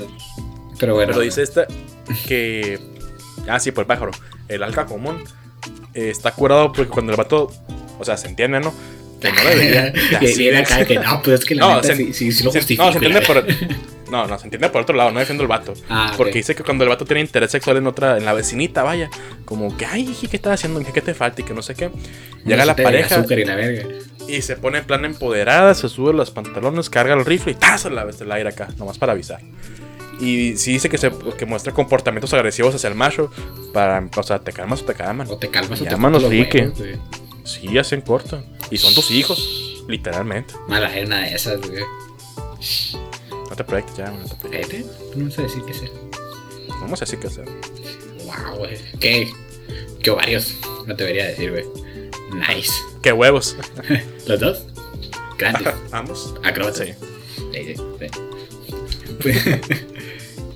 Pero 0.80 0.94
bueno. 0.96 1.12
Pero 1.14 1.22
dice 1.22 1.42
esta 1.42 1.66
que. 2.28 2.80
Ah, 3.48 3.60
sí, 3.60 3.72
por 3.72 3.84
el 3.84 3.88
pájaro. 3.88 4.12
El 4.48 4.64
alca 4.64 4.86
común 4.86 5.24
eh, 5.94 6.10
está 6.10 6.32
curado 6.32 6.72
porque 6.72 6.90
cuando 6.90 7.12
el 7.12 7.18
vato. 7.18 7.52
O 8.00 8.06
sea, 8.06 8.18
se 8.18 8.28
entiende, 8.28 8.60
¿no? 8.60 8.74
Que 9.22 9.32
no 9.32 9.42
debería. 9.50 9.92
de 10.20 10.32
Y 10.44 10.50
acá 10.56 10.86
que 10.86 11.00
no, 11.00 11.22
pues 11.24 11.40
es 11.42 11.46
que 11.46 11.56
la 11.56 11.62
No, 11.62 11.76
neta 11.76 11.88
se- 11.88 11.96
sí, 11.96 12.14
sí, 12.14 12.32
sí 12.32 12.44
lo 12.44 12.52
justifico. 12.52 12.84
no, 12.86 12.92
se 12.92 12.98
entiende 12.98 13.22
por. 13.22 13.44
verdad. 13.44 13.56
No, 14.12 14.26
no, 14.26 14.40
se 14.40 14.46
entiende 14.46 14.70
por 14.70 14.82
otro 14.84 14.96
lado, 14.96 15.12
no 15.12 15.20
defiendo 15.20 15.44
el 15.44 15.50
vato. 15.50 15.74
Ah. 15.90 16.14
Porque 16.16 16.34
dice 16.38 16.56
que 16.56 16.64
cuando 16.64 16.84
el 16.86 16.90
vato 16.90 17.04
tiene 17.04 17.20
interés 17.20 17.52
sexual 17.52 17.76
en 17.78 17.88
otra, 17.88 18.18
en 18.18 18.24
la 18.24 18.34
vecinita, 18.34 18.82
vaya, 18.84 19.10
como 19.44 19.76
que, 19.76 19.86
ay, 19.86 20.16
¿qué 20.30 20.38
estás 20.38 20.54
haciendo? 20.54 20.82
¿Qué 20.94 21.02
te 21.02 21.14
falta? 21.14 21.42
Y 21.42 21.44
que 21.44 21.54
no 21.54 21.62
sé 21.62 21.76
qué. 21.76 21.90
Llega 22.46 22.64
la 22.64 22.76
pareja 22.76 23.26
y 23.30 23.44
la 23.44 23.56
verga. 23.56 23.86
y 24.30 24.42
se 24.42 24.56
pone 24.56 24.78
en 24.78 24.86
plan 24.86 25.04
empoderada, 25.04 25.74
se 25.74 25.90
sube 25.90 26.14
los 26.14 26.32
pantalones, 26.32 26.90
carga 26.90 27.16
el 27.16 27.26
rifle 27.26 27.52
y 27.52 27.56
¡tas! 27.56 27.84
la 27.92 28.06
vez 28.06 28.22
el 28.22 28.32
aire 28.32 28.48
acá, 28.50 28.70
nomás 28.78 28.98
para 28.98 29.12
avisar. 29.12 29.42
Y 30.22 30.56
sí 30.56 30.72
dice 30.74 30.90
que, 30.90 30.98
se, 30.98 31.12
que 31.38 31.46
muestra 31.46 31.74
comportamientos 31.74 32.34
agresivos 32.34 32.74
hacia 32.74 32.88
el 32.88 32.96
macho, 32.96 33.30
para, 33.74 34.08
o 34.16 34.24
sea, 34.24 34.40
te 34.40 34.54
calmas 34.54 34.82
o 34.82 34.86
te 34.86 34.94
calman. 34.94 35.28
O 35.30 35.38
te 35.38 35.50
calmas 35.50 35.82
o 35.82 35.84
te 35.84 35.90
cortas 35.90 36.12
los 36.12 36.24
huevos, 36.24 36.78
güey. 36.80 36.96
Sí, 37.48 37.78
hacen 37.78 38.02
corto. 38.02 38.44
Y 38.70 38.78
son 38.78 38.94
tus 38.94 39.10
hijos, 39.10 39.86
literalmente. 39.88 40.54
Mala 40.68 40.92
una 41.06 41.22
de 41.22 41.34
esas, 41.34 41.62
güey. 41.62 41.82
No 43.32 43.56
te 43.56 43.64
proyectes 43.64 43.96
ya, 43.96 44.12
no 44.12 44.26
te 44.26 44.36
proyectes. 44.36 44.84
Cállate, 44.84 45.16
no 45.16 45.32
sé 45.32 45.42
decir 45.44 45.64
qué 45.66 45.72
hacer. 45.72 45.92
Vamos 46.82 47.02
a 47.02 47.06
decir 47.06 47.20
qué 47.20 47.28
hacer. 47.28 47.46
Wow, 48.26 48.58
güey. 48.58 48.78
¿Qué? 49.00 49.32
¿Qué 50.04 50.10
ovarios? 50.10 50.58
No 50.86 50.94
te 50.94 51.06
debería 51.06 51.28
decir, 51.28 51.52
güey. 51.52 51.64
Nice. 52.34 52.74
¡Qué 53.02 53.14
huevos! 53.14 53.56
¿Los 54.28 54.40
dos? 54.42 54.64
Grandes. 55.38 55.74
Vamos. 55.92 56.36
Acróbatas. 56.44 56.86
Sí. 56.86 56.94
Sí, 57.54 57.76
sí, 57.76 57.82
sí. 59.24 59.54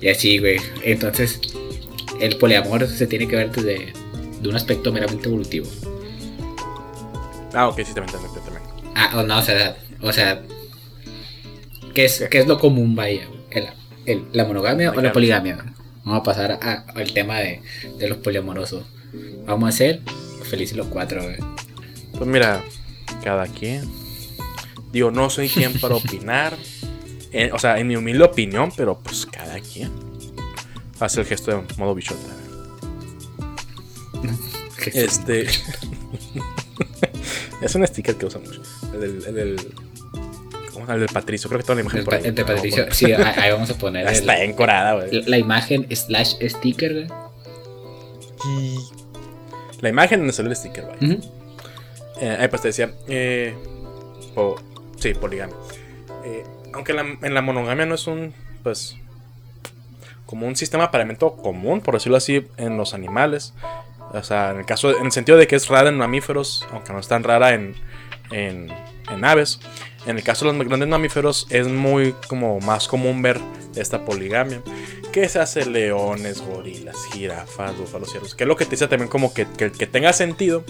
y 0.02 0.08
así, 0.08 0.38
güey. 0.38 0.60
Entonces, 0.82 1.40
el 2.20 2.36
poliamor 2.36 2.86
se 2.86 3.06
tiene 3.06 3.26
que 3.26 3.36
ver 3.36 3.50
desde 3.50 3.94
de 4.42 4.48
un 4.48 4.56
aspecto 4.56 4.92
meramente 4.92 5.28
evolutivo. 5.28 5.66
Ah, 7.54 7.68
ok, 7.68 7.76
sí, 7.84 7.94
también, 7.94 8.12
también, 8.18 8.44
también. 8.44 8.62
Ah, 8.94 9.12
o 9.18 9.22
no, 9.22 9.38
o 9.38 9.42
sea, 9.42 9.76
o 10.00 10.12
sea, 10.12 10.42
¿qué 11.94 12.04
es, 12.06 12.24
qué 12.30 12.38
es 12.38 12.46
lo 12.46 12.58
común, 12.58 12.94
vaya? 12.94 13.28
El, 13.50 13.68
el- 14.06 14.24
¿La 14.32 14.44
monogamia 14.44 14.90
o 14.90 15.00
la 15.00 15.12
poligamia? 15.12 15.64
Vamos 16.04 16.20
a 16.20 16.22
pasar 16.22 16.58
al 16.62 17.12
tema 17.12 17.38
de, 17.38 17.62
de 17.98 18.08
los 18.08 18.18
poliamorosos. 18.18 18.84
Vamos 19.46 19.68
a 19.68 19.72
ser 19.72 20.00
felices 20.44 20.76
los 20.76 20.86
cuatro, 20.88 21.22
güey. 21.22 21.36
Pues 22.16 22.28
mira, 22.28 22.62
cada 23.22 23.46
quien. 23.46 23.88
Digo, 24.92 25.10
no 25.10 25.30
soy 25.30 25.48
quien 25.48 25.78
para 25.80 25.94
opinar. 25.96 26.56
Eh, 27.32 27.50
o 27.52 27.58
sea, 27.58 27.78
en 27.78 27.86
mi 27.88 27.96
humilde 27.96 28.24
opinión, 28.24 28.72
pero 28.76 28.98
pues 28.98 29.24
cada 29.26 29.58
quien. 29.60 29.90
Hace 31.00 31.20
el 31.20 31.26
gesto 31.26 31.50
de 31.50 31.62
modo 31.76 31.94
bichota. 31.94 32.20
Este. 34.94 35.46
es 37.62 37.74
un 37.74 37.86
sticker 37.86 38.16
que 38.16 38.26
usa 38.26 38.40
mucho. 38.40 38.60
El 38.94 39.00
del. 39.00 39.24
El 39.26 39.34
del, 39.34 39.74
¿cómo 40.72 40.86
se? 40.86 40.92
El 40.92 41.00
del 41.00 41.08
Patricio. 41.08 41.48
Creo 41.48 41.60
que 41.60 41.66
tengo 41.66 41.76
la 41.76 41.80
imagen 41.82 41.98
El, 42.00 42.04
por 42.04 42.14
ahí. 42.14 42.22
el 42.24 42.34
de 42.34 42.42
Ah, 42.42 42.46
Patricio, 42.46 42.86
sí, 42.92 43.12
ahí 43.12 43.50
vamos 43.52 43.70
a 43.70 43.74
poner 43.78 44.06
el- 44.08 44.12
Está 44.14 44.42
encorada, 44.42 44.94
güey. 44.94 45.22
la 45.24 45.38
imagen 45.38 45.86
slash 45.94 46.34
sticker, 46.48 46.92
güey. 46.94 47.06
La 49.80 49.88
imagen 49.88 50.20
donde 50.20 50.32
sale 50.32 50.48
el 50.50 50.56
sticker, 50.56 50.84
güey. 50.84 51.18
Eh, 52.20 52.36
ahí 52.40 52.48
pues 52.48 52.62
te 52.62 52.68
decía. 52.68 52.92
Eh, 53.08 53.54
po- 54.34 54.56
sí, 54.98 55.14
poligamia. 55.14 55.54
Eh, 56.24 56.44
aunque 56.72 56.92
la- 56.92 57.18
en 57.22 57.34
la 57.34 57.42
monogamia 57.42 57.86
no 57.86 57.94
es 57.94 58.06
un. 58.06 58.32
Pues. 58.62 58.96
Como 60.26 60.46
un 60.46 60.56
sistema 60.56 60.84
de 60.84 60.88
apareamiento 60.88 61.32
común, 61.36 61.80
por 61.82 61.94
decirlo 61.94 62.16
así, 62.16 62.46
en 62.56 62.76
los 62.78 62.94
animales. 62.94 63.52
O 64.12 64.22
sea, 64.22 64.50
en 64.50 64.58
el 64.58 64.66
caso. 64.66 64.96
En 64.96 65.06
el 65.06 65.12
sentido 65.12 65.38
de 65.38 65.46
que 65.46 65.56
es 65.56 65.68
rara 65.68 65.88
en 65.88 65.96
mamíferos, 65.96 66.66
aunque 66.72 66.92
no 66.92 66.98
es 66.98 67.08
tan 67.08 67.24
rara 67.24 67.54
en. 67.54 67.74
En, 68.30 68.72
en 69.10 69.24
aves. 69.24 69.60
En 70.06 70.16
el 70.16 70.24
caso 70.24 70.50
de 70.50 70.56
los 70.56 70.66
grandes 70.66 70.88
mamíferos 70.88 71.46
es 71.50 71.68
muy 71.68 72.14
como 72.26 72.58
más 72.60 72.88
común 72.88 73.22
ver 73.22 73.40
esta 73.76 74.04
poligamia. 74.04 74.62
Que 75.12 75.28
se 75.28 75.38
hace 75.38 75.66
leones, 75.66 76.40
gorilas, 76.40 76.96
jirafas, 77.12 77.76
búfalos, 77.76 78.10
ciervos. 78.10 78.34
Que 78.34 78.44
es 78.44 78.48
lo 78.48 78.56
que 78.56 78.64
te 78.64 78.72
dice 78.72 78.88
también 78.88 79.08
como 79.08 79.34
que, 79.34 79.46
que, 79.46 79.70
que 79.70 79.86
tenga 79.86 80.12
sentido. 80.12 80.64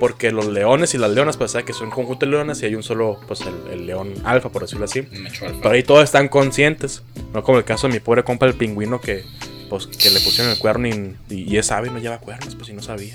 Porque 0.00 0.32
los 0.32 0.46
leones 0.46 0.94
y 0.94 0.98
las 0.98 1.12
leonas, 1.12 1.36
pues 1.36 1.54
que 1.64 1.72
son 1.72 1.88
un 1.88 1.92
conjunto 1.92 2.26
de 2.26 2.32
leones 2.32 2.60
y 2.62 2.66
hay 2.66 2.74
un 2.74 2.82
solo, 2.82 3.20
pues 3.28 3.42
el, 3.42 3.72
el 3.72 3.86
león 3.86 4.14
alfa, 4.24 4.48
por 4.48 4.62
decirlo 4.62 4.86
así. 4.86 5.02
Pero 5.02 5.70
ahí 5.70 5.84
todos 5.84 6.02
están 6.02 6.28
conscientes. 6.28 7.04
No 7.32 7.44
como 7.44 7.58
el 7.58 7.64
caso 7.64 7.86
de 7.86 7.94
mi 7.94 8.00
pobre 8.00 8.24
compa 8.24 8.46
el 8.46 8.54
pingüino 8.54 9.00
que, 9.00 9.24
pues, 9.72 9.86
que 9.86 10.10
le 10.10 10.20
pusieron 10.20 10.52
el 10.52 10.58
cuerno 10.58 10.86
y, 10.86 11.16
y, 11.30 11.56
es 11.56 11.70
ave 11.72 11.88
no 11.88 11.98
lleva 11.98 12.18
cuernos, 12.18 12.54
pues 12.54 12.66
si 12.66 12.74
no 12.74 12.82
sabía. 12.82 13.14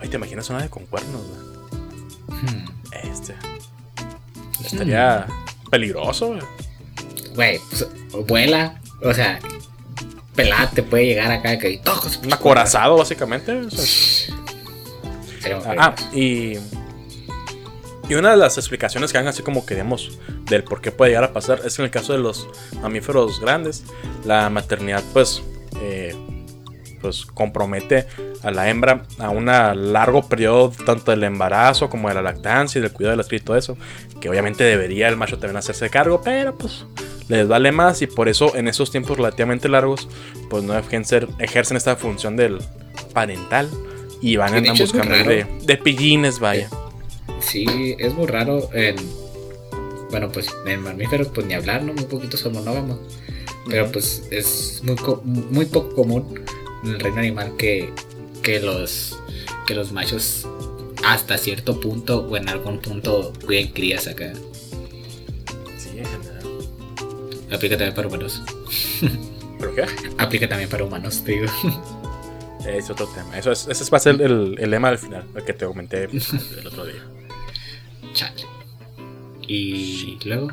Ay, 0.00 0.08
¿te 0.08 0.16
imaginas 0.16 0.48
una 0.48 0.60
ave 0.60 0.70
con 0.70 0.86
cuernos, 0.86 1.20
güey? 1.26 2.40
Hmm. 2.40 2.64
Este. 3.12 3.34
Estaría 4.64 5.26
peligroso, 5.70 6.28
güey. 6.28 6.40
Güey, 7.34 7.60
pues, 7.68 7.86
vuela, 8.26 8.80
o 9.02 9.12
sea, 9.12 9.38
pelada 10.34 10.70
te 10.70 10.82
puede 10.82 11.04
llegar 11.04 11.30
acá 11.30 11.58
que. 11.58 11.78
Un 12.24 12.32
acorazado, 12.32 12.96
básicamente. 12.96 13.52
o 13.52 13.70
sea, 13.70 14.34
Ah, 15.78 15.94
y. 16.14 16.54
Y 18.08 18.14
una 18.14 18.30
de 18.30 18.38
las 18.38 18.56
explicaciones 18.56 19.12
que 19.12 19.18
dan 19.18 19.28
así 19.28 19.42
como 19.42 19.66
queremos 19.66 20.18
del 20.46 20.64
por 20.64 20.80
qué 20.80 20.90
puede 20.90 21.10
llegar 21.10 21.24
a 21.24 21.32
pasar 21.32 21.60
es 21.64 21.76
que 21.76 21.82
en 21.82 21.86
el 21.86 21.90
caso 21.90 22.14
de 22.14 22.18
los 22.18 22.48
mamíferos 22.80 23.38
grandes, 23.40 23.84
la 24.24 24.48
maternidad 24.48 25.02
pues, 25.12 25.42
eh, 25.82 26.16
pues 27.02 27.26
compromete 27.26 28.06
a 28.42 28.50
la 28.50 28.70
hembra 28.70 29.02
a 29.18 29.28
un 29.28 29.46
largo 29.46 30.26
periodo 30.26 30.72
tanto 30.86 31.10
del 31.10 31.24
embarazo 31.24 31.90
como 31.90 32.08
de 32.08 32.14
la 32.14 32.22
lactancia 32.22 32.78
y 32.78 32.82
del 32.82 32.92
cuidado 32.92 33.16
de 33.16 33.22
la 33.22 33.28
cría 33.28 33.40
y 33.40 33.44
todo 33.44 33.56
eso, 33.58 33.76
que 34.20 34.30
obviamente 34.30 34.64
debería 34.64 35.08
el 35.08 35.16
macho 35.16 35.38
también 35.38 35.58
hacerse 35.58 35.90
cargo, 35.90 36.22
pero 36.24 36.56
pues 36.56 36.86
les 37.28 37.46
vale 37.46 37.72
más 37.72 38.00
y 38.00 38.06
por 38.06 38.28
eso 38.28 38.56
en 38.56 38.68
esos 38.68 38.90
tiempos 38.90 39.18
relativamente 39.18 39.68
largos 39.68 40.08
pues 40.48 40.64
no 40.64 40.76
ejercen, 40.78 41.28
ejercen 41.38 41.76
esta 41.76 41.96
función 41.96 42.36
del 42.36 42.58
parental 43.12 43.68
y 44.22 44.36
van 44.36 44.54
es 44.54 44.70
muy 44.70 44.80
buscando 44.80 45.14
de, 45.14 45.46
de 45.62 45.76
pillines, 45.76 46.38
vaya. 46.38 46.70
Sí, 47.48 47.96
es 47.98 48.14
muy 48.14 48.26
raro 48.26 48.68
en. 48.74 48.96
Bueno, 50.10 50.30
pues 50.30 50.48
en 50.66 50.82
mamíferos, 50.82 51.28
pues 51.28 51.46
ni 51.46 51.54
hablar, 51.54 51.82
¿no? 51.82 51.94
Muy 51.94 52.04
poquitos 52.04 52.40
son 52.40 52.52
monógamos. 52.52 52.98
Pero 53.68 53.90
pues 53.90 54.26
es 54.30 54.82
muy, 54.84 54.96
muy 55.24 55.66
poco 55.66 55.94
común 55.94 56.44
en 56.84 56.90
el 56.90 57.00
reino 57.00 57.18
animal 57.18 57.56
que, 57.56 57.92
que, 58.42 58.60
los, 58.60 59.18
que 59.66 59.74
los 59.74 59.92
machos 59.92 60.46
hasta 61.04 61.38
cierto 61.38 61.80
punto 61.80 62.26
o 62.26 62.36
en 62.36 62.48
algún 62.48 62.80
punto 62.80 63.32
cuiden 63.44 63.68
crías 63.68 64.06
acá. 64.06 64.32
Sí, 65.78 65.90
en 65.96 66.04
general. 66.06 66.46
Aplica 67.50 67.76
también 67.76 67.94
para 67.94 68.08
humanos. 68.08 68.42
¿Pero 69.58 69.74
qué? 69.74 69.86
Aplica 70.18 70.48
también 70.48 70.68
para 70.68 70.84
humanos, 70.84 71.22
te 71.24 71.32
digo. 71.32 71.46
Es 72.66 72.90
otro 72.90 73.06
tema. 73.06 73.38
Eso 73.38 73.52
es, 73.52 73.66
ese 73.68 73.90
va 73.90 73.96
a 73.96 74.00
ser 74.00 74.20
el, 74.20 74.56
el 74.58 74.70
lema 74.70 74.90
del 74.90 74.98
final, 74.98 75.24
el 75.34 75.44
que 75.44 75.54
te 75.54 75.64
comenté 75.64 76.04
el 76.58 76.66
otro 76.66 76.84
día. 76.84 77.02
Chale. 78.18 78.44
Y 79.46 80.18
luego. 80.24 80.48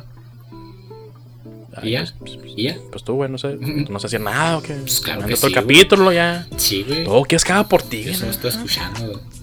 ¿Y 1.82 1.90
ya? 1.90 2.06
Pues, 2.20 2.36
pues, 2.36 2.52
¿Y 2.56 2.62
ya? 2.62 2.78
pues 2.90 3.02
tú, 3.04 3.14
güey, 3.14 3.28
no 3.28 3.38
sé. 3.38 3.56
No 3.90 3.98
sé 3.98 4.06
hacer 4.06 4.20
nada 4.20 4.58
o 4.58 4.62
qué. 4.62 4.74
Pues 4.74 5.00
claro 5.00 5.26
que 5.26 5.34
todo 5.34 5.48
el 5.48 5.52
sí, 5.54 5.60
güey. 5.60 5.78
capítulo 5.78 6.12
ya. 6.12 6.46
Sí, 6.56 6.84
güey. 6.86 7.04
Todo 7.04 7.24
que 7.24 7.36
haga 7.36 7.68
por 7.68 7.82
ti, 7.82 8.04
solo 8.14 8.26
¿no? 8.26 8.30
estoy 8.30 8.50
escuchando, 8.50 9.06
güey. 9.08 9.36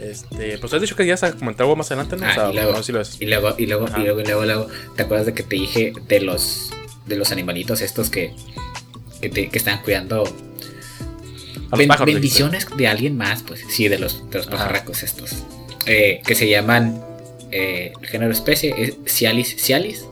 Este, 0.00 0.58
pues 0.58 0.72
has 0.72 0.80
dicho 0.80 0.94
que 0.94 1.06
ya 1.06 1.14
a 1.14 1.32
comentar 1.32 1.64
algo 1.64 1.74
más 1.74 1.90
adelante, 1.90 2.16
¿no? 2.16 2.26
Ah, 2.26 2.30
o 2.30 2.34
sea, 2.34 2.50
y 2.50 2.54
luego, 2.54 2.72
no 2.72 2.82
sé 2.82 3.04
si 3.04 3.24
y 3.24 3.26
luego, 3.28 3.54
y 3.58 3.66
luego, 3.66 3.86
y 3.96 4.00
luego, 4.02 4.20
y 4.20 4.24
luego, 4.24 4.44
luego, 4.44 4.66
¿te 4.94 5.02
acuerdas 5.02 5.26
de 5.26 5.34
que 5.34 5.42
te 5.42 5.56
dije 5.56 5.92
de 6.06 6.20
los 6.20 6.70
de 7.06 7.16
los 7.16 7.32
animalitos 7.32 7.80
estos 7.80 8.10
que 8.10 8.34
que, 9.20 9.30
te, 9.30 9.48
que 9.48 9.58
estaban 9.58 9.82
cuidando 9.82 10.24
A 11.66 11.70
los 11.70 11.78
ben- 11.78 11.88
pájaros, 11.88 12.14
bendiciones 12.14 12.66
de 12.76 12.88
alguien 12.88 13.16
más? 13.16 13.42
Pues 13.42 13.64
sí, 13.68 13.88
de 13.88 13.98
los 13.98 14.28
de 14.30 14.38
los 14.38 14.46
pajarracos 14.46 15.02
estos 15.02 15.32
Eh, 15.86 16.20
que 16.26 16.34
se 16.34 16.48
llaman 16.48 17.02
eh, 17.52 17.92
el 18.00 18.06
género 18.08 18.32
especie 18.32 18.74
es 18.76 18.96
Cialis 19.06 19.56
Cialis 19.56 20.04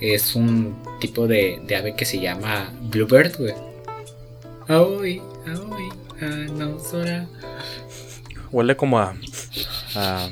es 0.00 0.34
un 0.34 0.76
tipo 1.00 1.26
de, 1.28 1.60
de 1.66 1.76
ave 1.76 1.94
que 1.94 2.04
se 2.04 2.18
llama 2.20 2.72
bluebird, 2.82 3.36
güey. 3.38 3.54
Aoi, 4.68 5.22
aoi, 5.46 5.88
anausora. 6.20 7.26
Huele 8.50 8.76
como 8.76 8.98
a. 8.98 9.14
a 9.94 10.28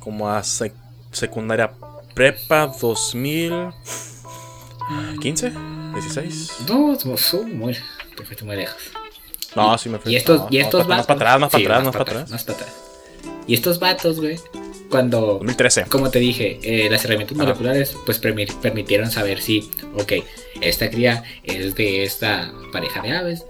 como 0.00 0.28
a 0.30 0.40
sec- 0.42 0.72
secundaria 1.12 1.70
prepa 2.14 2.66
2015, 2.80 5.52
16. 5.94 6.52
No, 6.68 6.96
muy, 7.54 7.76
perfecto, 8.16 8.44
muy 8.46 8.56
lejos. 8.56 8.82
No, 9.56 9.78
sí 9.78 9.88
me 9.88 9.98
fui. 9.98 10.12
Y 10.12 10.16
estos, 10.16 10.40
no, 10.40 10.48
y 10.50 10.58
no, 10.58 10.64
estos 10.64 10.80
más, 10.86 10.98
vatos. 10.98 11.06
para 11.06 11.16
atrás, 11.34 11.40
más 11.40 11.50
para 11.50 11.58
Sí, 11.60 11.64
atrás, 11.66 11.84
más 11.84 11.92
para 11.92 12.04
pa' 12.04 12.10
atrás. 12.10 12.30
Más 12.30 12.44
para 12.44 12.58
atrás. 12.58 12.74
Y 13.48 13.54
estos 13.54 13.78
vatos, 13.78 14.20
güey, 14.20 14.36
cuando. 14.90 15.20
2013. 15.38 15.84
Como 15.84 16.10
te 16.10 16.18
dije, 16.18 16.58
eh, 16.62 16.88
las 16.90 17.04
herramientas 17.04 17.36
Ajá. 17.36 17.46
moleculares 17.46 17.96
pues 18.04 18.20
permi- 18.22 18.52
permitieron 18.60 19.10
saber 19.10 19.40
si, 19.40 19.68
ok, 19.94 20.12
esta 20.60 20.90
cría 20.90 21.22
es 21.44 21.74
de 21.74 22.02
esta 22.02 22.52
pareja 22.72 23.02
de 23.02 23.12
aves. 23.12 23.44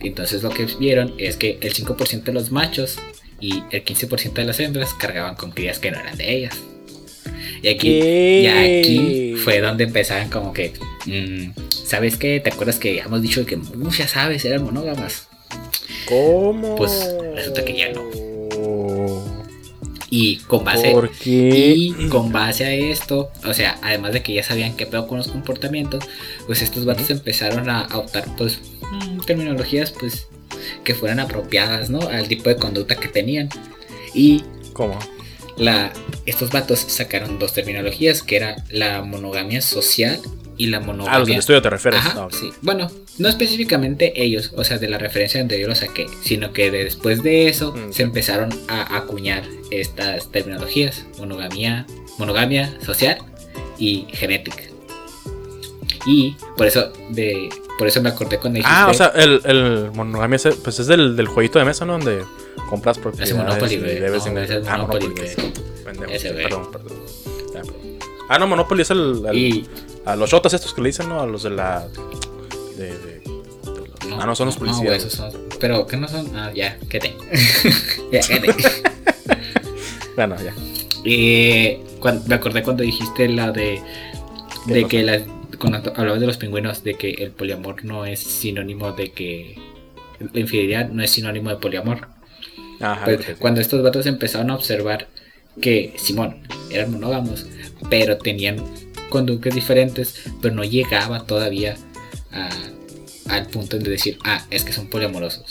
Entonces 0.00 0.42
lo 0.42 0.50
que 0.50 0.64
vieron 0.78 1.14
es 1.18 1.36
que 1.36 1.58
el 1.62 1.72
5% 1.74 2.24
de 2.24 2.32
los 2.32 2.50
machos 2.50 2.98
y 3.40 3.62
el 3.70 3.84
15% 3.84 4.32
de 4.34 4.44
las 4.44 4.60
hembras 4.60 4.92
cargaban 4.94 5.34
con 5.36 5.50
crías 5.52 5.78
que 5.78 5.90
no 5.90 5.98
eran 6.00 6.16
de 6.18 6.34
ellas. 6.36 6.56
Y 7.62 7.68
aquí, 7.68 8.00
y 8.00 8.46
aquí 8.46 9.34
fue 9.42 9.60
donde 9.60 9.84
empezaban 9.84 10.28
como 10.30 10.52
que, 10.52 10.72
mm, 11.06 11.50
¿sabes 11.70 12.16
qué? 12.16 12.40
¿Te 12.40 12.50
acuerdas 12.50 12.78
que 12.78 12.98
hemos 12.98 13.22
dicho 13.22 13.44
que 13.46 13.56
muchas 13.56 14.16
aves 14.16 14.44
eran 14.44 14.62
monógamas? 14.64 15.27
¿Cómo? 16.08 16.76
Pues, 16.76 17.14
resulta 17.34 17.64
que 17.64 17.76
ya 17.76 17.92
no. 17.92 18.02
Y 20.10 20.36
con 20.38 20.64
base, 20.64 20.90
¿Por 20.90 21.10
qué? 21.10 21.74
y 21.76 22.08
con 22.08 22.32
base 22.32 22.64
a 22.64 22.72
esto, 22.72 23.30
o 23.46 23.52
sea, 23.52 23.78
además 23.82 24.14
de 24.14 24.22
que 24.22 24.32
ya 24.32 24.42
sabían 24.42 24.74
qué 24.74 24.86
pedo 24.86 25.06
con 25.06 25.18
los 25.18 25.28
comportamientos, 25.28 26.02
pues 26.46 26.62
estos 26.62 26.86
vatos 26.86 27.10
empezaron 27.10 27.68
a, 27.68 27.82
a 27.82 27.98
optar 27.98 28.24
pues 28.38 28.58
mm, 28.90 29.20
terminologías 29.26 29.90
pues 29.90 30.28
que 30.82 30.94
fueran 30.94 31.20
apropiadas, 31.20 31.90
¿no? 31.90 32.00
Al 32.00 32.26
tipo 32.26 32.48
de 32.48 32.56
conducta 32.56 32.96
que 32.96 33.08
tenían. 33.08 33.50
Y 34.14 34.44
¿Cómo? 34.72 34.98
la, 35.58 35.92
estos 36.24 36.50
vatos 36.50 36.78
sacaron 36.78 37.38
dos 37.38 37.52
terminologías, 37.52 38.22
que 38.22 38.36
era 38.36 38.56
la 38.70 39.02
monogamia 39.02 39.60
social 39.60 40.20
y 40.58 40.66
la 40.66 40.80
monogamia... 40.80 41.14
Ah, 41.16 41.18
los 41.20 41.28
del 41.28 41.38
estudio 41.38 41.62
te 41.62 41.70
refieres. 41.70 42.00
Ajá, 42.00 42.24
Ah, 42.24 42.28
sí. 42.30 42.50
Bueno, 42.62 42.90
no 43.18 43.28
específicamente 43.28 44.20
ellos, 44.22 44.52
o 44.56 44.64
sea, 44.64 44.76
de 44.78 44.88
la 44.88 44.98
referencia 44.98 45.40
donde 45.40 45.58
yo 45.60 45.66
lo 45.68 45.74
saqué, 45.74 46.06
sino 46.22 46.52
que 46.52 46.70
de- 46.70 46.84
después 46.84 47.22
de 47.22 47.48
eso 47.48 47.72
Mm. 47.72 47.92
se 47.92 48.02
empezaron 48.02 48.50
a 48.68 48.96
acuñar 48.96 49.44
estas 49.70 50.30
terminologías, 50.30 51.06
monogamia, 51.18 51.86
monogamia 52.18 52.76
social 52.84 53.18
y 53.78 54.06
genética. 54.12 54.62
Y 56.06 56.36
por 56.56 56.66
eso 56.66 56.92
de 57.10 57.48
por 57.78 57.86
eso 57.86 58.02
me 58.02 58.08
acordé 58.08 58.38
cuando 58.38 58.56
dijiste 58.56 58.74
Ah, 58.76 58.88
o 58.90 58.94
sea, 58.94 59.12
el, 59.14 59.40
el 59.44 59.90
monogamia 59.92 60.38
pues 60.64 60.80
es 60.80 60.86
del, 60.88 61.14
del 61.16 61.26
jueguito 61.28 61.58
de 61.60 61.64
mesa, 61.64 61.84
¿no? 61.84 61.92
Donde 61.92 62.22
compras 62.68 62.98
propiedades 62.98 63.34
Monopoly, 63.36 63.74
y 63.74 63.78
debes 63.78 64.24
No, 64.26 64.32
en- 64.32 64.38
es 64.38 64.50
Ah, 64.66 64.78
Monopoly, 64.78 65.06
Monopoly, 65.08 65.52
pendejo, 65.84 66.18
sí, 66.18 66.28
güey. 66.28 66.42
perdón, 66.42 66.70
perdón. 66.72 66.98
Ah, 68.28 68.38
no, 68.38 68.46
Monopoly 68.46 68.82
es 68.82 68.90
el, 68.90 69.24
el- 69.30 69.36
y 69.36 69.66
a 70.04 70.14
los 70.16 70.30
shotas 70.30 70.52
estos 70.54 70.74
que 70.74 70.82
le 70.82 70.88
dicen, 70.88 71.08
¿no? 71.08 71.20
A 71.20 71.26
los 71.26 71.42
de 71.42 71.50
la 71.50 71.86
de, 72.76 72.84
de- 72.86 72.92
de 72.94 73.20
los- 74.10 74.20
ah, 74.20 74.26
no, 74.26 74.34
son 74.34 74.46
los 74.46 74.56
policías. 74.56 74.96
esos 74.96 75.12
son- 75.14 75.32
pero 75.60 75.86
¿qué 75.86 75.96
no 75.96 76.06
son? 76.08 76.34
Ah, 76.36 76.52
ya, 76.54 76.78
quédate. 76.88 77.16
ya, 78.12 78.20
quédate. 78.20 78.54
Bueno, 80.16 80.34
ya. 80.42 80.52
Eh, 81.04 81.80
me 82.26 82.34
acordé 82.34 82.64
cuando 82.64 82.82
dijiste 82.82 83.28
la 83.28 83.52
de, 83.52 83.80
¿Qué 84.66 84.74
de 84.74 84.84
que 84.86 85.02
las, 85.04 85.22
cuando 85.60 85.78
hablabas 85.94 86.20
de 86.20 86.26
los 86.26 86.36
pingüinos, 86.38 86.82
de 86.82 86.94
que 86.94 87.10
el 87.10 87.30
poliamor 87.30 87.84
no 87.84 88.04
es 88.04 88.18
sinónimo 88.18 88.90
de 88.92 89.12
que 89.12 89.56
la 90.18 90.40
infidelidad 90.40 90.88
no 90.88 91.04
es 91.04 91.12
sinónimo 91.12 91.50
de 91.50 91.56
poliamor. 91.56 92.08
Ajá, 92.80 93.04
Pues, 93.04 93.20
cuando 93.38 93.60
estos 93.60 93.80
vatos 93.82 94.06
empezaron 94.06 94.50
a 94.50 94.56
observar 94.56 95.06
que 95.60 95.94
Simón 95.98 96.42
eran 96.70 96.90
monógamos, 96.90 97.46
pero 97.90 98.18
tenían 98.18 98.62
conductas 99.10 99.54
diferentes, 99.54 100.14
pero 100.42 100.54
no 100.54 100.64
llegaba 100.64 101.24
todavía 101.26 101.76
a- 102.32 102.50
al 103.28 103.46
punto 103.46 103.78
de 103.78 103.90
decir, 103.90 104.18
ah, 104.24 104.44
es 104.50 104.64
que 104.64 104.72
son 104.72 104.88
poliamorosos. 104.88 105.44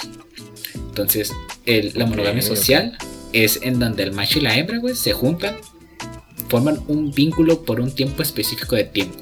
Entonces, 0.75 1.31
el- 1.65 1.91
la 1.95 2.05
monogamia 2.05 2.41
social 2.41 2.97
es 3.33 3.59
en 3.61 3.79
donde 3.79 4.03
el 4.03 4.11
macho 4.13 4.39
y 4.39 4.41
la 4.43 4.57
hembra, 4.57 4.77
güey, 4.79 4.95
se 4.95 5.13
juntan, 5.13 5.57
forman 6.49 6.79
un 6.87 7.11
vínculo 7.11 7.63
por 7.65 7.79
un 7.81 7.93
tiempo 7.93 8.21
específico 8.23 8.75
de 8.75 8.83
tiempo. 8.85 9.17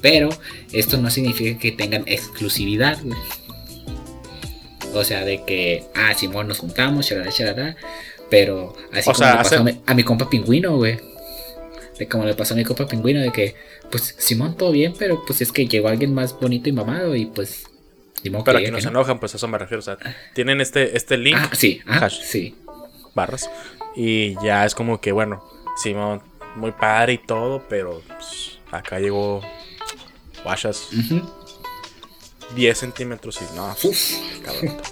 Pero 0.00 0.28
esto 0.72 0.96
no 0.98 1.10
significa 1.10 1.58
que 1.58 1.72
tengan 1.72 2.04
exclusividad, 2.06 2.98
güey. 3.02 3.18
O 4.94 5.04
sea, 5.04 5.24
de 5.24 5.42
que, 5.44 5.84
ah, 5.94 6.14
Simón, 6.14 6.48
nos 6.48 6.58
juntamos, 6.58 7.06
charará, 7.06 7.30
charará. 7.30 7.76
Pero 8.30 8.74
así 8.92 9.08
O 9.10 9.12
como 9.12 9.18
sea, 9.18 9.30
le 9.32 9.36
pasó 9.38 9.46
hace- 9.48 9.56
a, 9.56 9.62
mi, 9.64 9.80
a 9.86 9.94
mi 9.94 10.02
compa 10.02 10.28
pingüino, 10.30 10.76
güey. 10.76 10.98
De 11.98 12.06
como 12.08 12.24
le 12.24 12.34
pasó 12.34 12.54
a 12.54 12.56
mi 12.56 12.64
compa 12.64 12.86
pingüino, 12.86 13.20
de 13.20 13.32
que, 13.32 13.56
pues, 13.90 14.14
Simón, 14.18 14.56
todo 14.56 14.70
bien, 14.70 14.94
pero 14.98 15.24
pues 15.26 15.40
es 15.40 15.50
que 15.52 15.66
llegó 15.66 15.88
alguien 15.88 16.14
más 16.14 16.38
bonito 16.38 16.68
y 16.68 16.72
mamado 16.72 17.14
y 17.16 17.26
pues. 17.26 17.64
Simón 18.22 18.42
Pero 18.44 18.58
que 18.58 18.70
no 18.70 18.76
que 18.76 18.82
se 18.82 18.88
enojan, 18.88 19.18
pues 19.20 19.34
a 19.34 19.36
eso 19.36 19.46
me 19.48 19.58
refiero. 19.58 19.78
O 19.80 19.82
sea, 19.82 19.96
tienen 20.34 20.60
este, 20.60 20.96
este 20.96 21.16
link, 21.16 21.36
Ah, 21.38 21.50
sí, 21.52 21.80
ah, 21.86 21.98
Hash. 22.06 22.20
sí. 22.22 22.56
barras, 23.14 23.48
y 23.96 24.34
ya 24.44 24.64
es 24.64 24.74
como 24.74 25.00
que, 25.00 25.12
bueno, 25.12 25.42
Simón, 25.82 26.22
muy 26.56 26.72
padre 26.72 27.14
y 27.14 27.18
todo, 27.18 27.64
pero 27.68 28.02
pues, 28.06 28.58
acá 28.70 28.98
llegó 29.00 29.40
guachas 30.44 30.88
Ujú. 30.92 31.22
10 32.54 32.78
centímetros 32.78 33.40
y 33.42 33.56
no, 33.56 33.70
Uf. 33.84 34.12
cabrón. 34.44 34.76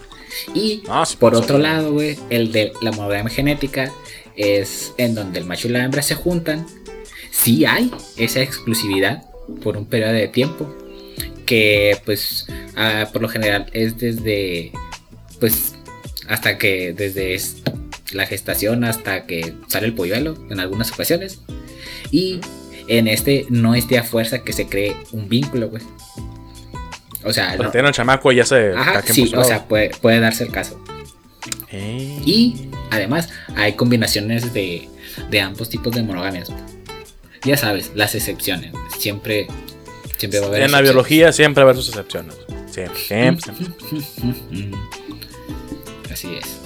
Y 0.55 0.83
No, 0.87 1.03
por 1.19 1.33
pues, 1.33 1.45
otro 1.45 1.57
lado, 1.59 1.93
güey, 1.93 2.19
el 2.29 2.53
de 2.53 2.73
la 2.83 2.93
monogamia 2.93 3.33
genética 3.33 3.91
es 4.37 4.93
en 4.99 5.15
donde 5.15 5.39
el 5.39 5.47
macho 5.47 5.67
y 5.69 5.71
la 5.71 5.83
hembra 5.83 6.03
se 6.03 6.15
juntan. 6.15 6.67
Sí 7.43 7.65
hay 7.65 7.91
esa 8.17 8.41
exclusividad 8.41 9.23
por 9.63 9.77
un 9.77 9.87
periodo 9.87 10.13
de 10.13 10.29
tiempo 10.29 10.75
que 11.45 11.97
pues 12.05 12.47
ah, 12.77 13.09
por 13.13 13.23
lo 13.23 13.29
general 13.29 13.67
es 13.73 13.99
desde 13.99 14.73
pues 15.39 15.75
hasta 16.29 16.59
que 16.59 16.93
desde 16.93 17.35
es- 17.35 17.63
la 18.13 18.27
gestación 18.27 18.85
hasta 18.85 19.27
que 19.27 19.55
sale 19.69 19.87
el 19.89 19.95
polluelo 19.95 20.37
en 20.51 20.61
algunas 20.61 20.91
ocasiones 20.93 21.41
y 22.11 22.41
en 22.89 23.09
este 23.09 23.47
no 23.51 23.75
es 23.75 23.89
de 23.89 23.99
a 23.99 24.03
fuerza 24.05 24.43
que 24.43 24.53
se 24.53 24.69
cree 24.69 24.97
un 25.13 25.29
vínculo, 25.29 25.69
güey. 25.69 25.83
O 27.25 27.33
sea, 27.33 27.55
O 27.59 27.59
sea, 27.71 27.83
no- 27.83 27.89
el 27.89 27.93
chamaco 27.95 28.31
y 28.33 28.37
ya 28.37 28.45
se. 28.45 28.73
Ajá, 28.73 29.03
sí, 29.03 29.33
o 29.35 29.43
sea, 29.45 29.67
puede, 29.67 29.91
puede 30.01 30.21
darse 30.21 30.45
el 30.45 30.51
caso. 30.53 30.81
Eh. 31.73 32.21
Y 32.25 32.69
además 32.91 33.29
hay 33.57 33.73
combinaciones 33.73 34.53
de, 34.55 34.89
de 35.31 35.41
ambos 35.41 35.69
tipos 35.69 35.93
de 35.95 36.03
monogamias. 36.05 36.49
Ya 37.47 37.57
sabes, 37.57 37.93
las 37.95 38.17
excepciones. 38.17 38.73
Siempre, 38.99 39.47
siempre 40.19 40.41
va 40.41 40.47
a 40.47 40.49
haber 40.49 40.63
En 40.63 40.73
la 40.73 40.81
biología 40.81 41.33
siempre 41.33 41.63
va 41.63 41.71
a 41.71 41.73
haber 41.73 41.83
sus 41.83 41.95
excepciones. 41.95 42.35
Siempre, 42.69 42.99
siempre. 42.99 43.53
Así 46.13 46.35
es. 46.35 46.59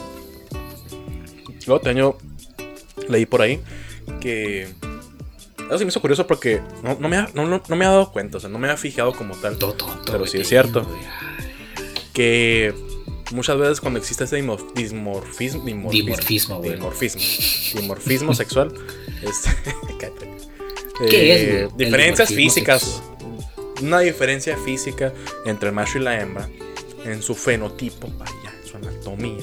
Luego 1.66 1.82
tengo, 1.82 2.18
leí 3.08 3.26
por 3.26 3.42
ahí 3.42 3.60
que... 4.20 4.68
Eso 5.68 5.78
se 5.78 5.84
me 5.84 5.90
hizo 5.90 6.00
curioso 6.00 6.26
porque 6.26 6.62
no, 6.82 6.96
no 6.98 7.08
me, 7.10 7.16
ha, 7.16 7.28
no, 7.34 7.44
me 7.76 7.84
ha 7.84 7.88
dado 7.90 8.10
cuenta, 8.10 8.38
o 8.38 8.40
sea, 8.40 8.48
no 8.48 8.58
me 8.58 8.66
había 8.66 8.78
fijado 8.78 9.12
como 9.12 9.36
tal. 9.36 9.58
Todo 9.58 9.74
tonto. 9.74 10.10
Pero 10.10 10.26
sí 10.26 10.38
es 10.38 10.48
cierto. 10.48 10.84
Que 12.14 12.74
muchas 13.32 13.58
veces 13.58 13.80
cuando 13.80 14.00
existe 14.00 14.24
ese 14.24 14.42
dimorf-. 14.42 14.72
Dimorfismo. 14.74 15.64
Dimorfismo, 15.90 16.58
güey. 16.58 16.74
Dimorfismo. 16.74 17.80
Dimorfismo 17.80 18.34
sexual. 18.34 18.72
este, 19.22 19.50
cállate. 20.00 20.49
¿Qué 21.08 21.32
Eh, 21.34 21.64
es, 21.64 21.76
Diferencias 21.76 22.28
físicas. 22.28 22.82
sexual. 22.82 23.06
Una 23.82 24.00
diferencia 24.00 24.56
física 24.58 25.12
entre 25.46 25.68
el 25.70 25.74
macho 25.74 25.98
y 25.98 26.02
la 26.02 26.20
hembra 26.20 26.48
en 27.04 27.22
su 27.22 27.34
fenotipo, 27.34 28.08
vaya, 28.18 28.52
en 28.62 28.68
su 28.68 28.76
anatomía. 28.76 29.42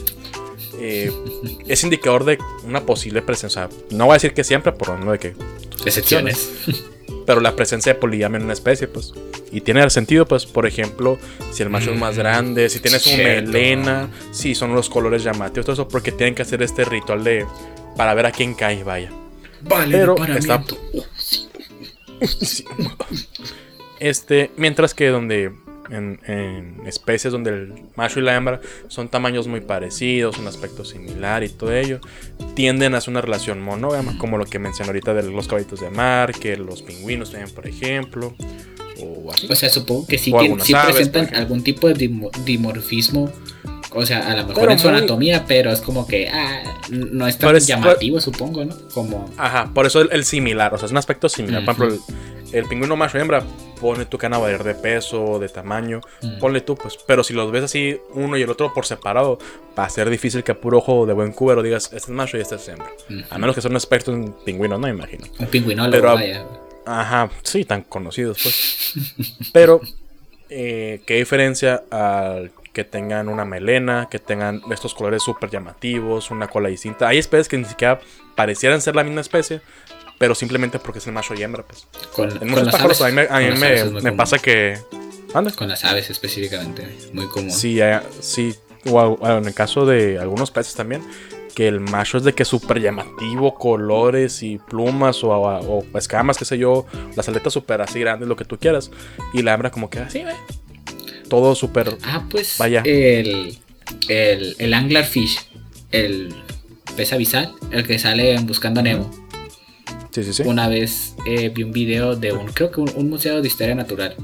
eh, 0.79 1.11
es 1.67 1.83
indicador 1.83 2.23
de 2.23 2.37
una 2.63 2.81
posible 2.85 3.21
presencia. 3.23 3.67
no 3.89 4.05
voy 4.05 4.11
a 4.11 4.15
decir 4.15 4.33
que 4.35 4.43
siempre, 4.43 4.71
por 4.73 4.89
lo 4.89 4.97
menos 4.97 5.13
de 5.13 5.19
que 5.19 5.35
Excepciones. 5.85 6.49
Pero 7.25 7.41
la 7.41 7.55
presencia 7.55 7.93
de 7.93 7.99
poligamia 7.99 8.37
en 8.37 8.43
una 8.43 8.53
especie, 8.53 8.87
pues. 8.87 9.11
Y 9.51 9.61
tiene 9.61 9.89
sentido, 9.89 10.25
pues, 10.27 10.45
por 10.45 10.65
ejemplo, 10.67 11.17
si 11.51 11.63
el 11.63 11.69
macho 11.69 11.91
es 11.91 11.97
más 11.99 12.15
Mm, 12.15 12.19
grande, 12.19 12.69
si 12.69 12.79
tienes 12.79 13.05
una 13.07 13.15
cierto. 13.15 13.51
melena, 13.51 14.09
si 14.31 14.53
son 14.55 14.73
los 14.75 14.89
colores 14.89 15.23
llamativos, 15.23 15.65
todo 15.65 15.73
eso, 15.73 15.87
porque 15.87 16.11
tienen 16.11 16.35
que 16.35 16.43
hacer 16.43 16.61
este 16.61 16.85
ritual 16.85 17.23
de. 17.23 17.45
para 17.97 18.13
ver 18.13 18.27
a 18.27 18.31
quién 18.31 18.53
cae, 18.53 18.83
vaya. 18.83 19.11
Vale, 19.61 19.97
Pero. 19.97 20.15
Este, 23.99 24.51
mientras 24.57 24.93
que 24.93 25.07
donde 25.07 25.51
en, 25.89 26.19
en 26.27 26.85
especies 26.85 27.31
donde 27.31 27.49
el 27.51 27.73
macho 27.95 28.19
y 28.19 28.23
la 28.23 28.35
hembra 28.35 28.59
son 28.89 29.07
tamaños 29.09 29.47
muy 29.47 29.61
parecidos, 29.61 30.37
un 30.37 30.47
aspecto 30.47 30.85
similar 30.85 31.43
y 31.43 31.49
todo 31.49 31.73
ello, 31.73 31.99
tienden 32.55 32.93
a 32.93 32.97
hacer 32.99 33.11
una 33.11 33.21
relación 33.21 33.61
monógama, 33.61 34.17
como 34.17 34.37
lo 34.37 34.45
que 34.45 34.59
mencioné 34.59 34.89
ahorita 34.89 35.13
de 35.13 35.23
los 35.23 35.47
caballitos 35.47 35.79
de 35.79 35.89
mar, 35.89 36.33
que 36.33 36.57
los 36.57 36.81
pingüinos 36.83 37.31
también, 37.31 37.53
por 37.55 37.65
ejemplo, 37.67 38.35
o 39.01 39.31
así. 39.31 39.47
O 39.49 39.55
sea, 39.55 39.69
supongo 39.69 40.05
que 40.07 40.17
sí, 40.17 40.31
algunas 40.35 40.67
sí 40.67 40.73
aves, 40.73 40.95
presentan 40.95 41.33
algún 41.35 41.63
tipo 41.63 41.87
de 41.87 41.95
dimo- 41.95 42.31
dimorfismo. 42.43 43.31
O 43.93 44.05
sea, 44.05 44.29
a 44.31 44.35
lo 44.35 44.43
mejor 44.45 44.55
Pero 44.61 44.71
en 44.73 44.79
su 44.79 44.87
muy- 44.89 44.97
anatomía, 44.97 45.45
pero 45.47 45.71
es 45.71 45.81
como 45.81 46.05
que 46.07 46.27
ah, 46.29 46.63
no 46.89 47.27
es 47.27 47.37
tan 47.37 47.55
es- 47.55 47.67
llamativo, 47.67 48.19
supongo, 48.19 48.65
¿no? 48.65 48.75
Como. 48.93 49.29
Ajá, 49.37 49.69
por 49.73 49.85
eso 49.85 50.01
el, 50.01 50.09
el 50.11 50.25
similar, 50.25 50.73
o 50.73 50.77
sea, 50.77 50.85
es 50.87 50.91
un 50.91 50.97
aspecto 50.97 51.29
similar. 51.29 51.63
Por 51.65 51.73
ejemplo, 51.75 51.95
el, 52.51 52.57
el 52.59 52.65
pingüino 52.65 52.95
macho 52.95 53.17
y 53.17 53.21
hembra, 53.21 53.43
pone 53.79 54.05
tú 54.05 54.17
que 54.17 54.27
van 54.27 54.63
de 54.63 54.75
peso, 54.75 55.39
de 55.39 55.47
tamaño, 55.49 56.01
Mm. 56.21 56.39
ponle 56.39 56.61
tú, 56.61 56.75
pues. 56.75 56.97
Pero 57.07 57.23
si 57.23 57.33
los 57.33 57.51
ves 57.51 57.63
así, 57.63 57.97
uno 58.13 58.37
y 58.37 58.41
el 58.41 58.49
otro 58.49 58.73
por 58.73 58.85
separado, 58.85 59.37
va 59.77 59.85
a 59.85 59.89
ser 59.89 60.09
difícil 60.09 60.43
que 60.43 60.51
a 60.51 60.55
puro 60.59 60.79
ojo 60.79 61.05
de 61.05 61.13
buen 61.13 61.31
cubero 61.31 61.61
digas, 61.63 61.85
este 61.85 61.97
es 61.97 62.09
macho 62.09 62.37
y 62.37 62.41
este 62.41 62.55
es 62.55 62.67
hembra. 62.67 62.89
A 63.29 63.37
menos 63.37 63.55
que 63.55 63.61
sea 63.61 63.69
un 63.71 63.77
experto 63.77 64.11
en 64.11 64.33
pingüinos, 64.45 64.79
no 64.79 64.87
me 64.87 64.93
imagino. 64.93 65.25
Un 65.39 65.47
pingüinólogo, 65.47 65.91
Pero- 65.91 66.13
vaya. 66.13 66.45
Ajá, 66.85 67.29
sí, 67.43 67.65
tan 67.65 67.81
conocidos, 67.83 68.37
pues. 68.41 68.93
Pero, 69.51 69.81
eh, 70.49 71.01
¿qué 71.05 71.15
diferencia 71.15 71.83
al 71.91 72.51
que 72.77 72.83
tengan 72.83 73.27
una 73.27 73.43
melena, 73.43 74.07
que 74.07 74.19
tengan 74.19 74.61
estos 74.69 74.93
colores 74.93 75.23
súper 75.23 75.49
llamativos, 75.49 76.29
una 76.29 76.47
cola 76.47 76.69
distinta? 76.69 77.07
Hay 77.07 77.17
especies 77.17 77.47
que 77.47 77.57
ni 77.57 77.65
siquiera 77.65 77.99
parecieran 78.35 78.81
ser 78.81 78.95
la 78.95 79.03
misma 79.03 79.21
especie, 79.21 79.61
pero 80.19 80.35
simplemente 80.35 80.77
porque 80.77 80.99
es 80.99 81.07
el 81.07 81.13
macho 81.13 81.33
y 81.33 81.41
hembra, 81.41 81.63
pues. 81.63 81.87
Con, 82.15 82.29
En 82.39 82.47
muchos 82.49 82.65
las 82.65 82.75
pájaros 82.75 83.01
aves. 83.01 83.31
a 83.31 83.39
mí, 83.39 83.45
me, 83.49 83.49
a 83.49 83.51
mí 83.51 83.59
me- 83.93 84.01
me 84.03 84.11
pasa 84.11 84.37
que... 84.37 84.77
¿Anda? 85.33 85.49
Con 85.53 85.69
las 85.69 85.83
aves 85.85 86.11
específicamente, 86.11 86.87
muy 87.13 87.27
común. 87.29 87.49
Sí, 87.49 87.81
eh, 87.81 87.99
sí. 88.19 88.53
O, 88.85 88.99
a- 88.99 89.07
bueno, 89.07 89.39
en 89.39 89.45
el 89.45 89.55
caso 89.55 89.87
de 89.87 90.19
algunos 90.19 90.51
peces 90.51 90.75
también, 90.75 91.01
que 91.55 91.67
el 91.67 91.79
macho 91.79 92.19
es 92.19 92.23
de 92.25 92.33
que 92.33 92.43
es 92.43 92.49
súper 92.49 92.79
llamativo, 92.79 93.55
colores 93.55 94.43
y 94.43 94.59
plumas 94.59 95.23
o, 95.23 95.31
o 95.31 95.83
escamas, 95.97 96.37
qué 96.37 96.45
sé 96.45 96.59
yo, 96.59 96.85
las 97.15 97.27
aletas 97.27 97.53
súper 97.53 97.81
así 97.81 97.99
grandes, 97.99 98.27
lo 98.29 98.35
que 98.35 98.45
tú 98.45 98.59
quieras. 98.59 98.91
Y 99.33 99.41
la 99.41 99.55
hembra 99.55 99.71
como 99.71 99.89
que 99.89 99.97
así, 99.97 100.23
ve. 100.23 100.33
Todo 101.29 101.55
súper... 101.55 101.97
Ah, 102.03 102.25
pues 102.29 102.55
Vaya. 102.57 102.81
El, 102.85 103.57
el, 104.07 104.55
el 104.57 104.73
anglerfish, 104.73 105.39
el 105.91 106.33
pez 106.95 107.13
abisal, 107.13 107.53
el 107.71 107.85
que 107.85 107.99
sale 107.99 108.33
en 108.33 108.45
Buscando 108.45 108.79
a 108.79 108.83
Nemo. 108.83 109.11
Sí, 110.11 110.23
sí, 110.23 110.33
sí. 110.33 110.43
Una 110.45 110.67
vez 110.67 111.15
eh, 111.27 111.49
vi 111.49 111.63
un 111.63 111.71
video 111.71 112.15
de 112.15 112.31
un, 112.31 112.47
creo 112.47 112.71
que 112.71 112.81
un, 112.81 112.91
un 112.95 113.09
museo 113.09 113.41
de 113.41 113.47
historia 113.47 113.75
natural, 113.75 114.15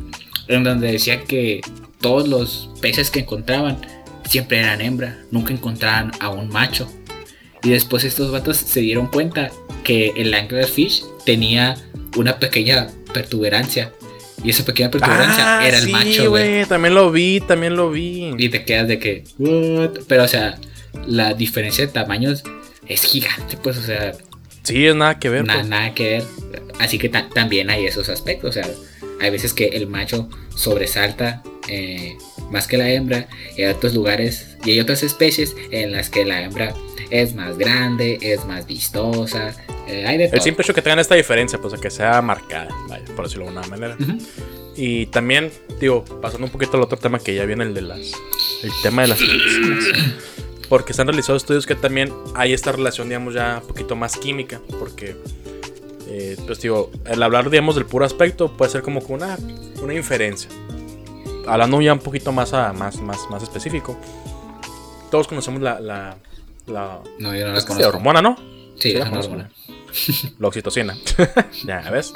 en 0.48 0.64
donde 0.64 0.92
decía 0.92 1.24
que 1.24 1.62
todos 2.02 2.28
los 2.28 2.70
peces 2.82 3.12
que 3.12 3.20
encontraban 3.20 3.80
siempre 4.28 4.60
eran 4.60 4.82
hembra, 4.82 5.20
nunca 5.32 5.54
encontraban 5.54 6.12
a 6.20 6.30
un 6.30 6.50
macho. 6.50 6.92
Y 7.62 7.70
después 7.70 8.04
estos 8.04 8.32
vatos 8.32 8.58
se 8.58 8.82
dieron 8.82 9.08
cuenta 9.08 9.52
que 9.84 10.14
el 10.18 10.34
anglerfish 10.34 11.04
tenía 11.26 11.76
una 12.18 12.40
pequeña 12.40 12.90
pertuberancia. 13.14 13.94
Y 14.44 14.50
esa 14.50 14.66
pequeña 14.66 14.92
protuberancia 14.92 15.60
Ah, 15.60 15.68
era 15.68 15.78
el 15.78 15.86
sí, 15.86 15.92
macho, 15.92 16.30
güey. 16.30 16.50
güey. 16.54 16.66
También 16.66 16.94
lo 16.94 17.12
vi, 17.12 17.40
también 17.40 17.76
lo 17.76 17.90
vi. 17.92 18.34
Y 18.38 18.50
te 18.50 18.66
quedas 18.66 18.88
de 18.88 19.00
que, 19.00 19.24
"What?". 19.38 20.02
Pero, 20.08 20.24
o 20.24 20.28
sea, 20.28 20.58
la 21.08 21.34
diferencia 21.34 21.86
de 21.86 21.92
tamaños 21.92 22.44
es 22.88 23.04
gigante, 23.04 23.58
pues, 23.58 23.78
o 23.78 23.82
sea, 23.84 24.12
Sí, 24.64 24.86
es 24.86 24.96
nada 24.96 25.18
que 25.20 25.30
ver. 25.30 25.46
na- 25.46 25.56
pues. 25.56 25.68
nada 25.68 25.94
que 25.94 26.04
ver. 26.10 26.24
Así 26.80 26.98
que 27.00 27.10
ta- 27.10 27.30
también 27.34 27.70
hay 27.70 27.86
esos 27.86 28.10
aspectos, 28.10 28.50
o 28.50 28.54
sea, 28.54 28.68
hay 29.22 29.30
veces 29.30 29.54
que 29.54 29.68
el 29.68 29.88
macho 29.88 30.30
sobresalta 30.56 31.42
eh, 31.70 32.18
más 32.52 32.68
que 32.68 32.78
la 32.78 32.90
hembra, 32.92 33.28
y 33.58 33.62
hay 33.62 33.72
otros 33.72 33.94
lugares 33.94 34.58
y 34.66 34.72
hay 34.72 34.80
otras 34.82 35.02
especies 35.02 35.56
en 35.72 35.94
las 35.94 36.10
que 36.10 36.26
la 36.26 36.42
hembra 36.42 36.74
es 37.10 37.36
más 37.36 37.58
grande, 37.58 38.18
es 38.22 38.46
más 38.46 38.68
vistosa, 38.68 39.56
eh, 39.88 40.06
hay 40.06 40.18
de 40.18 40.28
todo. 40.28 40.38
El 40.38 40.42
simple 40.42 40.64
hecho 40.64 40.74
que 40.74 40.82
tengan 40.82 41.00
esta 41.00 41.16
diferencia, 41.16 41.60
pues, 41.60 41.80
que 41.80 41.90
sea 41.90 42.22
marcada, 42.22 42.70
vaya, 42.88 43.06
por 43.16 43.26
decirlo 43.26 43.46
de 43.46 43.50
alguna 43.52 43.68
manera. 43.68 43.98
Ujú. 44.00 44.18
Y 44.76 45.06
también, 45.08 45.52
digo, 45.80 46.04
pasando 46.22 46.46
un 46.48 46.52
poquito 46.52 46.78
al 46.78 46.84
otro 46.84 46.98
tema 46.98 47.20
que 47.20 47.36
ya 47.36 47.46
viene 47.46 47.64
el 47.64 47.74
de 47.74 47.82
las. 47.82 48.00
El 48.64 48.72
tema 48.82 49.04
de 49.04 49.10
las 49.10 49.20
toxinas. 49.20 49.86
Porque 50.70 50.94
se 50.94 51.02
han 51.02 51.08
realizado 51.08 51.38
estudios 51.38 51.68
que 51.68 51.76
también 51.76 52.12
hay 52.34 52.54
esta 52.54 52.72
relación, 52.72 53.10
digamos, 53.10 53.34
ya 53.34 53.60
un 53.62 53.68
poquito 53.68 53.96
más 53.96 54.18
química. 54.18 54.60
Porque, 54.80 55.16
eh, 56.08 56.38
pues 56.48 56.62
digo, 56.62 56.90
el 57.06 57.22
hablar, 57.22 57.50
digamos, 57.50 57.76
del 57.76 57.86
puro 57.86 58.06
aspecto 58.06 58.56
puede 58.58 58.72
ser 58.72 58.82
como 58.82 59.06
que 59.06 59.14
una, 59.14 59.38
una 59.82 59.94
inferencia. 59.94 60.50
Hablando 61.46 61.82
ya 61.82 61.94
un 61.94 62.00
poquito 62.00 62.32
más, 62.32 62.54
a, 62.54 62.74
más, 62.74 63.00
más, 63.00 63.20
más 63.30 63.44
específico. 63.44 63.98
Todos 65.12 65.28
conocemos 65.28 65.62
la, 65.62 65.80
la, 65.80 66.18
la, 66.68 67.00
No, 67.20 67.36
yo 67.36 67.48
no 67.48 67.54
las 67.54 67.70
hormona, 67.70 68.22
¿no? 68.22 68.36
Sí, 68.78 68.92
Sí, 68.92 68.94
la 68.94 69.10
conozco. 69.10 69.34
hormona. 69.34 69.52
La 70.40 70.48
oxitocina. 70.48 70.98
ya 71.66 71.90
ves. 71.92 72.14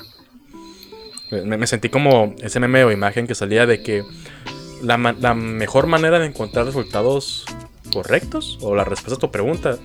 Me, 1.31 1.57
me 1.57 1.67
sentí 1.67 1.89
como 1.89 2.33
ese 2.41 2.59
meme 2.59 2.83
o 2.83 2.91
imagen 2.91 3.27
que 3.27 3.35
salía 3.35 3.65
de 3.65 3.81
que 3.83 4.03
la, 4.81 4.97
la 5.19 5.33
mejor 5.33 5.87
manera 5.87 6.19
de 6.19 6.25
encontrar 6.27 6.65
resultados 6.65 7.45
correctos 7.91 8.57
o 8.61 8.75
la 8.75 8.83
respuesta 8.83 9.15
a 9.15 9.19
tu 9.19 9.31
pregunta 9.31 9.77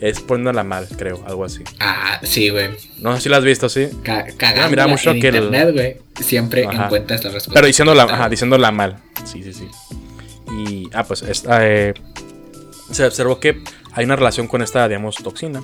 es 0.00 0.20
poniéndola 0.20 0.62
mal, 0.64 0.88
creo, 0.96 1.22
algo 1.26 1.44
así. 1.44 1.62
Ah, 1.80 2.20
sí, 2.22 2.50
güey. 2.50 2.70
No 2.98 3.14
sé 3.16 3.22
si 3.22 3.28
la 3.28 3.38
has 3.38 3.44
visto, 3.44 3.68
sí. 3.68 3.88
Ca 4.02 4.26
cagándola 4.36 4.68
mira, 4.68 4.86
mucho 4.86 5.10
en 5.10 5.20
que 5.20 5.28
el- 5.28 5.36
internet, 5.44 5.72
güey. 5.72 5.96
Siempre 6.22 6.66
Ajá. 6.66 6.84
encuentras 6.86 7.24
la 7.24 7.30
respuesta. 7.30 7.54
Pero 7.54 7.66
diciéndola, 7.66 8.02
ajá, 8.04 8.28
diciéndola 8.28 8.70
mal. 8.72 8.96
Sí, 9.24 9.42
sí, 9.42 9.52
sí. 9.52 9.68
Y, 10.66 10.88
ah, 10.94 11.04
pues, 11.04 11.22
esta, 11.22 11.66
eh, 11.66 11.94
se 12.90 13.04
observó 13.06 13.38
que 13.40 13.62
hay 13.96 14.04
una 14.04 14.14
relación 14.16 14.46
con 14.46 14.62
esta, 14.62 14.86
digamos, 14.86 15.16
toxina. 15.16 15.62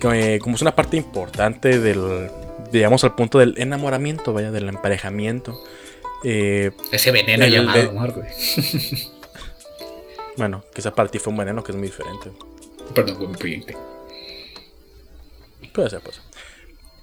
Que, 0.00 0.34
eh, 0.34 0.38
como 0.40 0.56
es 0.56 0.62
una 0.62 0.74
parte 0.74 0.96
importante 0.96 1.78
del, 1.78 2.28
digamos, 2.72 3.04
al 3.04 3.14
punto 3.14 3.38
del 3.38 3.54
enamoramiento, 3.58 4.32
vaya, 4.32 4.50
del 4.50 4.68
emparejamiento. 4.68 5.62
Eh, 6.24 6.72
Ese 6.90 7.10
veneno 7.12 7.44
El 7.44 7.52
llamado 7.52 7.78
de- 7.80 7.88
amor, 7.88 8.12
güey. 8.12 8.28
bueno, 10.36 10.64
quizá 10.74 10.94
para 10.94 11.08
ti 11.08 11.18
fue 11.18 11.30
un 11.32 11.36
veneno 11.38 11.62
que 11.62 11.72
es 11.72 11.78
muy 11.78 11.88
diferente. 11.88 12.30
Perdón, 12.94 13.16
güey, 13.16 13.28
me 13.28 13.38
proyecté. 13.38 13.76
Puede 15.72 15.90
ser, 15.90 16.00
pues. 16.00 16.20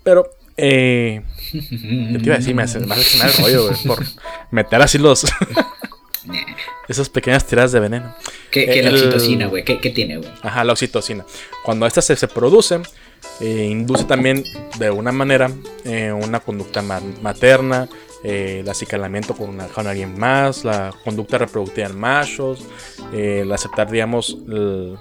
Pero, 0.04 0.30
eh, 0.58 1.22
¿qué 1.52 2.18
te 2.20 2.26
iba 2.26 2.36
a 2.36 2.40
decir? 2.40 2.56
Me 2.56 2.64
hace, 2.64 2.80
me 2.80 2.94
hace 2.96 3.26
el 3.26 3.34
rollo, 3.44 3.68
güey, 3.70 3.84
por 3.86 4.06
meter 4.52 4.82
así 4.82 4.98
los, 4.98 5.26
esas 6.88 7.10
pequeñas 7.10 7.46
tiradas 7.46 7.72
de 7.72 7.80
veneno. 7.80 8.16
¿Qué, 8.52 8.66
qué 8.66 8.80
El- 8.80 8.86
la 8.86 8.92
oxitocina, 8.92 9.48
güey? 9.48 9.64
¿Qué, 9.64 9.80
qué 9.80 9.90
tiene, 9.90 10.18
güey? 10.18 10.30
Ajá, 10.42 10.64
la 10.64 10.74
oxitocina. 10.74 11.26
Cuando 11.64 11.86
esta 11.86 12.02
se, 12.02 12.16
se 12.16 12.28
produce, 12.28 12.82
eh, 13.42 13.68
induce 13.70 14.04
también 14.06 14.44
de 14.78 14.90
una 14.92 15.12
manera 15.12 15.52
eh, 15.86 16.12
una 16.12 16.40
conducta 16.40 16.82
ma- 16.82 17.02
materna, 17.22 17.88
eh, 18.24 18.60
el 18.62 18.70
acicalamiento 18.70 19.34
con, 19.36 19.50
una, 19.50 19.68
con 19.68 19.88
alguien 19.88 20.18
más, 20.20 20.66
la 20.66 20.94
conducta 21.04 21.38
reproductiva 21.38 21.88
en 21.88 21.98
machos, 22.00 22.60
eh, 23.14 23.42
el 23.44 23.52
aceptar, 23.52 23.90
digamos, 23.90 24.38
el- 24.48 24.98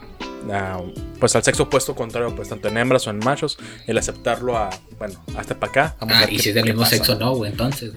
la- 0.46 0.80
pues 1.18 1.34
al 1.34 1.42
sexo 1.42 1.64
opuesto 1.64 1.96
contrario, 1.96 2.34
pues 2.36 2.48
tanto 2.48 2.68
en 2.68 2.78
hembras 2.78 3.06
o 3.08 3.10
en 3.10 3.18
machos, 3.18 3.58
el 3.88 3.98
aceptarlo 3.98 4.56
a, 4.56 4.70
bueno, 4.98 5.20
hasta 5.36 5.58
para 5.58 5.70
acá. 5.70 5.96
vamos 6.00 6.14
Ah, 6.16 6.26
y 6.30 6.38
si 6.38 6.50
es 6.50 6.54
del 6.54 6.64
mismo 6.64 6.82
pasa. 6.82 6.96
sexo, 6.96 7.16
no, 7.16 7.34
güey, 7.34 7.50
entonces. 7.50 7.92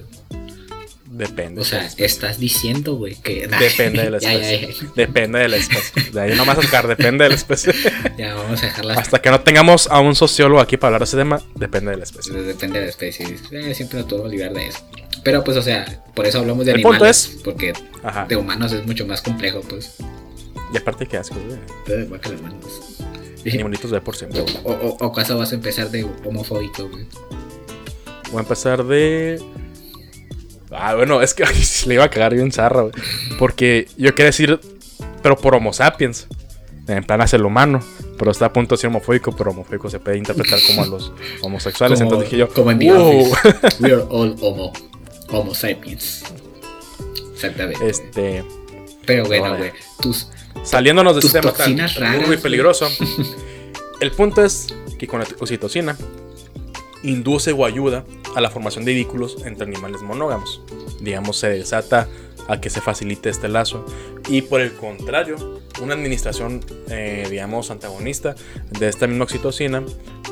Depende. 1.27 1.61
O 1.61 1.63
sea, 1.63 1.87
estás 1.97 2.39
diciendo, 2.39 2.95
güey, 2.95 3.15
que. 3.15 3.47
Depende 3.59 4.01
de 4.03 4.09
la 4.09 4.17
especie. 4.17 4.61
ya, 4.61 4.67
ya. 4.73 4.87
Depende 4.95 5.37
de 5.39 5.47
la 5.49 5.57
especie. 5.57 6.11
De 6.11 6.19
ahí 6.19 6.33
no 6.35 6.45
más 6.45 6.57
a 6.57 6.63
sacar, 6.63 6.87
depende 6.87 7.23
de 7.25 7.29
la 7.29 7.35
especie. 7.35 7.73
Ya, 8.17 8.33
vamos 8.33 8.61
a 8.63 8.65
dejarlas. 8.65 8.97
Hasta 8.97 9.21
que 9.21 9.29
no 9.29 9.41
tengamos 9.41 9.87
a 9.87 9.99
un 9.99 10.15
sociólogo 10.15 10.59
aquí 10.61 10.77
para 10.77 10.89
hablar 10.89 11.01
de 11.01 11.05
ese 11.05 11.17
tema, 11.17 11.41
depende 11.55 11.91
de 11.91 11.97
la 11.97 12.03
especie. 12.03 12.33
Depende 12.33 12.79
de 12.79 12.85
la 12.85 12.89
especie. 12.89 13.37
Eh, 13.51 13.73
siempre 13.75 13.99
nos 13.99 14.07
podemos 14.07 14.31
librar 14.31 14.51
de 14.53 14.67
eso. 14.67 14.79
Pero, 15.23 15.43
pues, 15.43 15.55
o 15.57 15.61
sea, 15.61 16.03
por 16.15 16.25
eso 16.25 16.39
hablamos 16.39 16.65
de 16.65 16.71
El 16.71 16.81
punto 16.81 16.95
animales. 16.95 17.33
es- 17.35 17.41
Porque 17.43 17.73
Ajá. 18.03 18.25
de 18.27 18.35
humanos 18.35 18.71
es 18.73 18.83
mucho 18.87 19.05
más 19.05 19.21
complejo, 19.21 19.61
pues. 19.61 19.95
Y 20.73 20.77
aparte, 20.77 21.05
qué 21.05 21.17
asco, 21.17 21.35
güey. 21.87 22.03
Humanos. 22.39 22.97
Animalitos 23.45 23.91
de 23.91 24.01
por 24.01 24.15
siempre. 24.15 24.41
O, 24.63 24.71
o, 24.71 24.97
o 24.99 25.05
acaso 25.11 25.37
vas 25.37 25.51
a 25.51 25.55
empezar 25.55 25.89
de 25.91 26.03
homofóbico, 26.25 26.89
güey. 26.89 27.05
Voy 28.31 28.37
a 28.39 28.41
empezar 28.41 28.83
de. 28.85 29.39
Ah, 30.71 30.95
bueno, 30.95 31.21
es 31.21 31.33
que 31.33 31.43
ay, 31.45 31.63
le 31.87 31.93
iba 31.95 32.03
a 32.05 32.09
cagar 32.09 32.33
bien 32.33 32.51
zarra, 32.51 32.81
güey. 32.81 32.93
Porque 33.37 33.87
yo 33.97 34.11
quería 34.15 34.27
decir, 34.27 34.59
pero 35.21 35.37
por 35.37 35.55
Homo 35.55 35.73
sapiens. 35.73 36.27
En 36.87 37.03
plan 37.03 37.21
hacia 37.21 37.37
el 37.37 37.45
humano. 37.45 37.79
pero 38.17 38.31
está 38.31 38.45
a 38.47 38.53
punto 38.53 38.75
de 38.75 38.81
ser 38.81 38.87
homofóbico, 38.89 39.31
pero 39.35 39.51
homofóbico 39.51 39.89
se 39.89 39.99
puede 39.99 40.17
interpretar 40.17 40.59
como 40.67 40.83
a 40.83 40.87
los 40.87 41.11
homosexuales. 41.41 41.99
Como- 41.99 42.09
entonces 42.11 42.29
dije 42.31 42.39
yo, 42.39 42.49
como 42.53 42.71
en 42.71 42.79
The. 42.79 42.91
We 43.79 43.91
are 43.93 44.03
all 44.09 44.35
homo. 44.41 44.73
Homo 45.29 45.53
sapiens. 45.55 46.23
Exactamente. 47.33 47.89
Este, 47.89 48.43
Pero 49.05 49.25
bueno, 49.25 49.55
güey. 49.57 49.71
Tus. 50.01 50.27
saliéndonos 50.63 51.15
de 51.15 51.21
Tus 51.21 51.33
este 51.33 51.39
tema 51.41 51.53
tan 51.53 51.77
raras, 51.77 51.95
burdo 52.15 52.21
y 52.23 52.25
güey. 52.27 52.37
peligroso. 52.41 52.89
El 54.01 54.11
punto 54.11 54.43
es 54.43 54.67
que 54.99 55.07
con 55.07 55.19
la 55.21 55.27
oxitocina 55.39 55.95
induce 57.03 57.51
o 57.51 57.65
ayuda 57.65 58.05
a 58.35 58.41
la 58.41 58.49
formación 58.49 58.85
de 58.85 58.93
vínculos 58.93 59.37
entre 59.45 59.65
animales 59.65 60.01
monógamos. 60.01 60.61
Digamos, 60.99 61.37
se 61.37 61.49
desata 61.49 62.07
a 62.47 62.59
que 62.59 62.69
se 62.69 62.81
facilite 62.81 63.29
este 63.29 63.47
lazo. 63.47 63.85
Y 64.29 64.41
por 64.43 64.61
el 64.61 64.73
contrario, 64.73 65.61
una 65.81 65.93
administración, 65.93 66.61
eh, 66.89 67.27
digamos, 67.29 67.71
antagonista 67.71 68.35
de 68.79 68.87
esta 68.87 69.07
misma 69.07 69.25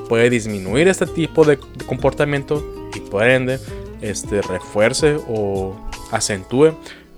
puede 0.08 0.30
disminuir 0.30 0.88
este 0.88 1.06
tipo 1.06 1.46
de, 1.46 1.60
comportamiento 1.86 2.90
y 2.96 3.00
por 3.00 3.24
ende 3.24 3.60
este, 4.02 4.42
refuerce 4.42 5.18
o 5.28 5.76
acentúe 6.12 6.74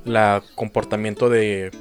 la 0.05 0.43
comportamiento 0.55 1.29
de, 1.29 1.71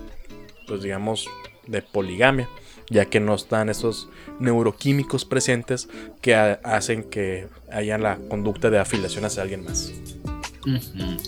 pues 0.66 0.82
digamos, 0.82 1.28
de 1.66 1.82
poligamia, 1.82 2.48
ya 2.90 3.06
que 3.06 3.20
no 3.20 3.34
están 3.34 3.68
esos 3.70 4.08
neuroquímicos 4.40 5.24
presentes 5.24 5.88
que 6.20 6.34
ha- 6.34 6.60
hacen 6.64 7.04
que 7.04 7.46
haya 7.72 7.96
la 7.98 8.18
conducta 8.28 8.68
de 8.70 8.78
afiliación 8.78 9.24
hacia 9.24 9.42
alguien 9.42 9.64
más. 9.64 9.90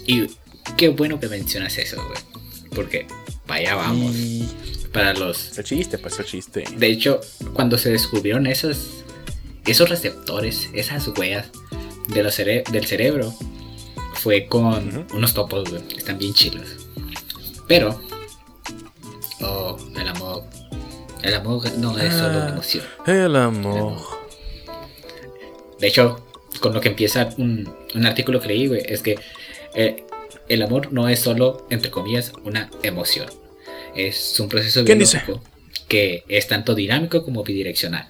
Y 0.07 0.27
qué 0.77 0.89
bueno 0.91 1.19
que 1.19 1.29
mencionas 1.29 1.79
eso, 1.79 1.97
güey. 2.05 2.19
Porque 2.75 3.07
vaya 3.47 3.75
vamos. 3.75 4.15
Y 4.17 4.49
Para 4.93 5.15
los. 5.15 5.57
el 5.59 5.65
chiste, 5.65 5.99
pues 5.99 6.19
el 6.19 6.27
chiste. 6.27 6.65
De 6.77 6.87
hecho, 6.89 7.21
cuando 7.55 7.79
se 7.79 7.91
descubrieron 7.91 8.47
esos. 8.47 9.05
Esos 9.65 9.89
receptores, 9.89 10.69
esas 10.73 11.07
huellas 11.17 11.47
de 12.09 12.23
los 12.25 12.37
cere- 12.37 12.69
del 12.73 12.85
cerebro, 12.85 13.33
fue 14.15 14.47
con 14.47 15.07
unos 15.15 15.35
topos, 15.35 15.71
güey. 15.71 15.83
Están 15.97 16.19
bien 16.19 16.35
chilos. 16.35 16.67
Pero. 17.69 18.01
Oh, 19.41 19.79
el 19.97 20.09
amor. 20.09 20.45
El 21.23 21.35
amor 21.35 21.71
no 21.79 21.99
es 21.99 22.13
solo 22.15 22.29
una 22.39 22.47
Ah. 22.47 22.49
emoción. 22.51 22.85
El 23.07 23.37
amor. 23.37 23.97
De 25.79 25.87
hecho, 25.89 26.25
con 26.61 26.73
lo 26.75 26.81
que 26.81 26.89
empieza 26.89 27.29
un, 27.39 27.73
un 27.95 28.07
artículo 28.07 28.41
que 28.41 28.49
leí, 28.49 28.67
güey, 28.69 28.83
es 28.87 29.03
que 29.03 29.19
eh, 29.75 30.05
el 30.49 30.63
amor 30.63 30.93
no 30.93 31.09
es 31.09 31.21
solo, 31.21 31.67
entre 31.71 31.91
comillas, 31.91 32.33
una 32.45 32.71
emoción. 32.83 33.27
Es 33.95 34.39
un 34.41 34.49
proceso 34.49 34.85
biológico 34.85 35.43
que 35.89 36.25
es 36.29 36.47
tanto 36.49 36.75
dinámico 36.75 37.25
como 37.25 37.43
bidireccional. 37.43 38.09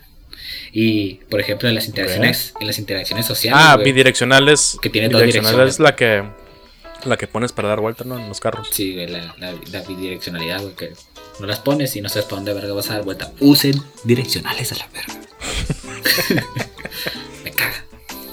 Y, 0.73 1.15
por 1.31 1.41
ejemplo, 1.41 1.69
en 1.69 1.75
las 1.75 1.87
interacciones, 1.87 2.55
en 2.61 2.67
las 2.67 2.79
interacciones 2.79 3.27
sociales, 3.27 3.61
Ah, 3.63 3.75
güey, 3.75 3.87
bidireccional 3.87 4.49
es. 4.49 4.77
Que 4.81 4.91
tiene 4.91 5.09
dos 5.09 5.23
direcciones. 5.23 5.75
es 5.75 5.81
la 5.81 5.95
que. 5.97 6.25
La 7.05 7.17
que 7.17 7.27
pones 7.27 7.51
para 7.53 7.69
dar 7.69 7.81
vuelta, 7.81 8.05
¿no? 8.05 8.17
En 8.19 8.29
los 8.29 8.39
carros. 8.39 8.69
sí, 8.71 8.95
la, 8.95 9.35
la- 9.39 9.55
la 9.73 9.83
bidireccionalidad, 9.83 10.63
güey, 10.63 10.75
que 10.77 10.93
no 11.41 11.47
las 11.47 11.61
pones 11.61 11.95
y 11.97 12.01
no 12.01 12.09
sabes 12.09 12.25
para 12.25 12.37
dónde 12.37 12.55
verga 12.55 12.73
vas 12.75 12.91
a 12.91 12.95
dar 12.95 13.05
vuelta. 13.05 13.33
Usen 13.41 13.81
direccionales 14.05 14.73
a 14.73 14.77
la 14.77 14.89
verga. 14.89 16.47
Me 17.45 17.51
caga. 17.53 17.85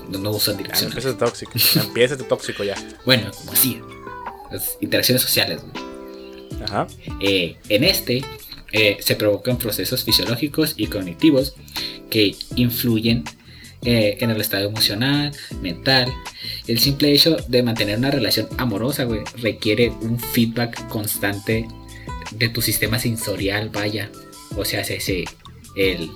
No, 0.09 0.19
no 0.19 0.31
usan 0.31 0.55
Ya 0.55 0.57
no 0.57 0.63
direccionales. 0.63 1.05
empieces 1.05 1.13
de 1.13 1.25
tóxico. 1.25 1.51
Ya 1.75 1.81
empieces 1.81 2.17
de 2.17 2.23
tóxico 2.23 2.63
ya. 2.63 2.75
Bueno, 3.05 3.31
como 3.31 3.51
así. 3.53 3.81
Las 4.51 4.77
interacciones 4.81 5.21
sociales. 5.21 5.61
güey. 5.61 6.63
Ajá. 6.63 6.87
Eh, 7.21 7.55
en 7.69 7.83
este 7.83 8.23
eh, 8.71 8.97
se 9.01 9.15
provocan 9.15 9.57
procesos 9.57 10.03
fisiológicos 10.03 10.73
y 10.77 10.87
cognitivos 10.87 11.55
que 12.09 12.35
influyen 12.55 13.23
eh, 13.83 14.17
en 14.19 14.29
el 14.29 14.41
estado 14.41 14.67
emocional, 14.67 15.31
mental. 15.61 16.13
El 16.67 16.79
simple 16.79 17.13
hecho 17.13 17.37
de 17.47 17.63
mantener 17.63 17.97
una 17.97 18.11
relación 18.11 18.47
amorosa, 18.57 19.05
güey, 19.05 19.21
requiere 19.37 19.89
un 20.01 20.19
feedback 20.19 20.87
constante 20.89 21.67
de 22.31 22.49
tu 22.49 22.61
sistema 22.61 22.99
sensorial, 22.99 23.69
vaya. 23.69 24.11
O 24.55 24.65
sea, 24.65 24.81
es 24.81 24.89
ese, 24.91 25.25
el, 25.75 26.09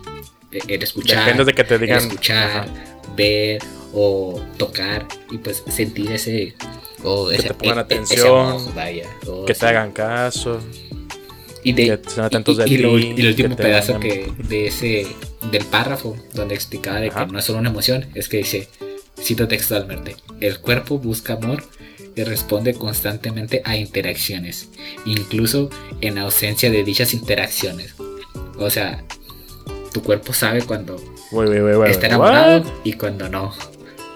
el 0.68 0.84
escuchar, 0.84 1.26
Depende 1.26 1.46
de 1.46 1.54
que 1.54 1.64
te 1.64 1.76
el 1.76 1.82
digan. 1.82 1.98
escuchar, 2.00 2.48
ajá, 2.50 2.66
ver 3.16 3.62
o 3.94 4.42
tocar 4.58 5.08
y 5.32 5.38
pues 5.38 5.64
sentir 5.70 6.12
ese... 6.12 6.56
o 7.04 7.30
Que 7.30 7.36
ese- 7.36 7.48
te 7.50 7.54
pongan 7.54 7.78
e- 7.78 7.82
ese 7.82 7.94
atención, 7.96 8.48
amor, 8.50 8.74
vaya, 8.76 9.08
Que 9.46 9.54
sí. 9.54 9.60
te 9.60 9.66
hagan 9.68 9.92
caso. 9.92 10.60
Y, 11.66 11.72
de, 11.74 11.86
que 11.86 11.94
estén 11.94 12.24
atentos 12.26 12.56
y- 12.56 12.58
de 12.60 12.70
y 12.70 12.78
lo- 12.78 12.98
ti, 12.98 13.14
y 13.18 13.22
el 13.22 13.28
último 13.28 13.56
que 13.56 13.64
pedazo 13.64 14.00
que 14.00 14.32
de 14.50 14.68
ese 14.68 15.08
del 15.52 15.64
párrafo 15.66 16.18
donde 16.34 16.56
explicaba 16.56 17.00
de 17.00 17.08
Ajá. 17.10 17.26
que 17.26 17.32
no 17.32 17.40
es 17.40 17.46
solo 17.46 17.60
una 17.60 17.70
emoción, 17.70 18.06
es 18.16 18.28
que 18.30 18.38
dice, 18.38 18.68
cito 19.22 19.48
textualmente, 19.48 20.16
el 20.42 20.60
cuerpo 20.60 20.98
busca 20.98 21.34
amor 21.34 21.64
responde 22.16 22.74
constantemente 22.76 23.62
a 23.66 23.76
interacciones, 23.78 24.70
incluso 25.06 25.70
en 26.02 26.18
ausencia 26.18 26.70
de 26.70 26.84
dichas 26.84 27.14
interacciones. 27.14 27.96
O 28.58 28.70
sea, 28.70 29.04
tu 29.94 30.02
cuerpo 30.04 30.34
sabe 30.34 30.62
cuando 30.62 30.96
está 31.92 32.02
what? 32.02 32.06
enamorado 32.06 32.74
y 32.84 32.94
cuando 32.94 33.30
no. 33.30 33.54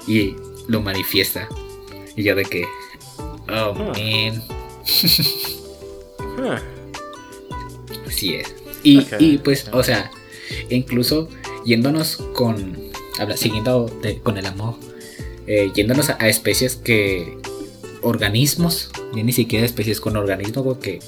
Y 0.08 0.36
lo 0.68 0.82
manifiesta. 0.82 1.48
Y 2.16 2.24
yo 2.24 2.36
de 2.36 2.44
que, 2.46 2.66
oh 3.50 3.74
man, 3.74 4.44
Así 8.08 8.36
es. 8.36 8.54
Y, 8.84 9.06
y, 9.20 9.38
pues, 9.40 9.68
o 9.74 9.84
sea, 9.84 10.12
incluso 10.70 11.30
yéndonos 11.66 12.18
con. 12.34 12.78
habla- 13.20 13.38
siguiendo 13.38 13.86
de- 14.02 14.20
con 14.20 14.38
el 14.38 14.46
amor. 14.46 14.76
eh, 15.48 15.72
yéndonos 15.74 16.10
a, 16.10 16.18
a 16.20 16.28
especies 16.28 16.76
que. 16.76 17.38
Organismos. 18.08 18.90
Ya 19.14 19.24
ni 19.24 19.34
siquiera 19.34 19.66
especies 19.66 20.00
con 20.02 20.18
organismos, 20.18 20.64
porque. 20.66 21.00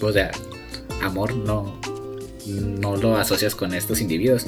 O 0.00 0.12
sea, 0.12 0.30
amor 1.02 1.34
no. 1.34 1.80
No 2.46 2.96
lo 2.96 3.16
asocias 3.16 3.54
con 3.54 3.74
estos 3.74 4.00
individuos. 4.00 4.46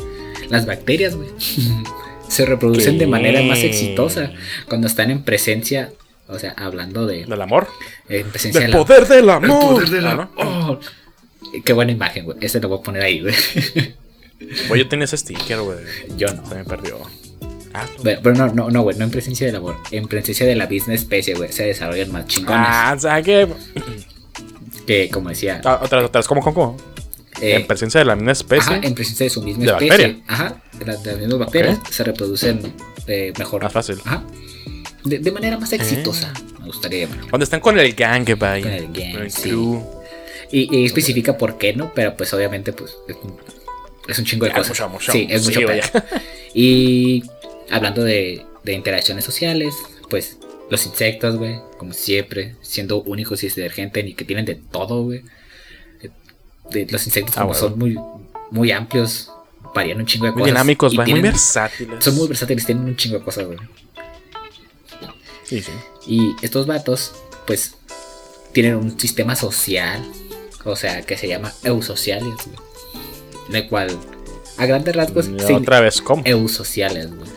Las 0.50 0.66
bacterias, 0.66 1.16
güey. 1.16 1.28
se 2.28 2.46
reproducen 2.46 2.98
de 2.98 3.06
manera 3.06 3.42
más 3.42 3.58
exitosa 3.60 4.32
cuando 4.68 4.86
están 4.86 5.10
en 5.10 5.22
presencia. 5.24 5.92
O 6.28 6.38
sea, 6.38 6.52
hablando 6.56 7.06
de. 7.06 7.24
Del 7.26 7.40
amor. 7.42 7.68
En 8.08 8.28
presencia 8.28 8.60
Del 8.60 8.70
de 8.72 8.78
la- 8.78 8.84
poder 8.84 9.06
del 9.08 9.18
el 9.24 9.30
amor. 9.30 9.74
poder 9.74 9.88
del 9.90 10.06
amor. 10.06 10.80
Qué 11.64 11.72
buena 11.72 11.92
imagen, 11.92 12.24
güey. 12.26 12.36
Este 12.40 12.60
lo 12.60 12.68
voy 12.68 12.78
a 12.78 12.82
poner 12.82 13.02
ahí, 13.02 13.20
güey. 13.22 14.88
Tenía 14.88 15.04
ese 15.06 15.16
sticker, 15.16 15.60
güey. 15.62 15.78
Yo 16.16 16.28
no. 16.34 16.46
Se 16.48 16.54
me 16.54 16.64
perdió. 16.64 16.98
Ah. 17.74 17.86
Pero, 18.02 18.20
pero 18.22 18.34
no, 18.34 18.46
no, 18.52 18.70
no, 18.70 18.82
güey. 18.82 18.96
No 18.96 19.04
en 19.04 19.10
presencia 19.10 19.46
del 19.46 19.56
amor. 19.56 19.76
En 19.90 20.06
presencia 20.08 20.46
de 20.46 20.54
la 20.54 20.66
misma 20.66 20.94
especie, 20.94 21.34
güey. 21.34 21.52
Se 21.52 21.64
desarrollan 21.64 22.10
más 22.12 22.26
chingones. 22.26 22.60
Ah, 22.66 22.94
o 22.96 23.00
sea 23.00 23.22
que. 23.22 23.46
Que, 24.86 25.08
como 25.10 25.28
decía. 25.28 25.60
Ah, 25.64 25.80
Otras, 25.82 26.04
otras, 26.04 26.26
¿cómo, 26.26 26.40
cómo, 26.42 26.54
cómo? 26.54 26.76
eh, 27.40 27.54
en 27.56 27.66
presencia 27.66 28.00
de 28.00 28.04
la 28.06 28.16
misma 28.16 28.32
especie. 28.32 28.74
ajá, 28.76 28.86
en 28.86 28.94
presencia 28.94 29.24
de 29.24 29.30
su 29.30 29.42
misma 29.42 29.64
¿De 29.64 29.70
especie. 29.72 29.88
bacteria? 29.90 30.24
Ajá. 30.26 30.56
De, 30.78 30.84
las- 30.86 31.02
de 31.02 31.10
las 31.12 31.20
mismas 31.20 31.38
bacterias 31.38 31.78
se 31.90 32.04
reproducen 32.04 32.72
eh, 33.06 33.32
mejor. 33.38 33.62
Más 33.62 33.72
fácil. 33.72 33.98
Ajá. 34.04 34.24
De, 35.04 35.18
de 35.18 35.30
manera 35.32 35.58
más 35.58 35.72
exitosa. 35.72 36.32
Me 36.58 36.66
gustaría 36.66 37.00
llamarlo. 37.04 37.28
Cuando 37.30 37.44
están 37.44 37.60
con 37.60 37.78
el 37.78 37.92
gang, 37.94 38.24
bye. 38.24 38.62
Con 38.62 38.72
el 38.72 38.86
gang, 38.92 39.22
el 39.22 39.30
sí. 39.30 39.52
Y, 40.50 40.74
y 40.76 40.84
especifica 40.86 41.36
por 41.36 41.58
qué 41.58 41.74
no, 41.74 41.92
pero 41.94 42.16
pues 42.16 42.32
obviamente 42.32 42.72
pues 42.72 42.96
es 43.06 43.16
un, 43.22 43.36
es 44.08 44.18
un 44.18 44.24
chingo 44.24 44.46
de 44.46 44.52
Ah, 44.52 44.54
cosas. 44.56 44.70
mucho, 44.70 44.88
mucho. 44.88 45.12
sí, 45.12 45.26
es 45.30 45.42
Sí, 45.44 45.54
mucho 45.54 45.66
vaya. 45.68 45.82
Y 46.54 47.22
hablando 47.70 48.02
de, 48.04 48.44
de 48.64 48.72
interacciones 48.72 49.24
sociales, 49.24 49.74
pues 50.10 50.38
los 50.70 50.84
insectos, 50.86 51.36
güey, 51.36 51.60
como 51.78 51.92
siempre, 51.92 52.54
siendo 52.62 53.02
únicos 53.02 53.42
y 53.42 53.48
divergentes 53.48 54.06
y 54.06 54.14
que 54.14 54.24
tienen 54.24 54.44
de 54.44 54.54
todo, 54.56 55.02
güey. 55.04 55.22
Los 56.90 57.06
insectos 57.06 57.36
Ah, 57.36 57.42
como 57.42 57.52
bueno. 57.54 57.68
son 57.68 57.78
muy, 57.78 57.98
muy 58.50 58.70
amplios, 58.72 59.30
varían 59.74 59.98
un 59.98 60.06
chingo 60.06 60.26
de 60.26 60.32
Muy 60.32 60.40
cosas. 60.42 60.52
dinámicos, 60.54 60.92
y 60.92 60.96
bye. 60.96 61.04
Muy 61.06 61.12
tienen- 61.14 61.32
versátiles. 61.32 62.04
Son 62.04 62.14
muy 62.14 62.28
versátiles, 62.28 62.66
tienen 62.66 62.84
un 62.84 62.96
chingo 62.96 63.18
de 63.18 63.24
cosas, 63.24 63.46
güey. 63.46 63.58
Sí, 65.44 65.62
sí. 65.62 65.72
Y 66.06 66.36
estos 66.42 66.66
vatos, 66.66 67.12
pues, 67.46 67.74
tienen 68.52 68.74
un 68.76 68.98
sistema 69.00 69.34
social, 69.34 70.04
o 70.64 70.76
sea, 70.76 71.00
que 71.02 71.16
se 71.16 71.26
llama 71.28 71.52
eusociales, 71.64 72.34
güey. 72.44 73.58
El 73.62 73.68
cual, 73.68 73.88
a 74.58 74.66
grandes 74.66 74.94
rasgos, 74.94 75.24
se- 75.24 75.54
otra 75.54 75.80
vez, 75.80 76.02
¿cómo? 76.02 76.22
eusociales, 76.26 77.08
güey. 77.14 77.30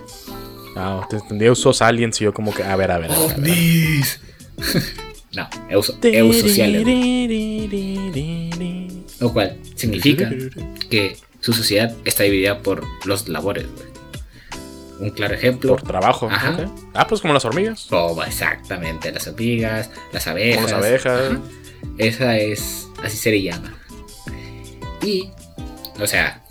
Ah, 0.75 1.05
te 1.09 1.17
entendí 1.17 1.49
usos 1.49 1.81
aliens 1.81 2.19
y 2.21 2.25
yo 2.25 2.33
como 2.33 2.53
que, 2.53 2.63
a 2.63 2.75
ver, 2.75 2.91
a 2.91 2.97
ver. 2.97 3.09
ver, 3.09 3.19
a 3.19 3.37
ver. 3.37 4.05
no, 5.33 5.49
euso- 5.69 5.97
eusociales. 6.01 6.85
Lo 9.19 9.31
cual 9.33 9.57
significa 9.75 10.29
que 10.89 11.17
su 11.39 11.53
sociedad 11.53 11.93
está 12.05 12.23
dividida 12.23 12.59
por 12.59 12.83
los 13.05 13.27
labores, 13.27 13.65
güey. 13.71 13.91
Un 14.99 15.09
claro 15.09 15.33
ejemplo. 15.33 15.71
Por 15.75 15.81
trabajo. 15.81 16.27
Ajá. 16.29 16.71
Ah, 16.93 17.07
pues 17.07 17.21
como 17.21 17.33
las 17.33 17.43
hormigas. 17.43 17.87
Como 17.89 18.23
exactamente, 18.23 19.11
las 19.11 19.27
hormigas, 19.27 19.89
las 20.13 20.27
abejas. 20.27 20.57
Como 20.65 20.67
las 20.67 20.77
abejas. 20.77 21.31
Ajá. 21.31 21.39
Esa 21.97 22.37
es, 22.37 22.87
así 23.03 23.17
se 23.17 23.31
le 23.31 23.41
llama. 23.41 23.73
Y, 25.01 25.31
o 25.99 26.05
sea, 26.05 26.43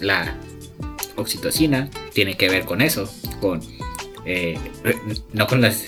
la 0.00 0.36
oxitocina 1.16 1.88
tiene 2.12 2.36
que 2.36 2.48
ver 2.48 2.64
con 2.64 2.80
eso, 2.80 3.12
con 3.40 3.60
eh, 4.24 4.58
no 5.32 5.46
con 5.46 5.60
las 5.60 5.84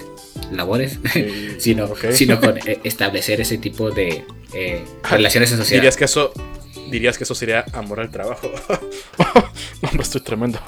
labores, 0.51 0.99
Sí, 1.13 1.27
sino, 1.59 1.89
sino 2.13 2.41
con 2.41 2.57
eh, 2.59 2.81
establecer 2.85 3.41
ese 3.41 3.59
tipo 3.59 3.91
de 3.91 4.25
eh, 4.55 4.85
relaciones 5.09 5.53
en 5.53 5.59
sociedad. 5.59 5.83
Dirías 5.83 5.97
que 5.97 6.05
eso. 6.05 6.33
Dirías 6.91 7.19
que 7.19 7.25
eso 7.25 7.35
sería 7.35 7.65
amor 7.73 8.01
al 8.01 8.11
trabajo. 8.11 8.51
no, 9.83 9.89
hombre, 9.89 10.03
estoy 10.03 10.23
tremendo. 10.23 10.59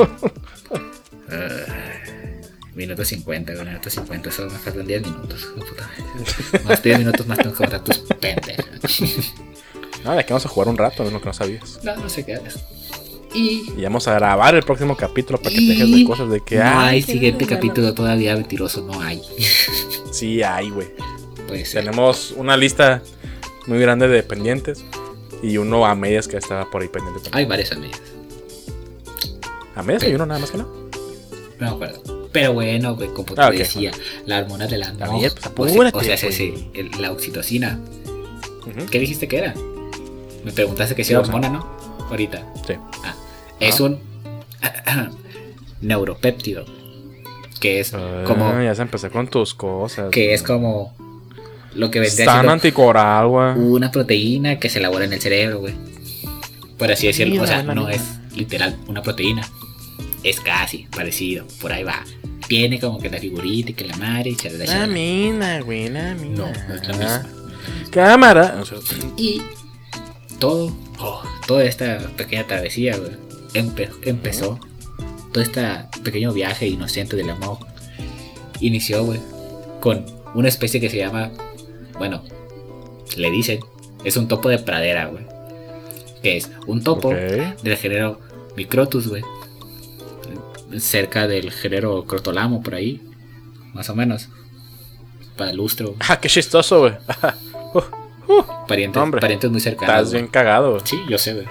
Ah, 1.30 1.48
minuto 2.74 3.04
50, 3.04 3.54
güey, 3.54 3.66
minuto 3.66 3.90
50, 3.90 4.30
solo 4.30 4.50
me 4.50 4.58
faltan 4.58 4.86
10 4.86 5.02
minutos. 5.02 5.48
oh, 5.56 5.60
puta. 5.60 5.90
Más 6.64 6.82
10 6.82 6.98
minutos 6.98 7.26
más 7.26 7.38
tengo 7.38 7.56
que 7.56 7.64
matar 7.64 7.82
tus 7.82 7.98
pendejas. 7.98 9.34
Nada, 10.04 10.20
aquí 10.20 10.32
vamos 10.32 10.46
a 10.46 10.48
jugar 10.48 10.68
un 10.68 10.76
rato, 10.76 11.04
es 11.04 11.12
lo 11.12 11.20
que 11.20 11.26
no 11.26 11.32
sabías. 11.32 11.80
No, 11.82 11.96
no 11.96 12.08
sé 12.08 12.24
qué 12.24 12.34
hagas. 12.34 12.62
Y 13.34 13.70
Y 13.78 13.82
vamos 13.82 14.06
a 14.08 14.14
grabar 14.14 14.54
el 14.54 14.62
próximo 14.62 14.96
capítulo 14.96 15.38
para 15.38 15.50
que 15.50 15.56
te 15.56 15.62
Y 15.62 15.68
dejes 15.68 15.90
de 15.94 16.04
cosas 16.04 16.30
de 16.30 16.40
que. 16.40 16.56
no 16.56 16.62
"Ay, 16.64 16.96
hay 16.96 17.02
que 17.02 17.12
siguiente 17.12 17.44
no, 17.44 17.50
no, 17.50 17.56
no". 17.56 17.60
capítulo 17.60 17.94
todavía 17.94 18.34
mentiroso, 18.36 18.82
no 18.82 19.00
hay. 19.00 19.22
Sí, 20.12 20.42
hay, 20.42 20.68
güey. 20.70 20.88
Puede 21.48 21.64
ser. 21.64 21.84
Tenemos 21.84 22.32
una 22.36 22.56
lista 22.56 23.02
muy 23.66 23.78
grande 23.78 24.08
de 24.08 24.22
pendientes 24.22 24.84
y 25.42 25.56
uno 25.56 25.86
a 25.86 25.94
medias 25.94 26.28
que 26.28 26.36
estaba 26.36 26.70
por 26.70 26.82
ahí 26.82 26.88
pendiente. 26.88 27.20
también. 27.22 27.38
Hay 27.38 27.44
varias 27.46 27.72
amigas. 27.72 28.00
¿A 29.74 29.82
medias 29.82 30.02
hay 30.02 30.14
uno 30.14 30.26
nada 30.26 30.38
más 30.40 30.50
que 30.50 30.58
no? 30.58 30.64
No 30.64 30.90
me 31.60 31.66
acuerdo. 31.68 32.28
Pero 32.30 32.52
bueno, 32.54 32.94
güey, 32.96 33.08
como 33.12 33.34
te 33.34 33.40
Ah, 33.40 33.48
ok, 33.48 33.54
decía, 33.54 33.90
la 34.26 34.40
hormona 34.40 34.66
del 34.66 34.82
amor. 34.82 35.02
A 35.02 35.12
ver, 35.18 35.32
pues, 35.54 35.72
o 35.72 35.74
sea- 35.74 35.88
apúrate, 35.88 35.98
o 35.98 36.02
sea, 36.02 36.16
sí, 36.16 36.32
sí, 36.32 36.70
el- 36.74 36.90
la 37.00 37.12
oxitocina. 37.12 37.78
¿Qué 38.90 38.98
dijiste 38.98 39.28
que 39.28 39.38
era? 39.38 39.54
Me 40.44 40.52
preguntaste 40.52 40.94
que 40.94 41.04
si 41.04 41.12
era 41.12 41.22
Sí, 41.24 41.30
sea. 41.30 41.34
hormona, 41.36 41.58
¿no? 41.58 42.06
Ahorita. 42.10 42.46
Sí. 42.66 42.74
Ah, 43.04 43.14
es 43.68 43.80
un 43.80 43.98
neuropéptido. 45.80 46.64
Que 47.60 47.80
es 47.80 47.92
como. 48.26 48.46
Ah, 48.48 48.62
ya 48.62 48.74
se 48.74 48.82
empezó 48.82 49.10
con 49.10 49.28
tus 49.28 49.54
cosas. 49.54 50.10
Que 50.10 50.34
es 50.34 50.42
como. 50.42 50.94
Lo 51.74 51.90
que 51.90 52.00
vendría 52.00 52.24
Están 52.24 52.36
siendo 52.40 52.52
anticoral, 52.52 53.28
güey. 53.28 53.52
una 53.56 53.90
proteína 53.90 54.58
que 54.58 54.68
se 54.68 54.78
elabora 54.78 55.04
en 55.06 55.12
el 55.14 55.20
cerebro, 55.20 55.60
güey. 55.60 55.74
Por 56.76 56.90
así 56.90 57.06
decirlo. 57.06 57.42
O 57.42 57.46
sea, 57.46 57.62
no 57.62 57.88
es 57.88 58.02
literal 58.34 58.76
una 58.88 59.02
proteína. 59.02 59.48
Es 60.22 60.40
casi 60.40 60.86
parecido. 60.94 61.46
Por 61.60 61.72
ahí 61.72 61.82
va. 61.82 62.04
Tiene 62.48 62.78
como 62.78 62.98
que 62.98 63.08
la 63.08 63.18
figurita 63.18 63.70
y 63.70 63.74
que 63.74 63.86
la 63.86 63.96
madre 63.96 64.30
y 64.30 64.36
chalala, 64.36 64.64
La 64.80 64.86
mina, 64.86 65.60
güey, 65.62 65.88
la 65.88 66.14
mina. 66.14 66.36
No, 66.36 66.46
no 66.68 66.74
es 66.74 66.88
la 66.88 66.96
misma. 66.96 67.26
Cámara. 67.90 68.58
O 68.60 68.64
sea, 68.66 68.78
Y 69.16 69.40
todo, 70.38 70.76
oh, 70.98 71.22
toda 71.46 71.64
esta 71.64 71.98
pequeña 72.16 72.46
travesía, 72.46 72.96
güey, 72.96 73.12
empe- 73.54 73.90
empezó. 74.04 74.58
Todo 75.32 75.42
este 75.42 75.66
pequeño 76.02 76.32
viaje 76.32 76.66
inocente 76.66 77.16
del 77.16 77.30
amor 77.30 77.58
inició, 78.60 79.04
güey, 79.04 79.20
con 79.80 80.04
una 80.34 80.48
especie 80.48 80.80
que 80.80 80.90
se 80.90 80.98
llama, 80.98 81.30
bueno, 81.98 82.22
le 83.16 83.30
dicen, 83.30 83.60
es 84.04 84.16
un 84.16 84.28
topo 84.28 84.48
de 84.50 84.58
pradera, 84.58 85.06
güey. 85.06 85.24
Que 86.22 86.36
es 86.36 86.50
un 86.66 86.82
topo 86.84 87.10
del 87.10 87.76
género 87.76 88.20
Microtus, 88.56 89.08
güey. 89.08 89.22
Cerca 90.78 91.26
del 91.26 91.50
género 91.50 92.04
Crotolamo, 92.04 92.62
por 92.62 92.74
ahí, 92.74 93.00
más 93.74 93.88
o 93.90 93.94
menos. 93.94 94.28
Para 95.36 95.52
lustro, 95.52 95.94
Ah, 96.08 96.20
qué 96.20 96.28
chistoso, 96.28 96.80
güey. 96.80 96.92
parientes, 98.68 99.50
muy 99.50 99.60
cercanos. 99.60 99.94
Estás 99.96 100.12
bien 100.12 100.26
cagado, 100.28 100.72
güey. 100.72 100.82
Sí, 100.84 100.98
yo 101.08 101.18
sé, 101.18 101.34
güey. 101.34 101.46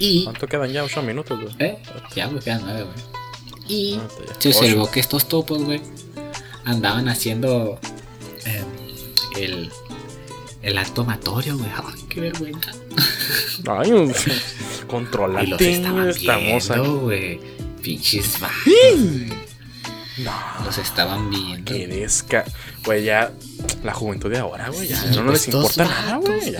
Y. 0.00 0.24
¿Cuánto 0.24 0.46
quedan 0.48 0.72
ya? 0.72 0.82
8 0.82 1.02
minutos, 1.02 1.40
güey. 1.40 1.54
¿Eh? 1.60 1.78
Ya, 2.16 2.26
güey, 2.26 2.40
quedan 2.40 2.62
nueve, 2.64 2.84
güey. 2.84 3.10
Y 3.68 4.00
Ah, 4.00 4.08
se 4.40 4.48
Ocho. 4.48 4.58
observó 4.58 4.90
que 4.90 4.98
estos 4.98 5.28
topos, 5.28 5.62
güey, 5.62 5.80
andaban 6.64 7.08
haciendo 7.08 7.78
eh, 8.46 8.64
el, 9.38 9.70
el 10.62 10.78
acto 10.78 11.02
amatorio, 11.02 11.56
güey. 11.56 11.70
Ay, 11.76 12.02
qué 12.08 12.20
vergüenza. 12.20 12.72
Ay, 13.68 13.92
un- 13.92 14.10
Y 14.10 14.10
los 14.10 14.84
controlate. 14.88 15.72
estaban 15.72 16.12
viendo, 16.18 16.98
güey. 17.00 17.40
Pinches 17.80 18.40
vatos, 18.40 19.36
No, 20.18 20.32
Los 20.64 20.78
estaban 20.78 21.30
viendo. 21.30 21.64
qué 21.72 21.86
desca. 21.86 22.44
Güey, 22.84 23.04
ya. 23.04 23.32
La 23.84 23.94
juventud 23.94 24.30
de 24.30 24.38
ahora, 24.38 24.68
güey. 24.70 24.88
Ya 24.88 24.96
Sí, 25.00 25.16
no 25.16 25.30
les 25.30 25.46
estos 25.46 25.76
importa 25.76 25.84
nada, 25.84 26.16
güey. 26.16 26.54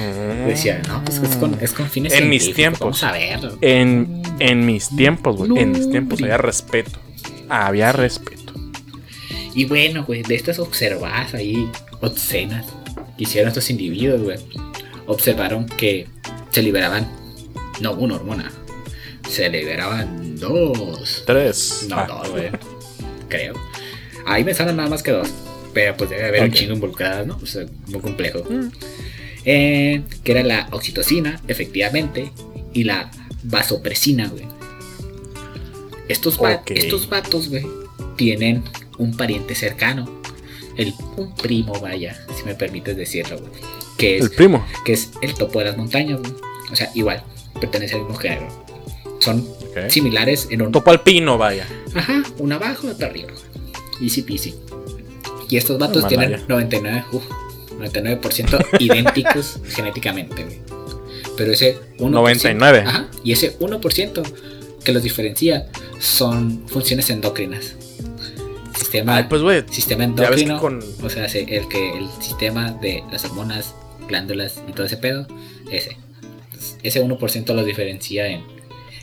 No. 0.00 0.46
Decía, 0.46 0.80
no, 0.88 1.04
pues 1.04 1.18
es 1.18 1.36
con, 1.36 1.56
es 1.60 1.72
con 1.72 1.88
fines 1.88 2.12
En 2.12 2.28
mis 2.28 2.54
tiempos. 2.54 3.00
Vamos 3.00 3.04
a. 3.04 3.18
En, 3.60 4.22
en 4.38 4.66
mis 4.66 4.88
tiempos, 4.96 5.36
güey. 5.36 5.62
En 5.62 5.72
mis 5.72 5.90
tiempos 5.90 6.20
había 6.22 6.36
respeto. 6.38 6.98
Había 7.48 7.92
respeto. 7.92 8.52
Y 9.54 9.64
bueno, 9.64 10.04
güey, 10.04 10.22
de 10.22 10.34
estas 10.36 10.58
observadas 10.60 11.34
ahí, 11.34 11.68
obscenas, 12.00 12.66
que 13.16 13.24
hicieron 13.24 13.48
estos 13.48 13.68
individuos, 13.70 14.22
güey, 14.22 14.38
observaron 15.06 15.66
que 15.66 16.06
se 16.50 16.62
liberaban, 16.62 17.10
no 17.80 17.92
una 17.94 18.14
hormona, 18.14 18.50
se 19.28 19.48
liberaban 19.50 20.36
dos. 20.38 21.24
Tres. 21.26 21.86
No, 21.88 21.96
Ah, 21.98 22.06
dos, 22.08 22.30
güey, 22.30 22.50
creo. 23.28 23.54
Ahí 24.26 24.44
me 24.44 24.54
salen 24.54 24.76
nada 24.76 24.88
más 24.88 25.02
que 25.02 25.10
dos, 25.10 25.28
pero 25.74 25.96
pues 25.96 26.10
debe 26.10 26.26
haber 26.28 26.42
un 26.44 26.48
Ok. 26.50 26.54
chingo 26.54 26.74
involucradas, 26.74 27.26
¿no? 27.26 27.36
O 27.42 27.46
sea, 27.46 27.64
muy 27.88 28.00
complejo. 28.00 28.44
Mm. 28.48 28.70
Eh, 29.44 30.02
que 30.24 30.32
era 30.32 30.42
la 30.42 30.68
oxitocina, 30.72 31.40
efectivamente, 31.48 32.30
y 32.72 32.84
la 32.84 33.10
vasopresina, 33.44 34.28
güey. 34.28 34.44
Estos, 36.08 36.40
va- 36.42 36.62
estos 36.66 37.08
vatos, 37.08 37.48
güey, 37.48 37.66
tienen 38.16 38.64
un 38.98 39.16
pariente 39.16 39.54
cercano. 39.54 40.20
El, 40.76 40.94
un 41.16 41.34
primo, 41.34 41.72
vaya, 41.80 42.16
si 42.36 42.44
me 42.44 42.54
permites 42.54 42.96
decirlo, 42.96 43.38
güey. 43.38 43.52
Que 43.98 44.16
es, 44.18 44.24
El 44.24 44.30
primo. 44.30 44.64
que 44.84 44.92
es 44.94 45.10
el 45.20 45.34
topo 45.34 45.58
de 45.58 45.66
las 45.66 45.76
montañas, 45.76 46.20
güey. 46.20 46.32
O 46.72 46.76
sea, 46.76 46.90
igual, 46.94 47.22
pertenece 47.60 47.94
al 47.96 48.02
mismo 48.02 48.16
género. 48.16 48.48
Son 49.20 49.46
similares 49.88 50.48
en 50.50 50.62
un... 50.62 50.72
Topo 50.72 50.90
alpino, 50.90 51.36
vaya. 51.36 51.66
Ajá, 51.94 52.22
una 52.38 52.56
abajo, 52.56 52.88
otra 52.88 53.08
arriba. 53.08 53.28
Easy 54.00 54.22
peasy. 54.22 54.54
Y 55.48 55.56
estos 55.56 55.78
vatos 55.78 56.06
tienen 56.08 56.40
99, 56.48 57.04
uf, 57.12 57.24
99% 57.80 58.66
idénticos 58.78 59.60
genéticamente, 59.68 60.44
güey. 60.44 60.58
Pero 61.36 61.52
ese 61.52 61.78
1%, 61.98 62.10
99. 62.10 62.84
Ajá, 62.86 63.08
y 63.24 63.32
ese 63.32 63.58
1% 63.58 64.22
que 64.84 64.92
los 64.92 65.02
diferencia 65.02 65.68
son 65.98 66.64
funciones 66.68 67.08
endocrinas. 67.10 67.76
Sistema, 68.76 69.16
Ay, 69.16 69.24
pues, 69.28 69.42
güey. 69.42 69.62
sistema 69.70 70.04
que 70.04 70.10
endocrino, 70.10 70.58
con- 70.60 70.82
o 71.02 71.10
sea, 71.10 71.28
se- 71.28 71.42
el 71.56 71.68
que 71.68 71.92
el 71.98 72.08
sistema 72.20 72.72
de 72.72 73.02
las 73.12 73.24
hormonas, 73.24 73.74
glándulas 74.08 74.60
y 74.68 74.72
todo 74.72 74.86
ese 74.86 74.96
pedo, 74.96 75.26
ese. 75.70 75.96
Entonces, 76.44 76.78
ese 76.82 77.02
1% 77.04 77.54
los 77.54 77.66
diferencia 77.66 78.26
en, 78.28 78.42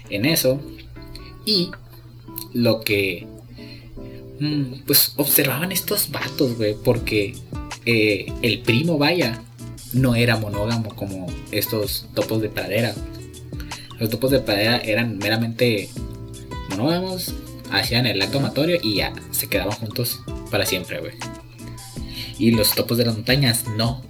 en 0.09 0.25
eso. 0.25 0.59
Y 1.45 1.69
lo 2.53 2.81
que 2.81 3.27
mm, 4.39 4.85
pues 4.85 5.13
observaban 5.17 5.71
estos 5.71 6.11
vatos, 6.11 6.57
güey, 6.57 6.75
porque 6.83 7.35
eh, 7.89 8.33
el 8.41 8.59
primo, 8.59 8.97
vaya, 8.97 9.41
no 9.93 10.13
era 10.13 10.35
monógamo 10.35 10.93
como 10.93 11.25
estos 11.51 12.05
topos 12.13 12.41
de 12.41 12.49
pradera. 12.49 12.93
Los 13.97 14.09
topos 14.09 14.29
de 14.29 14.41
pradera 14.41 14.77
eran 14.79 15.17
meramente 15.17 15.89
monógamos, 16.69 17.33
hacían 17.71 18.05
el 18.05 18.21
acto 18.21 18.39
amatorio 18.39 18.77
y 18.83 18.95
ya 18.95 19.13
se 19.31 19.47
quedaban 19.47 19.71
juntos 19.71 20.19
para 20.51 20.65
siempre, 20.65 20.99
güey. 20.99 21.13
Y 22.37 22.51
los 22.51 22.75
topos 22.75 22.97
de 22.97 23.05
las 23.05 23.15
montañas 23.15 23.63
no. 23.77 24.03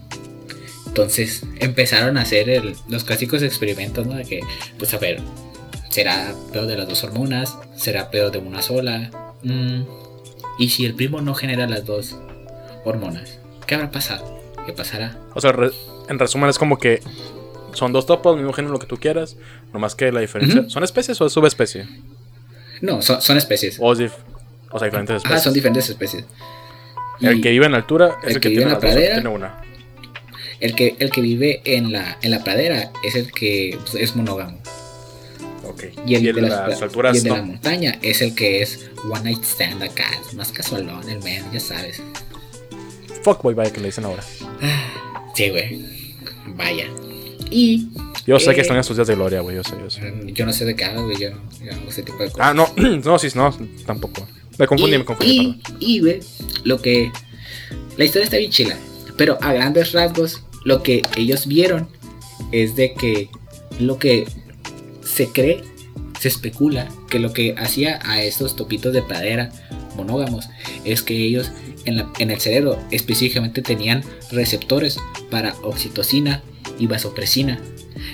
Entonces 0.87 1.43
empezaron 1.59 2.17
a 2.17 2.21
hacer 2.21 2.73
los 2.87 3.03
clásicos 3.03 3.43
experimentos, 3.43 4.07
¿no? 4.07 4.15
De 4.15 4.25
que, 4.25 4.39
pues 4.79 4.91
a 4.95 4.97
ver, 4.97 5.21
¿será 5.91 6.33
peor 6.51 6.65
de 6.65 6.77
las 6.77 6.87
dos 6.89 7.03
hormonas? 7.03 7.55
¿Será 7.75 8.09
peor 8.09 8.31
de 8.31 8.39
una 8.39 8.63
sola? 8.63 9.11
Mm, 9.43 9.83
¿Y 10.57 10.69
si 10.69 10.83
el 10.83 10.95
primo 10.95 11.21
no 11.21 11.35
genera 11.35 11.67
las 11.67 11.85
dos 11.85 12.15
hormonas? 12.83 13.37
¿Qué 13.67 13.75
habrá 13.75 13.91
pasado? 13.91 14.41
¿Qué 14.65 14.73
pasará? 14.73 15.17
O 15.33 15.41
sea, 15.41 15.51
re- 15.51 15.71
en 16.09 16.19
resumen, 16.19 16.49
es 16.49 16.57
como 16.57 16.77
que 16.77 17.01
son 17.73 17.93
dos 17.93 18.05
topos, 18.05 18.35
mismo 18.37 18.53
género, 18.53 18.73
lo 18.73 18.79
que 18.79 18.87
tú 18.87 18.97
quieras. 18.97 19.37
Nomás 19.73 19.95
que 19.95 20.11
la 20.11 20.21
diferencia. 20.21 20.69
¿Son 20.69 20.83
especies 20.83 21.19
o 21.21 21.25
es 21.27 21.33
subespecie? 21.33 21.87
No, 22.81 23.01
son, 23.01 23.21
son 23.21 23.37
especies. 23.37 23.77
O, 23.79 23.95
sea, 23.95 24.07
diferentes 24.85 25.13
Ah, 25.15 25.17
especies. 25.17 25.43
son 25.43 25.53
diferentes 25.53 25.89
especies. 25.89 26.25
el 27.21 27.37
Y 27.37 27.41
que 27.41 27.49
vive 27.51 27.65
en 27.65 27.75
altura 27.75 28.17
es 28.23 28.29
el 28.29 28.35
el, 28.35 28.39
que, 28.39 28.39
que 28.41 28.49
vive 28.49 28.61
en 28.63 28.67
la 28.69 28.73
las 28.75 28.79
pradera. 28.81 29.13
tiene 29.15 29.29
una. 29.29 29.61
el 30.59 30.75
que, 30.75 30.95
el 30.99 31.09
que 31.11 31.21
vive 31.21 31.61
en 31.65 31.91
la, 31.91 32.17
en 32.21 32.31
la 32.31 32.43
pradera 32.43 32.91
es 33.03 33.15
el 33.15 33.31
que 33.31 33.77
pues, 33.81 33.95
es 33.95 34.15
monógamo. 34.15 34.59
Ok. 35.65 35.83
Y 36.05 36.15
el, 36.15 36.23
de, 36.35 36.41
las, 36.41 36.69
las- 36.69 36.81
alturas 36.81 37.15
y 37.15 37.17
el 37.19 37.23
de 37.25 37.29
la 37.31 37.41
montaña 37.41 37.99
es 38.01 38.21
el 38.21 38.33
que 38.35 38.61
es 38.61 38.89
one 39.09 39.21
night 39.23 39.43
stand 39.43 39.83
acá, 39.83 40.05
es 40.27 40.33
más 40.33 40.51
casualón, 40.51 41.07
el 41.09 41.21
men, 41.23 41.43
ya 41.51 41.59
sabes. 41.59 42.01
Fuckboy, 43.27 43.55
vaya, 43.55 43.73
que 43.73 43.81
le 43.81 43.87
dicen 43.87 44.05
ahora. 44.05 44.23
Sí, 45.35 45.49
güey. 45.49 45.81
Vaya. 46.55 46.85
Y 47.51 47.89
Yo 48.25 48.39
sé 48.39 48.51
que 48.51 48.59
Eh, 48.59 48.61
están 48.61 48.77
en 48.77 48.85
sus 48.85 48.95
días 48.95 49.09
de 49.09 49.15
gloria, 49.15 49.41
güey. 49.41 49.57
Yo 49.57 49.65
sé, 49.65 49.75
yo 49.77 49.89
sé. 49.89 50.01
Yo 50.27 50.45
no 50.45 50.53
sé 50.53 50.63
de 50.63 50.77
qué 50.77 50.87
güey. 50.93 51.19
Yo 51.19 51.31
no, 51.31 51.41
yo 51.59 51.73
no 51.73 51.77
hago 51.77 51.89
ese 51.89 52.03
tipo 52.03 52.23
de 52.23 52.31
cosas. 52.31 52.47
Ah, 52.47 52.53
no, 52.53 52.69
no, 53.03 53.19
sí, 53.19 53.27
no, 53.35 53.53
tampoco. 53.85 54.25
Me 54.57 54.65
confundí, 54.65 54.95
y, 54.95 54.97
me 54.99 55.03
confundí, 55.03 55.61
y, 55.81 55.99
güey, 55.99 56.21
lo 56.63 56.81
que. 56.81 57.11
La 57.97 58.05
historia 58.05 58.23
está 58.23 58.37
bien 58.37 58.49
chila. 58.49 58.77
Pero 59.17 59.37
a 59.41 59.51
grandes 59.51 59.91
rasgos, 59.91 60.43
lo 60.63 60.81
que 60.81 61.01
ellos 61.17 61.47
vieron 61.47 61.89
es 62.53 62.77
de 62.77 62.93
que 62.93 63.29
lo 63.77 63.99
que 63.99 64.25
se 65.03 65.27
cree, 65.27 65.65
se 66.17 66.29
especula, 66.29 66.87
que 67.09 67.19
lo 67.19 67.33
que 67.33 67.55
hacía 67.57 67.99
a 68.05 68.23
estos 68.23 68.55
topitos 68.55 68.93
de 68.93 69.01
pradera 69.01 69.51
monógamos 69.97 70.47
es 70.85 71.01
que 71.01 71.15
ellos 71.15 71.51
en, 71.87 71.97
la- 71.97 72.11
en 72.19 72.31
el 72.31 72.39
cerebro 72.39 72.77
específicamente 72.91 73.61
tenían 73.61 74.03
receptores 74.31 74.97
para 75.31 75.55
oxitocina 75.63 76.43
y 76.79 76.87
vasopresina, 76.87 77.59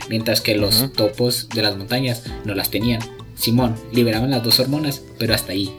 mientras 0.10 0.42
que 0.42 0.56
los 0.56 0.94
topos 0.94 1.50
de 1.50 1.62
las 1.62 1.76
montañas 1.76 2.24
no 2.46 2.56
las 2.56 2.70
tenían. 2.70 3.02
Simón, 3.36 3.76
liberaban 3.92 4.32
las 4.32 4.44
dos 4.44 4.60
hormonas, 4.60 5.02
pero 5.20 5.34
hasta 5.34 5.52
ahí. 5.54 5.76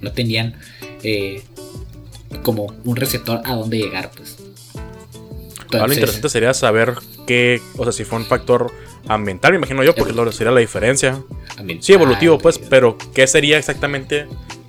No 0.00 0.12
tenían 0.12 0.54
eh, 1.02 1.42
como 2.42 2.66
un 2.84 2.96
receptor 2.96 3.40
a 3.44 3.54
dónde 3.54 3.78
llegar, 3.78 4.10
pues. 4.16 4.36
Ahora 5.72 5.86
lo 5.86 5.94
interesante 5.94 6.28
sería 6.28 6.52
saber 6.52 6.94
qué, 7.26 7.62
o 7.78 7.84
sea, 7.84 7.92
si 7.92 8.04
fue 8.04 8.18
un 8.18 8.26
factor 8.26 8.70
ambiental, 9.08 9.52
me 9.52 9.58
imagino 9.58 9.82
yo, 9.82 9.94
porque 9.94 10.12
lo 10.12 10.30
sería 10.32 10.50
la 10.52 10.60
diferencia. 10.60 11.22
ambiental, 11.56 11.82
Sí, 11.84 11.92
evolutivo, 11.94 12.36
pues, 12.38 12.58
pero 12.58 12.98
¿qué 13.14 13.26
sería 13.26 13.56
exactamente, 13.56 14.26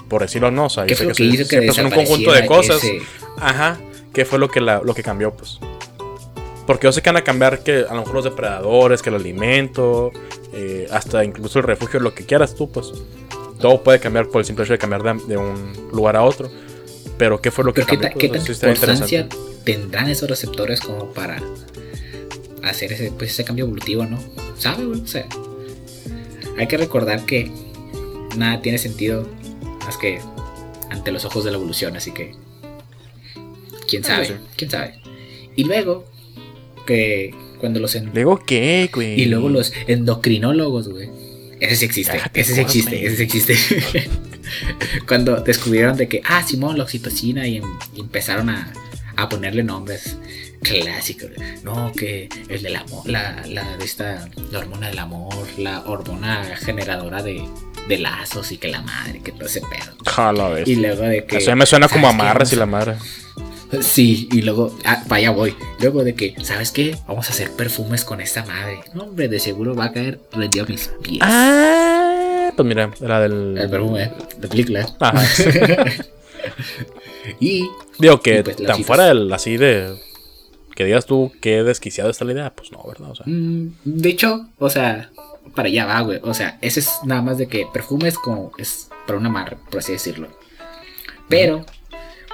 por 0.10 0.22
decirlo 0.22 0.51
no? 0.51 0.66
O 0.66 0.70
sea, 0.70 0.86
¿Qué 0.86 0.91
yo 0.93 0.97
sé 0.97 1.08
que 1.08 1.14
que 1.14 1.45
siempre 1.45 1.74
son 1.74 1.86
un 1.88 1.91
conjunto 1.91 2.32
de 2.32 2.45
cosas. 2.45 2.84
ese- 2.84 3.01
Ajá, 3.38 3.80
¿qué 4.14 4.26
fue 4.26 4.39
lo 4.39 4.49
que, 4.49 4.62
la, 4.62 4.82
lo 4.84 4.93
que 4.93 5.04
cambió, 5.04 5.34
pues? 5.36 5.60
Porque 6.68 6.88
yo 6.88 6.91
sé 6.91 7.01
que 7.01 7.10
van 7.10 7.18
a 7.18 7.24
cambiar 7.24 7.64
que 7.64 7.86
a 7.89 7.93
lo 7.93 8.01
mejor 8.01 8.14
los 8.16 8.24
depredadores, 8.24 9.01
que 9.01 9.10
el 9.10 9.16
alimento, 9.16 10.12
eh, 10.54 10.88
hasta 10.91 11.24
incluso 11.26 11.60
el 11.60 11.66
refugio, 11.66 11.99
lo 11.99 12.14
que 12.14 12.26
quieras 12.26 12.56
tú, 12.56 12.72
pues. 12.72 12.91
Todo 13.60 13.82
puede 13.84 13.99
cambiar 13.99 14.28
por 14.28 14.39
el 14.41 14.45
simple 14.45 14.64
hecho 14.64 14.74
de 14.74 14.80
cambiar 14.80 15.04
de, 15.04 15.14
de 15.28 15.38
un 15.38 15.74
lugar 15.91 16.16
a 16.16 16.24
otro. 16.24 16.49
Pero 17.18 17.41
¿qué 17.41 17.51
fue 17.51 17.64
lo 17.64 17.74
que 17.74 17.82
Pero 17.82 17.88
¿qué, 17.88 17.93
cambió? 17.95 18.10
ta- 18.12 18.18
qué 18.20 18.28
Pues, 18.30 18.49
importancia 18.49 19.28
tendrán 19.64 20.10
esos 20.10 20.30
receptores 20.30 20.80
como 20.82 21.08
para 21.14 21.41
hacer 22.64 22.93
ese, 22.93 23.12
pues, 23.12 23.32
ese 23.32 23.43
cambio 23.43 23.66
evolutivo, 23.66 24.06
no? 24.06 24.18
¿Sabe, 24.58 24.86
güey? 24.86 25.01
O 25.01 25.08
sea, 25.08 25.26
hay 26.58 26.68
que 26.68 26.78
recordar 26.78 27.26
que 27.26 27.51
nada 28.38 28.62
tiene 28.62 28.78
sentido 28.78 29.28
más 29.86 29.97
que 29.97 30.19
ante 30.89 31.11
los 31.11 31.25
ojos 31.25 31.43
de 31.43 31.51
la 31.51 31.57
evolución, 31.57 31.95
así 31.95 32.11
que 32.11 32.36
quién 33.88 34.03
Ah, 34.05 34.07
sabe, 34.07 34.27
sí. 34.27 34.34
quién 34.57 34.69
sabe. 34.71 34.99
Y 35.55 35.63
luego 35.65 36.05
que 36.86 37.34
cuando 37.59 37.79
los 37.79 37.95
en- 37.95 38.11
Luego, 38.13 38.39
¿qué, 38.45 38.89
güey? 38.93 39.21
y 39.21 39.25
luego 39.25 39.49
los 39.49 39.71
endocrinólogos, 39.88 40.89
güey. 40.89 41.09
Ese 41.59 41.75
sí 41.77 41.86
existe, 41.86 42.13
Déjate 42.13 42.41
ese 42.41 42.55
sí 42.55 42.61
existe, 42.61 43.05
ese 43.05 43.15
sí 43.15 43.23
existe. 43.23 44.09
Cuando 45.07 45.38
descubrieron 45.41 45.95
de 45.97 46.07
que, 46.09 46.21
ah, 46.25 46.43
Simón, 46.43 46.77
la 46.77 46.84
oxitocina 46.84 47.47
y, 47.47 47.57
em- 47.57 47.77
y 47.95 48.01
empezaron 48.01 48.49
a, 48.49 48.73
a 49.15 49.29
ponerle 49.29 49.63
nombres 49.63 50.17
clásicos. 50.61 51.29
No, 51.63 51.91
que 51.93 52.27
el 52.49 52.61
del 52.63 52.75
amor, 52.75 53.07
la, 53.09 53.43
la, 53.47 53.77
de 53.77 53.86
esta, 53.86 54.29
la 54.51 54.59
hormona 54.59 54.89
del 54.89 54.99
amor, 54.99 55.34
la 55.57 55.81
hormona 55.86 56.43
generadora 56.57 57.23
de, 57.23 57.43
de 57.88 57.97
lazos 57.99 58.51
y 58.51 58.57
que 58.57 58.67
la 58.67 58.81
madre, 58.81 59.21
que 59.21 59.31
todo 59.31 59.45
ese 59.45 59.61
pedo. 59.61 59.95
Jala, 60.05 60.49
ves. 60.49 60.67
Y 60.67 60.75
luego 60.75 61.03
de 61.03 61.25
que... 61.25 61.38
Eso 61.38 61.55
me 61.55 61.65
suena 61.65 61.88
como 61.88 62.07
amarras 62.07 62.51
y 62.53 62.55
la 62.55 62.65
madre. 62.65 62.95
Sí, 63.81 64.29
y 64.31 64.41
luego, 64.41 64.77
ah, 64.86 65.03
vaya 65.07 65.31
voy. 65.31 65.55
Luego 65.79 66.03
de 66.03 66.13
que, 66.13 66.36
¿sabes 66.43 66.71
qué? 66.71 66.95
Vamos 67.07 67.27
a 67.27 67.31
hacer 67.31 67.51
perfumes 67.51 68.05
con 68.05 68.21
esta 68.21 68.45
madre. 68.45 68.81
No, 68.93 69.03
hombre, 69.03 69.27
de 69.27 69.39
seguro 69.39 69.75
va 69.75 69.86
a 69.86 69.91
caer 69.91 70.19
rendido 70.31 70.65
a 70.65 70.67
mis 70.67 70.91
pies. 71.01 71.19
Ah, 71.21 72.51
pues 72.55 72.67
mira, 72.67 72.91
era 73.01 73.19
del. 73.19 73.57
El 73.57 73.69
perfume 73.69 74.11
de 74.38 74.47
película. 74.47 74.88
Ajá. 74.99 75.23
y 77.39 77.67
Digo 77.97 78.21
que 78.21 78.39
Y 78.39 78.43
pues, 78.43 78.57
tan 78.57 78.84
fuera 78.84 79.05
del 79.05 79.31
así 79.34 79.57
de. 79.57 79.95
Que 80.75 80.86
digas 80.86 81.05
tú 81.05 81.31
qué 81.39 81.63
desquiciado 81.63 82.09
está 82.09 82.25
la 82.25 82.34
idea, 82.34 82.53
pues 82.53 82.71
no, 82.71 82.84
¿verdad? 82.88 83.11
O 83.11 83.15
sea, 83.15 83.25
Mm, 83.27 83.73
de 83.86 84.09
hecho, 84.09 84.47
o 84.57 84.69
sea, 84.69 85.09
para 85.55 85.67
allá 85.67 85.85
va, 85.85 86.01
güey. 86.01 86.19
O 86.23 86.33
sea, 86.33 86.57
ese 86.61 86.79
es 86.79 86.99
nada 87.03 87.21
más 87.21 87.37
de 87.37 87.47
que 87.47 87.67
perfumes 87.71 88.17
como 88.17 88.51
es 88.57 88.89
para 89.05 89.17
una 89.19 89.29
amarre, 89.29 89.57
por 89.69 89.79
así 89.79 89.91
decirlo. 89.91 90.27
Pero, 91.29 91.65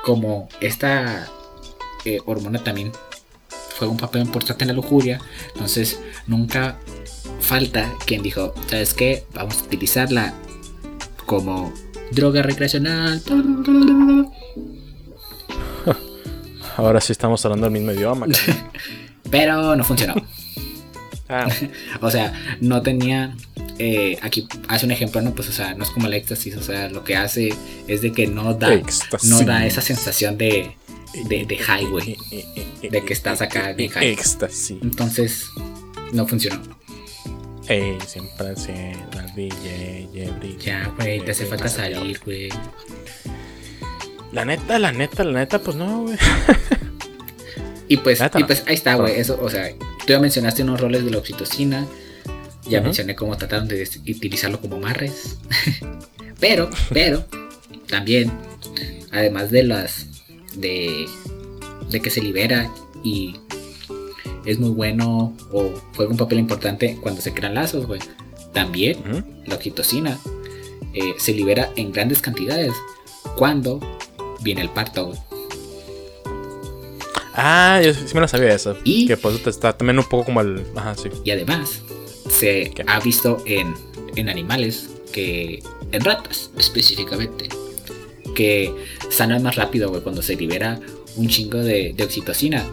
como 0.04 0.50
esta 0.62 1.28
eh, 2.06 2.20
hormona 2.26 2.64
también 2.64 2.92
juega 3.78 3.92
un 3.92 4.00
papel 4.00 4.22
importante 4.22 4.64
en 4.64 4.70
la 4.70 4.74
lujuria, 4.74 5.20
entonces 5.54 6.00
nunca 6.28 6.78
falta 7.40 7.94
quien 8.06 8.22
dijo, 8.22 8.54
¿sabes 8.68 8.94
qué? 8.94 9.26
Vamos 9.34 9.62
a 9.62 9.64
utilizarla 9.64 10.34
como 11.26 11.74
droga 12.12 12.42
recreacional. 12.42 13.22
ahora 16.78 17.02
sí 17.02 17.12
estamos 17.12 17.44
hablando 17.46 17.68
el 17.68 17.74
mismo 17.74 17.92
idioma. 17.92 18.28
Pero 19.30 19.76
no 19.76 19.84
funcionó. 19.84 20.16
Ah, 21.30 21.48
O 22.02 22.12
sea, 22.12 22.34
no 22.60 22.82
tenía. 22.82 23.36
eh, 23.78 24.18
aquí 24.22 24.48
hace 24.68 24.86
un 24.86 24.92
ejemplo, 24.92 25.22
¿no? 25.22 25.34
Pues, 25.34 25.48
o 25.50 25.52
sea, 25.54 25.74
no 25.76 25.84
es 25.84 25.90
como 25.92 26.08
el 26.08 26.14
éxtasis. 26.14 26.56
O 26.58 26.62
sea, 26.64 26.90
lo 26.90 27.04
que 27.04 27.16
hace 27.16 27.54
es 27.88 28.02
de 28.02 28.12
que 28.12 28.28
no 28.28 28.54
da, 28.54 28.74
Éxtasis. 28.74 29.30
no 29.30 29.42
da 29.42 29.66
esa 29.66 29.82
sensación 29.82 30.38
de, 30.38 30.76
de, 31.30 31.46
de 31.46 31.58
high, 31.58 31.86
güey. 31.86 32.18
De 32.82 33.04
que 33.06 33.14
estás 33.14 33.42
acá 33.42 33.72
bien 33.74 33.90
high. 33.92 34.08
Éxtasis. 34.10 34.78
Entonces, 34.82 35.46
no 36.12 36.28
funcionó. 36.28 36.62
Ey, 37.68 37.98
siempre 38.08 38.48
el 38.50 39.32
billete 39.36 40.32
brilla. 40.40 40.58
Ya, 40.60 40.94
güey, 40.98 41.20
te 41.24 41.32
hace 41.32 41.46
falta 41.46 41.68
salir, 41.68 42.20
güey. 42.26 42.50
La 44.32 44.44
neta, 44.46 44.80
la 44.80 44.92
neta, 44.92 45.24
la 45.24 45.40
neta, 45.40 45.60
pues 45.60 45.76
no, 45.78 46.02
güey. 46.04 46.18
Y 47.90 47.98
pues, 47.98 48.22
y 48.38 48.44
pues 48.44 48.64
ahí 48.68 48.76
está, 48.76 48.96
güey. 48.96 49.20
Eso, 49.20 49.40
o 49.42 49.50
sea, 49.50 49.68
tú 49.76 50.14
ya 50.14 50.20
mencionaste 50.20 50.62
unos 50.62 50.80
roles 50.80 51.04
de 51.04 51.10
la 51.12 51.18
oxitocina. 51.18 51.88
Ya 52.70 52.82
mencioné 52.82 53.16
cómo 53.16 53.36
trataron 53.36 53.68
de 53.68 53.90
utilizarlo 54.08 54.62
como 54.62 54.76
amarres. 54.76 55.38
pero, 56.40 56.70
pero, 56.94 57.26
también, 57.88 58.32
además 59.12 59.50
de 59.50 59.64
las. 59.64 60.06
de. 60.56 61.08
de 61.90 62.00
que 62.00 62.12
se 62.12 62.22
libera 62.22 62.72
y 63.04 63.36
es 64.46 64.60
muy 64.60 64.70
bueno 64.70 65.36
o 65.52 65.74
juega 65.96 66.12
un 66.12 66.18
papel 66.18 66.40
importante 66.40 66.98
cuando 67.02 67.22
se 67.22 67.34
crean 67.34 67.56
lazos, 67.56 67.88
güey. 67.88 68.02
También 68.54 69.44
la 69.48 69.56
oxitocina 69.56 70.20
eh, 70.94 71.16
se 71.18 71.34
libera 71.34 71.72
en 71.76 71.92
grandes 71.92 72.22
cantidades 72.22 72.74
cuando 73.36 73.80
viene 74.42 74.62
el 74.62 74.70
parto, 74.70 75.08
güey. 75.08 75.20
Ah, 77.34 77.80
yo 77.84 77.94
sí 77.94 78.06
me 78.14 78.22
la 78.22 78.28
sabía 78.28 78.54
esa. 78.54 78.76
Y- 78.84 79.08
Que 79.08 79.18
por 79.18 79.32
eso 79.34 79.44
te 79.44 79.50
está 79.50 79.74
también 79.78 79.98
un 80.00 80.06
poco 80.06 80.26
como 80.26 80.42
el. 80.42 80.64
Ajá, 80.76 80.96
sí. 80.96 81.10
Y 81.24 81.32
además, 81.32 81.82
se 82.30 82.72
¿Qué? 82.76 82.84
ha 82.88 83.00
visto 83.00 83.44
en, 83.46 83.74
en 84.16 84.30
animales 84.30 84.90
que. 85.12 85.62
en 85.92 86.02
ratas 86.04 86.52
específicamente. 86.58 87.50
Que 88.36 88.74
sanan 89.10 89.44
más 89.44 89.56
rápido, 89.56 89.90
güey. 89.90 90.02
Cuando 90.02 90.22
se 90.22 90.36
libera 90.36 90.80
un 91.18 91.28
chingo 91.28 91.58
de, 91.60 91.94
de 91.96 92.04
oxitocina, 92.04 92.66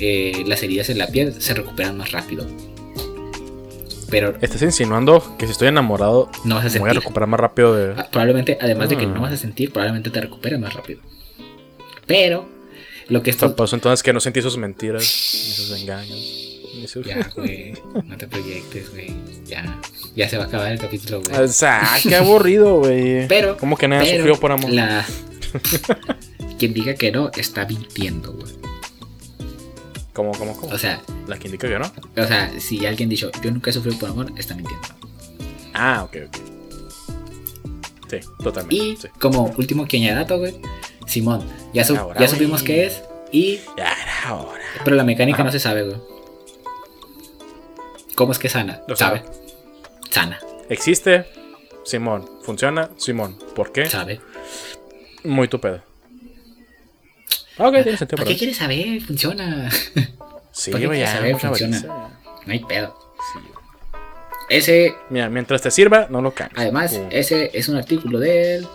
eh, 0.00 0.42
las 0.46 0.62
heridas 0.62 0.88
en 0.90 0.98
la 0.98 1.06
piel 1.06 1.40
se 1.40 1.54
recuperan 1.54 1.96
más 1.96 2.12
rápido. 2.12 2.46
Pero 4.10 4.34
Estás 4.42 4.60
insinuando 4.62 5.36
que 5.38 5.46
si 5.46 5.52
estoy 5.52 5.68
enamorado, 5.68 6.28
no 6.44 6.56
vas 6.56 6.66
a 6.66 6.68
me 6.68 6.78
voy 6.80 6.88
a 6.88 6.92
sentir. 6.92 6.94
recuperar 7.02 7.28
más 7.28 7.40
rápido 7.40 7.74
de. 7.74 7.94
Ah, 7.96 8.08
Probablemente, 8.10 8.58
además 8.60 8.88
de 8.90 8.96
que 8.98 9.04
Ah. 9.04 9.08
no 9.08 9.20
vas 9.22 9.32
a 9.32 9.36
sentir, 9.38 9.72
probablemente 9.72 10.10
te 10.10 10.20
recuperas 10.20 10.60
más 10.60 10.74
rápido. 10.74 11.00
Pero, 12.06 12.46
lo 13.08 13.22
que 13.22 13.30
esto. 13.30 13.54
Pues 13.56 13.72
entonces 13.72 14.02
que 14.02 14.12
no 14.12 14.20
sentí 14.20 14.42
sus 14.42 14.56
mentiras, 14.56 15.02
ni 15.02 15.52
sus 15.52 15.80
engaños. 15.80 16.18
ni 16.74 16.88
sus- 16.88 17.06
Ya, 17.06 17.28
güey. 17.36 17.74
No 18.06 18.16
te 18.16 18.26
proyectes, 18.26 18.90
güey. 18.90 19.12
Ya. 19.46 19.80
Ya 20.14 20.28
se 20.28 20.36
va 20.36 20.44
a 20.44 20.46
acabar 20.46 20.72
el 20.72 20.78
capítulo, 20.78 21.20
güey. 21.22 21.36
O 21.42 21.48
sea, 21.48 21.82
qué 22.02 22.14
aburrido, 22.16 22.78
güey. 22.78 23.26
Pero. 23.28 23.56
¿Cómo 23.56 23.76
que 23.76 23.88
nadie 23.88 24.16
sufrió 24.16 24.38
por 24.38 24.52
amor? 24.52 24.70
La... 24.70 25.06
Quien 26.58 26.72
diga 26.74 26.94
que 26.94 27.10
no 27.10 27.30
está 27.36 27.66
mintiendo, 27.66 28.32
güey. 28.32 28.52
¿Cómo, 30.12 30.32
cómo, 30.32 30.54
cómo? 30.56 30.72
O 30.74 30.78
sea, 30.78 31.00
La 31.26 31.38
que 31.38 31.48
indica 31.48 31.68
que 31.68 31.78
no. 31.78 31.90
o 32.22 32.26
sea, 32.26 32.52
si 32.60 32.84
alguien 32.84 33.08
dicho 33.08 33.30
yo 33.42 33.50
nunca 33.50 33.70
he 33.70 33.72
sufrido 33.72 33.98
por 33.98 34.10
amor, 34.10 34.32
está 34.36 34.54
mintiendo. 34.54 34.86
Ah, 35.74 36.04
ok, 36.04 36.16
ok. 36.26 36.36
Sí, 38.10 38.18
totalmente. 38.42 38.74
Y 38.76 38.96
sí. 38.96 39.08
como 39.18 39.54
último 39.56 39.86
que 39.86 39.98
dato, 40.12 40.38
güey, 40.38 40.54
Simón, 41.12 41.42
ya, 41.74 41.84
su- 41.84 41.96
Ahora, 41.96 42.20
ya 42.20 42.28
supimos 42.28 42.62
qué 42.62 42.86
es. 42.86 43.02
Y. 43.30 43.60
Ya 43.76 43.92
era 44.02 44.34
hora. 44.34 44.60
Pero 44.84 44.96
la 44.96 45.04
mecánica 45.04 45.36
Ajá. 45.36 45.44
no 45.44 45.52
se 45.52 45.60
sabe, 45.60 45.82
güey. 45.84 45.96
¿Cómo 48.14 48.32
es 48.32 48.38
que 48.38 48.48
sana? 48.48 48.82
Lo 48.88 48.96
sabe. 48.96 49.20
sabe. 49.20 49.30
Sana. 50.10 50.40
Existe, 50.68 51.26
Simón. 51.84 52.28
Funciona, 52.44 52.90
Simón. 52.96 53.38
¿Por 53.54 53.72
qué? 53.72 53.86
Sabe. 53.88 54.20
Muy 55.24 55.48
tu 55.48 55.60
pedo. 55.60 55.82
Ah, 57.58 57.68
Ok, 57.68 57.74
tiene 57.82 57.96
sentido. 57.98 58.16
¿Por 58.18 58.26
qué 58.26 58.36
quieres 58.36 58.56
saber? 58.56 59.00
Funciona. 59.02 59.70
Sí, 60.54 60.70
¿Por 60.70 60.80
qué 60.80 60.86
quieres 60.88 61.08
ya. 61.08 61.16
saber? 61.16 61.38
Funciona. 61.38 61.76
avaricia. 61.78 62.18
No 62.44 62.52
hay 62.52 62.58
pedo. 62.58 62.94
Sí. 63.32 63.38
Ese, 64.50 64.94
Mira, 65.08 65.30
mientras 65.30 65.62
te 65.62 65.70
sirva, 65.70 66.08
no 66.10 66.20
lo 66.20 66.34
cambies. 66.34 66.60
además, 66.60 67.00
ese 67.10 67.50
es 67.54 67.70
un 67.70 67.76
artículo 67.76 68.18
del 68.18 68.68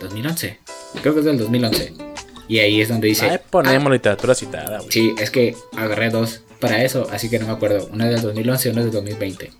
2011. 0.00 0.58
Creo 1.00 1.14
que 1.14 1.20
es 1.20 1.26
del 1.26 1.38
2011. 1.38 1.94
Y 2.48 2.58
ahí 2.58 2.80
es 2.80 2.88
donde 2.88 3.08
dice... 3.08 3.30
Ahí 3.30 3.38
ponemos 3.50 3.90
literatura 3.90 4.34
citada, 4.34 4.78
güey. 4.78 4.90
Sí, 4.90 5.14
es 5.18 5.30
que 5.30 5.56
agarré 5.76 6.10
dos 6.10 6.42
para 6.60 6.84
eso, 6.84 7.08
así 7.10 7.30
que 7.30 7.38
no 7.38 7.46
me 7.46 7.52
acuerdo. 7.52 7.88
Es 7.92 7.98
del 7.98 8.20
2011 8.20 8.68
y 8.68 8.70
es 8.70 8.76
del 8.76 8.90
2020. 8.90 9.52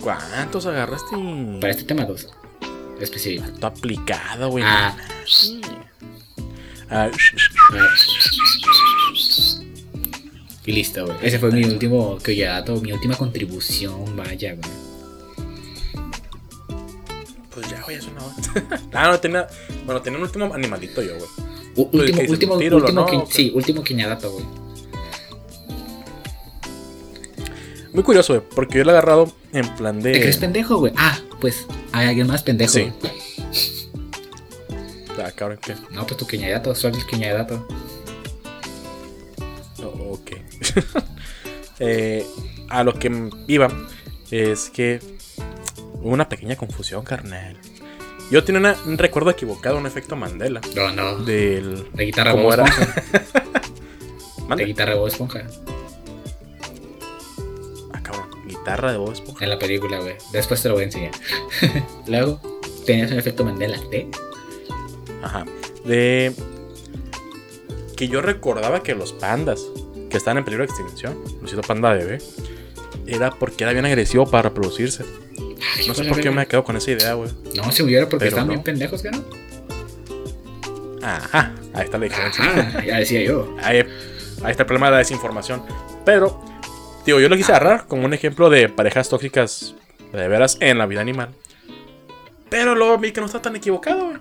¿Cuántos 0.00 0.66
agarraste? 0.66 1.16
Para 1.60 1.72
este 1.72 1.84
tema, 1.84 2.04
dos. 2.04 2.28
Específico. 3.00 3.44
Tú 3.60 3.66
aplicado, 3.66 4.50
güey. 4.50 4.64
Ah. 4.66 4.96
Sí. 5.26 5.60
Ah, 6.90 7.10
Y 10.64 10.72
listo, 10.72 11.06
güey. 11.06 11.16
Ese 11.22 11.38
fue 11.38 11.50
mi 11.50 11.64
último 11.64 12.18
que 12.18 12.34
ya 12.34 12.52
dato, 12.54 12.80
mi 12.80 12.92
última 12.92 13.16
contribución, 13.16 14.16
vaya, 14.16 14.54
güey. 14.54 14.87
Pues 17.58 17.70
ya, 17.72 17.82
güey, 17.82 17.96
es 17.96 18.06
una 18.06 18.24
hora. 18.24 18.34
ah, 18.92 19.10
no, 19.10 19.20
tenía. 19.20 19.46
Bueno, 19.84 20.00
tenía 20.00 20.18
un 20.18 20.24
último 20.24 20.54
animalito 20.54 21.02
yo, 21.02 21.14
güey. 21.16 21.28
Último, 21.74 22.20
último, 22.28 22.54
último, 22.54 23.26
sí, 23.30 23.52
último 23.54 23.82
quiñadato, 23.82 24.30
güey. 24.30 24.44
Muy 27.92 28.02
curioso, 28.04 28.34
güey, 28.34 28.44
porque 28.54 28.78
yo 28.78 28.84
lo 28.84 28.90
he 28.90 28.92
agarrado 28.92 29.32
en 29.52 29.68
plan 29.76 30.00
de. 30.00 30.12
¿Te 30.12 30.20
crees 30.20 30.36
pendejo, 30.36 30.78
güey? 30.78 30.92
Ah, 30.96 31.18
pues 31.40 31.66
hay 31.92 32.08
alguien 32.08 32.28
más 32.28 32.44
pendejo. 32.44 32.72
Sí. 32.72 32.92
Ah, 35.20 35.32
cabrón, 35.34 35.58
¿qué? 35.60 35.74
No, 35.90 36.06
pues 36.06 36.16
tu 36.16 36.26
quiñadato, 36.26 36.74
solo 36.76 36.96
el 36.96 37.06
quiñadato. 37.06 37.66
Oh, 39.82 40.14
ok. 40.14 40.32
Eh, 41.80 42.26
a 42.70 42.82
lo 42.82 42.92
que 42.92 43.30
iba 43.46 43.68
es 44.32 44.68
que 44.68 44.98
hubo 46.02 46.10
una 46.12 46.28
pequeña 46.28 46.56
confusión, 46.56 47.04
carnal. 47.04 47.56
Yo 48.30 48.44
tenía 48.44 48.60
una- 48.60 48.76
un 48.86 48.98
recuerdo 48.98 49.30
equivocado, 49.30 49.78
un 49.78 49.86
efecto 49.86 50.14
Mandela. 50.16 50.60
No, 50.76 50.92
no. 50.92 51.16
Del. 51.24 51.90
De 51.92 52.04
guitarra 52.04 52.32
¿Cómo 52.32 52.52
era? 52.52 52.64
De 54.56 54.64
guitarra 54.64 54.94
Bob 54.94 55.08
Esponja. 55.08 55.44
Ah, 57.92 58.02
cabrón. 58.02 58.26
Guitarra 58.46 58.92
de 58.92 58.98
Bob 58.98 59.12
Esponja. 59.12 59.44
En 59.44 59.50
la 59.50 59.58
película, 59.58 60.00
güey. 60.00 60.16
Después 60.32 60.62
te 60.62 60.68
lo 60.68 60.74
voy 60.74 60.82
a 60.82 60.86
enseñar. 60.86 61.12
Luego, 62.06 62.40
tenías 62.86 63.10
un 63.10 63.18
efecto 63.18 63.44
Mandela. 63.44 63.78
¿De? 63.90 64.08
Ajá. 65.22 65.44
De. 65.84 66.32
Que 67.96 68.08
yo 68.08 68.20
recordaba 68.22 68.82
que 68.82 68.94
los 68.94 69.12
pandas 69.12 69.60
que 70.10 70.16
estaban 70.16 70.38
en 70.38 70.44
peligro 70.44 70.64
de 70.64 70.70
extinción, 70.72 71.18
Lucito 71.42 71.60
Panda 71.62 71.92
Bebé, 71.92 72.18
era 73.06 73.30
porque 73.30 73.64
era 73.64 73.72
bien 73.72 73.84
agresivo 73.86 74.26
para 74.26 74.48
reproducirse. 74.50 75.04
No 75.86 75.94
sé 75.94 76.04
por 76.04 76.20
qué 76.20 76.30
me 76.30 76.46
quedo 76.46 76.62
con 76.64 76.76
esa 76.76 76.90
idea, 76.90 77.14
güey. 77.14 77.30
No, 77.54 77.70
se 77.72 77.82
hubiera 77.82 78.04
porque 78.08 78.24
Pero 78.24 78.28
estaban 78.30 78.46
no. 78.48 78.52
bien 78.54 78.62
pendejos, 78.64 79.02
¿qué 79.02 79.10
no? 79.10 79.24
Ajá, 81.02 81.54
ahí 81.74 81.84
está 81.84 81.98
la 81.98 82.04
diferencia. 82.04 82.44
Ajá, 82.44 82.84
ya 82.84 82.98
decía 82.98 83.22
yo. 83.22 83.56
Ahí, 83.62 83.78
ahí 84.42 84.50
está 84.50 84.62
el 84.62 84.66
problema 84.66 84.86
de 84.86 84.92
la 84.92 84.98
desinformación. 84.98 85.62
Pero, 86.04 86.40
digo, 87.06 87.20
yo 87.20 87.28
lo 87.28 87.36
quise 87.36 87.52
agarrar 87.52 87.86
como 87.86 88.04
un 88.04 88.14
ejemplo 88.14 88.50
de 88.50 88.68
parejas 88.68 89.08
tóxicas 89.08 89.74
de 90.12 90.28
veras 90.28 90.56
en 90.60 90.78
la 90.78 90.86
vida 90.86 91.00
animal. 91.00 91.30
Pero 92.50 92.74
luego 92.74 92.98
vi 92.98 93.12
que 93.12 93.20
no 93.20 93.26
está 93.26 93.40
tan 93.42 93.56
equivocado, 93.56 94.06
güey. 94.06 94.18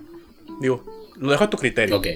Digo, 0.60 0.84
lo 1.18 1.32
dejo 1.32 1.44
a 1.46 1.50
tu 1.50 1.58
criterio. 1.58 1.98
Ok. 1.98 2.08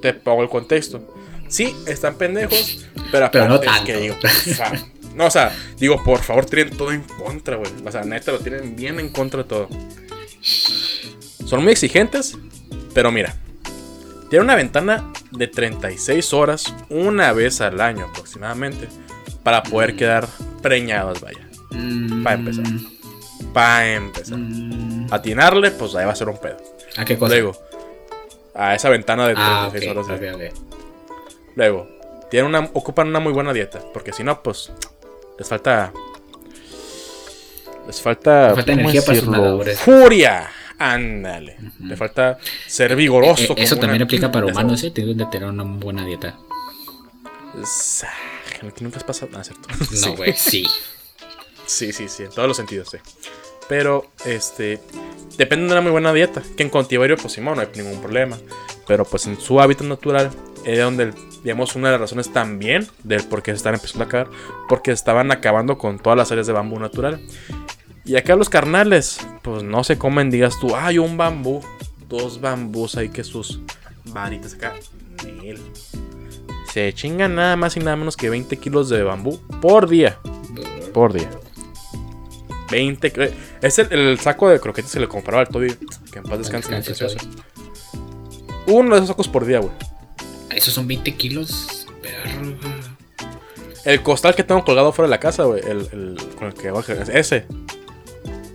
Te 0.00 0.14
pongo 0.14 0.42
el 0.42 0.48
contexto. 0.48 1.14
Sí, 1.48 1.74
están 1.86 2.14
pendejos, 2.16 2.86
pero 3.12 3.28
Pero 3.32 3.48
no 3.48 3.54
es 3.56 3.60
que 3.60 3.66
tanto. 3.66 3.92
digo, 4.00 4.16
o 4.22 4.28
sea, 4.54 4.72
no, 5.14 5.26
o 5.26 5.30
sea, 5.30 5.54
digo, 5.76 6.02
por 6.02 6.20
favor, 6.20 6.46
tienen 6.46 6.76
todo 6.76 6.92
en 6.92 7.02
contra, 7.02 7.56
güey. 7.56 7.70
O 7.84 7.90
sea, 7.92 8.02
neta, 8.02 8.32
lo 8.32 8.38
tienen 8.38 8.76
bien 8.76 9.00
en 9.00 9.10
contra 9.10 9.42
de 9.42 9.48
todo. 9.48 9.68
Son 11.46 11.62
muy 11.62 11.72
exigentes, 11.72 12.36
pero 12.94 13.10
mira, 13.10 13.34
tienen 14.28 14.44
una 14.44 14.54
ventana 14.54 15.12
de 15.32 15.46
36 15.48 16.32
horas 16.32 16.72
una 16.88 17.32
vez 17.32 17.60
al 17.60 17.80
año 17.80 18.06
aproximadamente 18.06 18.88
para 19.42 19.62
poder 19.62 19.96
quedar 19.96 20.28
preñados, 20.62 21.20
vaya. 21.20 21.40
Pa' 22.24 22.34
empezar. 22.34 22.64
Para 23.52 23.92
empezar. 23.94 24.38
Mm, 24.38 25.06
Atinarle, 25.12 25.70
pues 25.72 25.94
ahí 25.94 26.04
va 26.06 26.12
a 26.12 26.16
ser 26.16 26.28
un 26.28 26.38
pedo. 26.38 26.56
¿A 26.96 27.04
qué 27.04 27.18
cosa? 27.18 27.34
Luego, 27.34 27.56
a 28.54 28.74
esa 28.74 28.88
ventana 28.90 29.26
de 29.26 29.34
36 29.34 29.84
ah, 29.86 29.90
ok, 29.90 29.96
horas. 30.06 30.20
de- 30.20 30.30
ok, 30.32 30.36
ok. 30.52 30.58
Luego, 31.56 31.88
tienen 32.30 32.48
una, 32.48 32.70
ocupan 32.74 33.08
una 33.08 33.18
muy 33.20 33.32
buena 33.32 33.52
dieta. 33.52 33.80
Porque 33.92 34.12
si 34.12 34.22
no, 34.22 34.42
pues. 34.42 34.70
Les 35.40 35.48
falta. 35.48 35.90
Les 37.86 38.00
falta. 38.00 38.48
Les 38.48 38.54
falta 38.56 38.72
¿cómo 38.72 38.90
energía 38.90 39.02
para. 39.02 39.74
¡Furia! 39.76 40.50
Ándale. 40.78 41.56
Le 41.80 41.96
falta 41.96 42.38
ser 42.66 42.94
vigoroso. 42.94 43.42
Eh, 43.42 43.48
como 43.48 43.58
eso 43.62 43.76
también 43.76 43.96
una- 43.96 44.04
aplica 44.04 44.30
para 44.30 44.46
humanos, 44.46 44.84
¿eh? 44.84 44.90
Tienes 44.90 45.16
que 45.16 45.24
tener 45.26 45.48
una 45.48 45.64
buena 45.64 46.04
dieta. 46.04 46.38
Es- 47.60 48.04
que 48.60 48.84
nunca 48.84 48.98
has 48.98 49.04
pasado. 49.04 49.32
Ah, 49.34 49.42
cierto. 49.42 49.66
No, 49.68 49.86
Sí. 49.96 50.08
güey, 50.16 50.34
sí. 50.36 50.66
Sí, 51.66 51.92
sí, 51.92 52.08
sí, 52.08 52.24
en 52.24 52.30
todos 52.30 52.46
los 52.48 52.56
sentidos, 52.56 52.90
sí. 52.90 52.98
Pero, 53.68 54.10
este, 54.26 54.78
depende 55.38 55.66
de 55.66 55.72
una 55.72 55.80
muy 55.80 55.90
buena 55.92 56.12
dieta. 56.12 56.42
Que 56.56 56.62
en 56.64 56.68
cautiverio, 56.70 57.16
pues 57.16 57.32
Simón, 57.32 57.56
no 57.56 57.60
hay 57.62 57.68
ningún 57.76 58.00
problema. 58.00 58.36
Pero, 58.86 59.04
pues 59.06 59.26
en 59.26 59.40
su 59.40 59.58
hábitat 59.60 59.86
natural, 59.86 60.30
es 60.64 60.78
donde, 60.78 61.12
digamos, 61.42 61.74
una 61.76 61.88
de 61.88 61.92
las 61.92 62.00
razones 62.02 62.32
también 62.32 62.86
del 63.04 63.22
por 63.24 63.42
qué 63.42 63.52
se 63.52 63.56
están 63.58 63.74
empezando 63.74 64.04
a 64.04 64.06
acabar. 64.06 64.28
Porque 64.68 64.92
estaban 64.92 65.30
acabando 65.30 65.78
con 65.78 65.98
todas 65.98 66.16
las 66.16 66.30
áreas 66.32 66.46
de 66.46 66.52
bambú 66.52 66.78
natural. 66.78 67.20
Y 68.04 68.16
acá 68.16 68.34
los 68.36 68.48
carnales, 68.48 69.18
pues 69.42 69.62
no 69.62 69.84
se 69.84 69.98
comen, 69.98 70.30
digas 70.30 70.58
tú, 70.60 70.74
hay 70.74 70.98
un 70.98 71.16
bambú, 71.16 71.60
dos 72.08 72.40
bambús 72.40 72.96
ahí 72.96 73.08
que 73.10 73.22
sus 73.24 73.60
varitas 74.06 74.54
acá. 74.54 74.74
Nel. 75.24 75.58
Se 76.72 76.92
chingan 76.92 77.34
nada 77.34 77.56
más 77.56 77.76
y 77.76 77.80
nada 77.80 77.96
menos 77.96 78.16
que 78.16 78.30
20 78.30 78.56
kilos 78.56 78.88
de 78.88 79.02
bambú 79.02 79.38
por 79.60 79.88
día 79.88 80.18
por 80.94 81.12
día. 81.12 81.28
20. 82.70 83.12
cre- 83.12 83.32
Es 83.62 83.78
el, 83.78 83.92
el 83.92 84.18
saco 84.20 84.48
de 84.48 84.60
croquetas 84.60 84.92
que 84.92 85.00
le 85.00 85.08
compraba 85.08 85.42
al 85.42 85.48
Toby. 85.48 85.74
Que 86.12 86.18
en 86.20 86.24
paz 86.24 86.38
descanse, 86.38 86.68
muy 86.70 86.78
Descanse, 86.78 87.04
precioso. 87.16 87.28
Uno 88.66 88.90
de 88.90 88.96
esos 88.96 89.08
sacos 89.08 89.28
por 89.28 89.44
día, 89.44 89.58
güey. 89.58 89.72
Esos 90.54 90.74
son 90.74 90.86
20 90.88 91.14
kilos. 91.14 91.86
Perro. 92.02 92.56
El 93.84 94.02
costal 94.02 94.34
que 94.34 94.44
tengo 94.44 94.64
colgado 94.64 94.92
fuera 94.92 95.06
de 95.06 95.10
la 95.10 95.20
casa, 95.20 95.44
güey. 95.44 95.60
El, 95.62 95.78
el- 95.92 96.16
con 96.36 96.48
el 96.48 96.54
que 96.54 96.68
ejercicio, 96.68 97.14
Ese. 97.18 97.46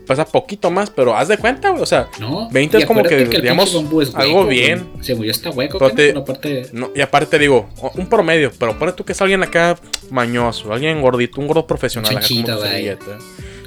Pesa 0.08 0.24
poquito 0.26 0.70
más, 0.70 0.92
pero 0.92 1.16
haz 1.18 1.28
de 1.30 1.38
cuenta, 1.40 1.70
güey. 1.72 1.82
O 1.82 1.86
sea, 1.88 2.10
No. 2.20 2.48
20 2.52 2.78
y 2.78 2.82
es 2.82 2.86
como 2.86 3.02
que, 3.02 3.24
el 3.24 3.30
digamos, 3.42 3.74
es 3.74 4.14
algo 4.14 4.46
bien. 4.46 4.88
Según 5.02 5.26
yo 5.26 5.32
está 5.32 5.50
hueco, 5.50 5.80
Pero 5.80 5.90
¿qué 5.96 5.96
te- 5.96 6.14
no? 6.14 6.20
Aparte. 6.20 6.70
no, 6.74 6.92
y 6.96 7.02
aparte 7.02 7.40
digo, 7.40 7.68
un 7.96 8.08
promedio, 8.08 8.52
pero 8.60 8.78
pone 8.78 8.92
tú 8.92 9.04
que 9.04 9.14
es 9.14 9.22
alguien 9.22 9.42
acá 9.42 9.80
mañoso, 10.12 10.72
alguien 10.72 11.02
gordito, 11.02 11.42
un 11.42 11.48
gordo 11.48 11.66
profesional. 11.66 12.12
acá 12.18 12.28
como 12.28 12.28
Chanchito, 12.28 12.56
que 12.58 12.62
se 12.62 12.70
güey. 12.70 12.84
dieta. 12.84 13.18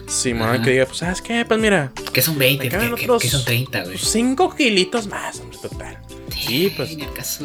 Sí, 0.07 0.33
man, 0.33 0.63
que 0.63 0.71
diga, 0.71 0.87
pues, 0.87 0.99
¿sabes 0.99 1.21
qué? 1.21 1.45
Pues 1.45 1.59
mira, 1.59 1.91
¿Qué 2.13 2.23
son 2.23 2.39
20? 2.39 2.65
Me 2.65 2.71
caben 2.71 2.91
¿Qué, 2.91 2.95
qué- 2.95 3.03
otros 3.05 3.23
qué 3.23 3.29
son 3.29 3.45
30, 3.45 3.83
güey? 3.85 3.99
5 3.99 4.55
kilitos 4.55 5.09
más, 5.09 5.41
hombre, 5.41 5.59
total. 5.61 5.99
Sí, 6.31 6.73
pues. 6.77 6.97
Ni 6.97 7.03
al 7.03 7.13
caso. 7.15 7.45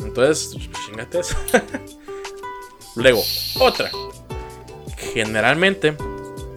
Entonces, 0.00 0.56
chingate 0.86 1.20
eso. 1.20 1.36
Luego, 2.96 3.22
otra. 3.60 3.90
Generalmente, 5.12 5.92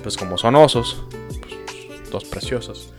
pues 0.03 0.17
como 0.17 0.37
son 0.37 0.55
osos, 0.55 1.03
pues, 1.41 2.09
dos 2.11 2.25
preciosos, 2.25 2.89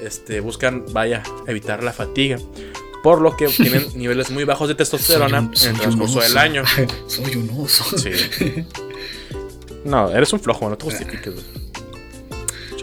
este, 0.00 0.40
buscan, 0.40 0.84
vaya, 0.92 1.22
evitar 1.46 1.82
la 1.82 1.92
fatiga. 1.92 2.38
Por 3.02 3.20
lo 3.20 3.36
que 3.36 3.46
tienen 3.48 3.86
niveles 3.94 4.30
muy 4.30 4.44
bajos 4.44 4.68
de 4.68 4.74
testosterona 4.74 5.40
un- 5.40 5.52
en 5.62 5.70
el 5.74 5.80
transcurso 5.80 6.20
del 6.20 6.36
año. 6.38 6.62
Soy 7.06 7.36
un 7.36 7.50
oso. 7.58 7.84
Sí. 7.98 8.10
No, 9.84 10.10
eres 10.10 10.32
un 10.32 10.40
flojo, 10.40 10.68
no 10.68 10.76
te 10.76 10.84
justifiques. 10.84 11.34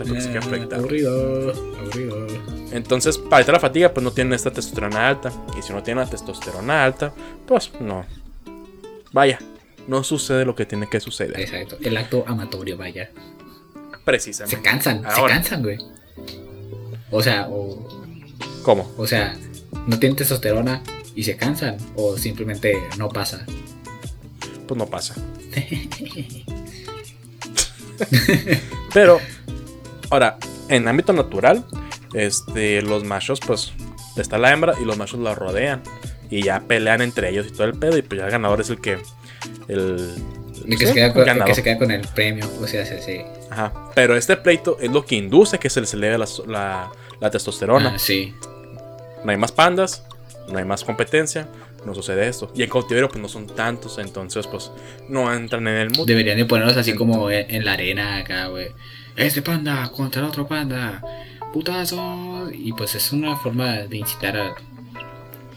Ah, 0.02 0.40
afecta. 0.40 0.76
aburrido, 0.78 1.54
aburrido. 1.80 2.28
Entonces, 2.72 3.18
para 3.18 3.42
evitar 3.42 3.54
la 3.54 3.60
fatiga, 3.60 3.94
pues 3.94 4.04
no 4.04 4.12
tienen 4.12 4.34
esta 4.34 4.52
testosterona 4.52 5.08
alta. 5.08 5.32
Y 5.58 5.62
si 5.62 5.72
no 5.74 5.84
tienen 5.84 6.04
la 6.04 6.10
testosterona 6.10 6.84
alta, 6.84 7.14
pues 7.46 7.72
no. 7.80 8.06
Vaya, 9.12 9.40
no 9.88 10.04
sucede 10.04 10.46
lo 10.46 10.56
que 10.56 10.66
tiene 10.66 10.90
que 10.90 11.00
suceder. 11.00 11.40
Exacto. 11.40 11.78
El 11.82 11.96
acto 11.98 12.24
amatorio, 12.28 12.78
vaya. 12.78 13.12
Precisamente. 14.04 14.56
Se 14.58 14.62
cansan, 14.62 15.04
se 15.04 15.22
cansan, 15.28 15.64
güey. 15.64 15.78
O 17.12 17.22
sea, 17.22 17.48
o, 17.50 17.88
¿Cómo? 18.64 18.92
o 18.98 19.06
sea, 19.06 19.38
no 19.88 20.00
tienen 20.00 20.16
testosterona 20.16 20.82
y 21.16 21.24
se 21.24 21.38
cansan. 21.38 21.78
O 21.96 22.18
simplemente 22.18 22.76
no 22.98 23.10
pasa. 23.10 23.46
Pues 24.68 24.78
no 24.78 24.88
pasa. 24.88 25.16
Pero, 28.94 29.20
ahora, 30.14 30.38
en 30.70 30.88
ámbito 30.88 31.14
natural, 31.14 31.66
este, 32.14 32.82
los 32.82 33.04
machos, 33.04 33.40
pues, 33.46 33.74
está 34.16 34.38
la 34.38 34.52
hembra 34.52 34.76
y 34.82 34.86
los 34.86 34.98
machos 34.98 35.20
la 35.20 35.36
rodean. 35.36 35.82
Y 36.30 36.44
ya 36.44 36.62
pelean 36.62 37.02
entre 37.02 37.30
ellos 37.30 37.46
y 37.48 37.52
todo 37.52 37.66
el 37.66 37.74
pedo. 37.74 37.98
Y 37.98 38.02
pues 38.02 38.20
ya 38.20 38.26
el 38.26 38.32
ganador 38.32 38.62
es 38.62 38.70
el 38.70 38.80
que. 38.80 38.98
El, 39.68 40.16
El 40.66 40.78
que, 40.78 40.88
se 40.88 40.94
queda 40.94 41.14
con, 41.14 41.28
el 41.28 41.44
que 41.44 41.56
se 41.56 41.64
queda 41.64 41.78
con 41.78 41.92
el 41.92 42.08
premio, 42.08 42.50
o 42.62 42.68
sea, 42.68 42.86
sí, 42.86 42.96
sí. 43.06 43.22
Ajá. 43.52 43.92
Pero 43.94 44.16
este 44.16 44.38
pleito 44.38 44.78
es 44.80 44.90
lo 44.90 45.06
que 45.06 45.16
induce 45.16 45.60
que 45.60 45.70
se 45.70 45.82
les 45.82 45.94
eleve 45.94 46.18
la, 46.18 46.26
la, 46.48 46.92
la 47.20 47.30
testosterona. 47.30 47.94
Ah, 47.96 48.00
sí. 48.00 48.34
No 49.24 49.32
hay 49.32 49.38
más 49.38 49.52
pandas, 49.52 50.04
no 50.50 50.58
hay 50.58 50.66
más 50.66 50.84
competencia, 50.84 51.48
no 51.86 51.94
sucede 51.94 52.28
esto. 52.28 52.52
Y 52.56 52.64
en 52.64 52.70
cautiverio 52.70 53.10
pues 53.10 53.22
no 53.22 53.28
son 53.28 53.46
tantos, 53.48 54.00
entonces 54.00 54.48
pues 54.48 54.72
no 55.10 55.32
entran 55.34 55.68
en 55.68 55.76
el 55.76 55.90
mood. 55.92 56.08
Deberían 56.08 56.38
de 56.38 56.46
ponerlos 56.46 56.78
así 56.78 56.96
como 56.96 57.30
en 57.30 57.66
la 57.66 57.74
arena 57.74 58.18
acá, 58.18 58.48
güey. 58.48 58.70
Este 59.16 59.42
panda 59.42 59.90
contra 59.90 60.22
el 60.22 60.28
otro 60.28 60.48
panda. 60.48 61.02
Putazo. 61.54 62.50
Y 62.52 62.74
pues 62.74 62.96
es 62.96 63.12
una 63.12 63.36
forma 63.36 63.74
de 63.74 63.98
incitar 63.98 64.38
a, 64.38 64.56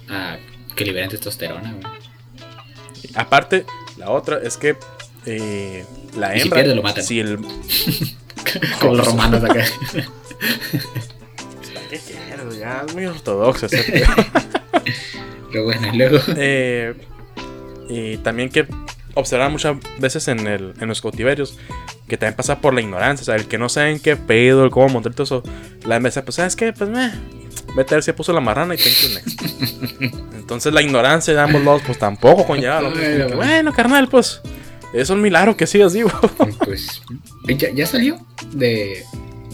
a 0.09 0.39
que 0.75 0.85
liberen 0.85 1.11
testosterona, 1.11 1.73
güey. 1.73 1.97
Aparte, 3.15 3.65
la 3.97 4.11
otra 4.11 4.39
es 4.43 4.57
que 4.57 4.77
eh, 5.25 5.85
la 6.17 6.37
Y 6.37 6.41
si 6.41 6.45
hembra... 6.45 6.61
pierde, 6.61 6.75
lo 6.75 6.83
matan. 6.83 7.05
Si 7.05 7.21
el... 7.21 7.39
Como 8.81 8.95
los 8.95 9.07
romanos 9.07 9.43
acá. 9.43 9.65
Ya 12.59 12.85
es 12.87 12.95
muy 12.95 13.07
ortodoxo 13.07 13.67
ese 13.67 14.05
Pero 15.53 15.65
bueno, 15.65 15.89
y 15.93 15.97
luego. 15.97 16.19
Eh, 16.37 16.95
y 17.89 18.17
también 18.19 18.51
que 18.51 18.67
observar 19.17 19.51
muchas 19.51 19.77
veces 19.99 20.29
en, 20.29 20.47
el, 20.47 20.75
en 20.81 20.89
los 20.89 21.01
cautiverios 21.01 21.59
que 22.07 22.17
también 22.17 22.37
pasa 22.37 22.61
por 22.61 22.73
la 22.75 22.81
ignorancia, 22.81 23.23
o 23.23 23.25
sea, 23.25 23.35
el 23.35 23.49
que 23.49 23.59
no 23.59 23.69
saben 23.69 23.99
qué 23.99 24.15
pedo, 24.17 24.65
el 24.65 24.71
cómo 24.71 24.89
montar 24.89 25.13
todo 25.15 25.25
eso. 25.25 25.43
La 25.85 25.99
mesa, 25.99 26.25
pues, 26.25 26.37
¿sabes 26.37 26.55
qué? 26.55 26.73
Pues, 26.73 26.89
meh, 26.89 27.11
vete 27.75 27.95
a 27.95 27.97
ver 27.97 28.03
si 28.05 28.13
puso 28.13 28.33
la 28.33 28.41
marrana 28.41 28.75
y 28.75 28.79
thank 28.79 28.95
you 29.03 29.09
next. 29.15 30.33
Entonces, 30.37 30.73
la 30.73 30.83
ignorancia 30.83 31.35
de 31.35 31.41
ambos 31.41 31.65
lados, 31.65 31.83
pues 31.85 31.99
tampoco 31.99 32.47
conlleva. 32.47 32.81
lo 32.83 32.93
que, 32.93 33.27
no. 33.29 33.37
bueno, 33.37 33.73
carnal, 33.73 34.07
pues, 34.09 34.41
es 34.93 35.11
un 35.11 35.21
milagro 35.21 35.57
que 35.57 35.67
sigas 35.67 35.93
vivo. 35.95 36.11
Pues. 36.65 37.03
¿Ya, 37.49 37.71
ya 37.71 37.87
salió? 37.87 38.19
De. 38.53 39.03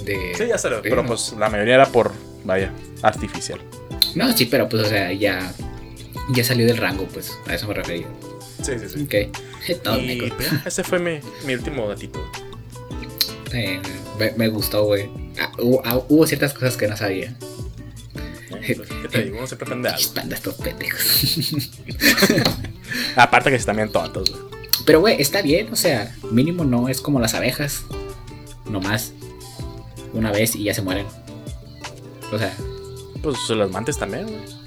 de 0.04 0.34
sí, 0.36 0.44
ya 0.48 0.58
salió, 0.58 0.82
de- 0.82 0.90
pero 0.90 1.06
pues 1.06 1.34
la 1.38 1.48
mayoría 1.48 1.74
era 1.76 1.86
por, 1.86 2.12
vaya, 2.44 2.72
artificial. 3.02 3.60
No, 4.14 4.30
sí, 4.36 4.46
pero 4.46 4.68
pues, 4.68 4.82
o 4.82 4.86
sea, 4.88 5.12
ya. 5.12 5.52
Ya 6.30 6.44
salió 6.44 6.66
del 6.66 6.76
rango, 6.76 7.06
pues. 7.06 7.32
A 7.46 7.54
eso 7.54 7.66
me 7.66 7.74
refería. 7.74 8.06
Sí, 8.62 8.72
sí, 8.78 8.88
sí. 8.88 9.02
Ok. 9.02 9.82
Todo 9.82 10.00
Y 10.00 10.30
pues, 10.36 10.50
ya, 10.50 10.62
ese 10.66 10.84
fue 10.84 10.98
mi, 10.98 11.20
mi 11.44 11.54
último 11.54 11.88
datito. 11.88 12.24
Eh, 13.52 13.80
me, 14.18 14.30
me 14.32 14.48
gustó, 14.48 14.84
güey. 14.84 15.10
Ah, 15.40 15.52
hubo, 15.58 15.82
ah, 15.84 16.00
hubo 16.08 16.26
ciertas 16.26 16.54
cosas 16.54 16.76
que 16.76 16.88
no 16.88 16.96
sabía. 16.96 17.26
¿eh? 18.62 18.74
Pues, 18.76 18.88
¿Qué 18.88 19.08
te 19.08 19.24
digo? 19.24 19.38
Uno 19.38 19.46
siempre 19.46 19.66
aprende 19.66 19.88
algo. 19.88 20.34
Estos 20.34 20.54
pendejos. 20.54 21.38
Aparte 23.16 23.50
que 23.50 23.58
sí, 23.58 23.64
también 23.66 23.90
tontos, 23.90 24.30
güey. 24.30 24.42
Pero, 24.86 25.00
güey, 25.00 25.20
está 25.20 25.42
bien, 25.42 25.72
o 25.72 25.76
sea, 25.76 26.14
mínimo 26.30 26.64
no 26.64 26.88
es 26.88 27.00
como 27.00 27.20
las 27.20 27.34
abejas. 27.34 27.82
Nomás 28.68 29.12
una 30.12 30.30
vez 30.32 30.54
y 30.56 30.64
ya 30.64 30.74
se 30.74 30.82
mueren. 30.82 31.06
O 32.32 32.38
sea, 32.38 32.54
Pues 33.22 33.36
los 33.50 33.70
mantes 33.70 33.98
también, 33.98 34.26
güey. 34.26 34.61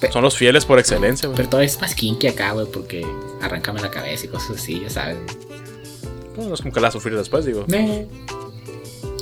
Pero, 0.00 0.12
Son 0.12 0.22
los 0.22 0.36
fieles 0.36 0.64
por 0.64 0.78
excelencia, 0.78 1.28
güey. 1.28 1.36
pero 1.36 1.48
todo 1.48 1.60
es 1.60 1.80
más 1.80 1.94
kinky 1.94 2.26
acá, 2.28 2.52
güey, 2.52 2.66
porque 2.66 3.06
arrancame 3.40 3.80
la 3.80 3.90
cabeza 3.90 4.26
y 4.26 4.28
cosas 4.28 4.58
así, 4.58 4.80
ya 4.80 4.90
sabes. 4.90 5.16
No 6.36 6.52
es 6.52 6.60
como 6.60 6.72
que 6.72 6.80
la 6.80 6.90
sufrir 6.90 7.16
después, 7.16 7.44
digo. 7.46 7.64
Eh, 7.72 8.06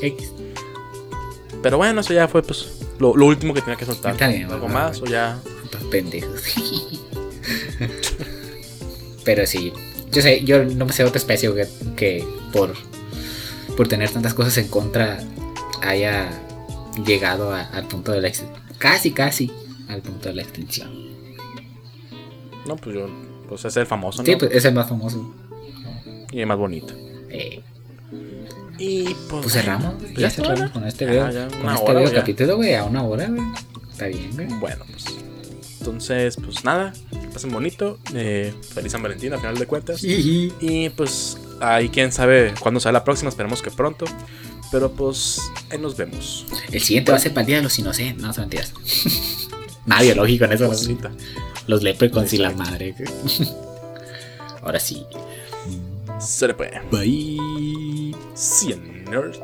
X. 0.02 0.32
Pero 1.62 1.78
bueno, 1.78 2.00
eso 2.00 2.12
ya 2.12 2.26
fue 2.28 2.42
pues 2.42 2.66
lo, 2.98 3.16
lo 3.16 3.26
último 3.26 3.54
que 3.54 3.60
tenía 3.60 3.76
que 3.76 3.86
soltar. 3.86 4.12
Está 4.12 4.28
bien, 4.28 4.50
¿Algo 4.50 4.68
más 4.68 5.00
o 5.00 5.06
ya? 5.06 5.38
Pendejos. 5.90 6.42
Pero 9.24 9.46
sí, 9.46 9.72
yo 10.10 10.22
sé, 10.22 10.44
yo 10.44 10.64
no 10.64 10.86
me 10.86 10.92
sé 10.92 11.04
otra 11.04 11.18
especie 11.18 11.52
que, 11.54 11.66
que 11.96 12.24
por, 12.52 12.74
por 13.76 13.88
tener 13.88 14.10
tantas 14.10 14.34
cosas 14.34 14.56
en 14.58 14.68
contra 14.68 15.18
haya 15.82 16.28
llegado 17.06 17.52
al 17.54 17.86
punto 17.88 18.12
de 18.12 18.20
la 18.20 18.28
extinción. 18.28 18.62
Casi, 18.78 19.12
casi 19.12 19.50
al 19.88 20.02
punto 20.02 20.28
de 20.28 20.34
la 20.36 20.42
extinción. 20.42 20.90
No, 22.66 22.76
pues 22.76 22.96
yo. 22.96 23.08
Pues 23.48 23.64
es 23.64 23.76
el 23.76 23.86
famoso, 23.86 24.22
¿no? 24.22 24.26
Sí, 24.26 24.36
pues 24.36 24.50
es 24.52 24.64
el 24.64 24.74
más 24.74 24.88
famoso. 24.88 25.34
Y 26.32 26.40
el 26.40 26.46
más 26.46 26.56
bonito. 26.58 26.94
Eh, 27.30 27.60
Y 28.78 29.04
pues. 29.04 29.42
pues 29.42 29.52
cerramos, 29.52 29.94
güey, 30.00 30.14
Ya 30.14 30.20
ya 30.22 30.30
cerramos 30.30 30.70
con 30.70 30.84
este 30.86 31.04
Ya, 31.04 31.10
video. 31.10 31.30
ya, 31.30 31.48
con 31.48 31.60
una 31.60 31.74
este 31.74 31.84
hora, 31.90 32.00
video 32.00 32.12
ya. 32.12 32.20
capítulo, 32.20 32.56
güey, 32.56 32.74
a 32.74 32.84
una 32.84 33.02
hora, 33.02 33.26
güey. 33.28 33.42
Está 33.92 34.06
bien, 34.06 34.30
güey. 34.34 34.46
Bueno, 34.58 34.84
pues. 34.90 35.04
Entonces, 35.78 36.36
pues 36.42 36.64
nada. 36.64 36.92
que 37.10 37.28
Pasen 37.28 37.52
bonito. 37.52 37.98
Eh, 38.14 38.54
feliz 38.72 38.92
San 38.92 39.02
Valentín, 39.02 39.34
a 39.34 39.38
final 39.38 39.58
de 39.58 39.66
cuentas. 39.66 40.02
Y 40.02 40.88
pues. 40.96 41.38
Ahí 41.60 41.88
quién 41.88 42.10
sabe 42.10 42.52
cuándo 42.58 42.80
será 42.80 42.92
la 42.92 43.04
próxima. 43.04 43.28
Esperemos 43.28 43.60
que 43.62 43.70
pronto. 43.70 44.06
Pero 44.72 44.90
pues. 44.92 45.40
Ahí 45.70 45.78
nos 45.78 45.96
vemos. 45.96 46.46
El 46.72 46.80
siguiente 46.80 47.12
va 47.12 47.18
a 47.18 47.20
ser 47.20 47.32
para 47.34 47.42
el 47.42 47.46
día 47.46 47.56
de 47.58 47.62
los 47.62 47.78
inocentes. 47.78 48.22
No, 48.22 48.32
mentiras. 48.36 48.72
Nada 49.86 50.02
biológico 50.02 50.44
en 50.46 50.52
eso. 50.52 50.64
los- 50.64 50.78
Cosita. 50.78 51.10
Los 51.66 51.82
leprechauns 51.82 52.32
y 52.34 52.38
la 52.38 52.50
madre. 52.50 52.94
Ahora 54.62 54.78
sí. 54.80 55.04
Se 56.20 56.46
le 56.46 56.54
puede. 56.54 56.80
Bye. 56.90 58.14
100 58.34 59.04
nerds. 59.10 59.38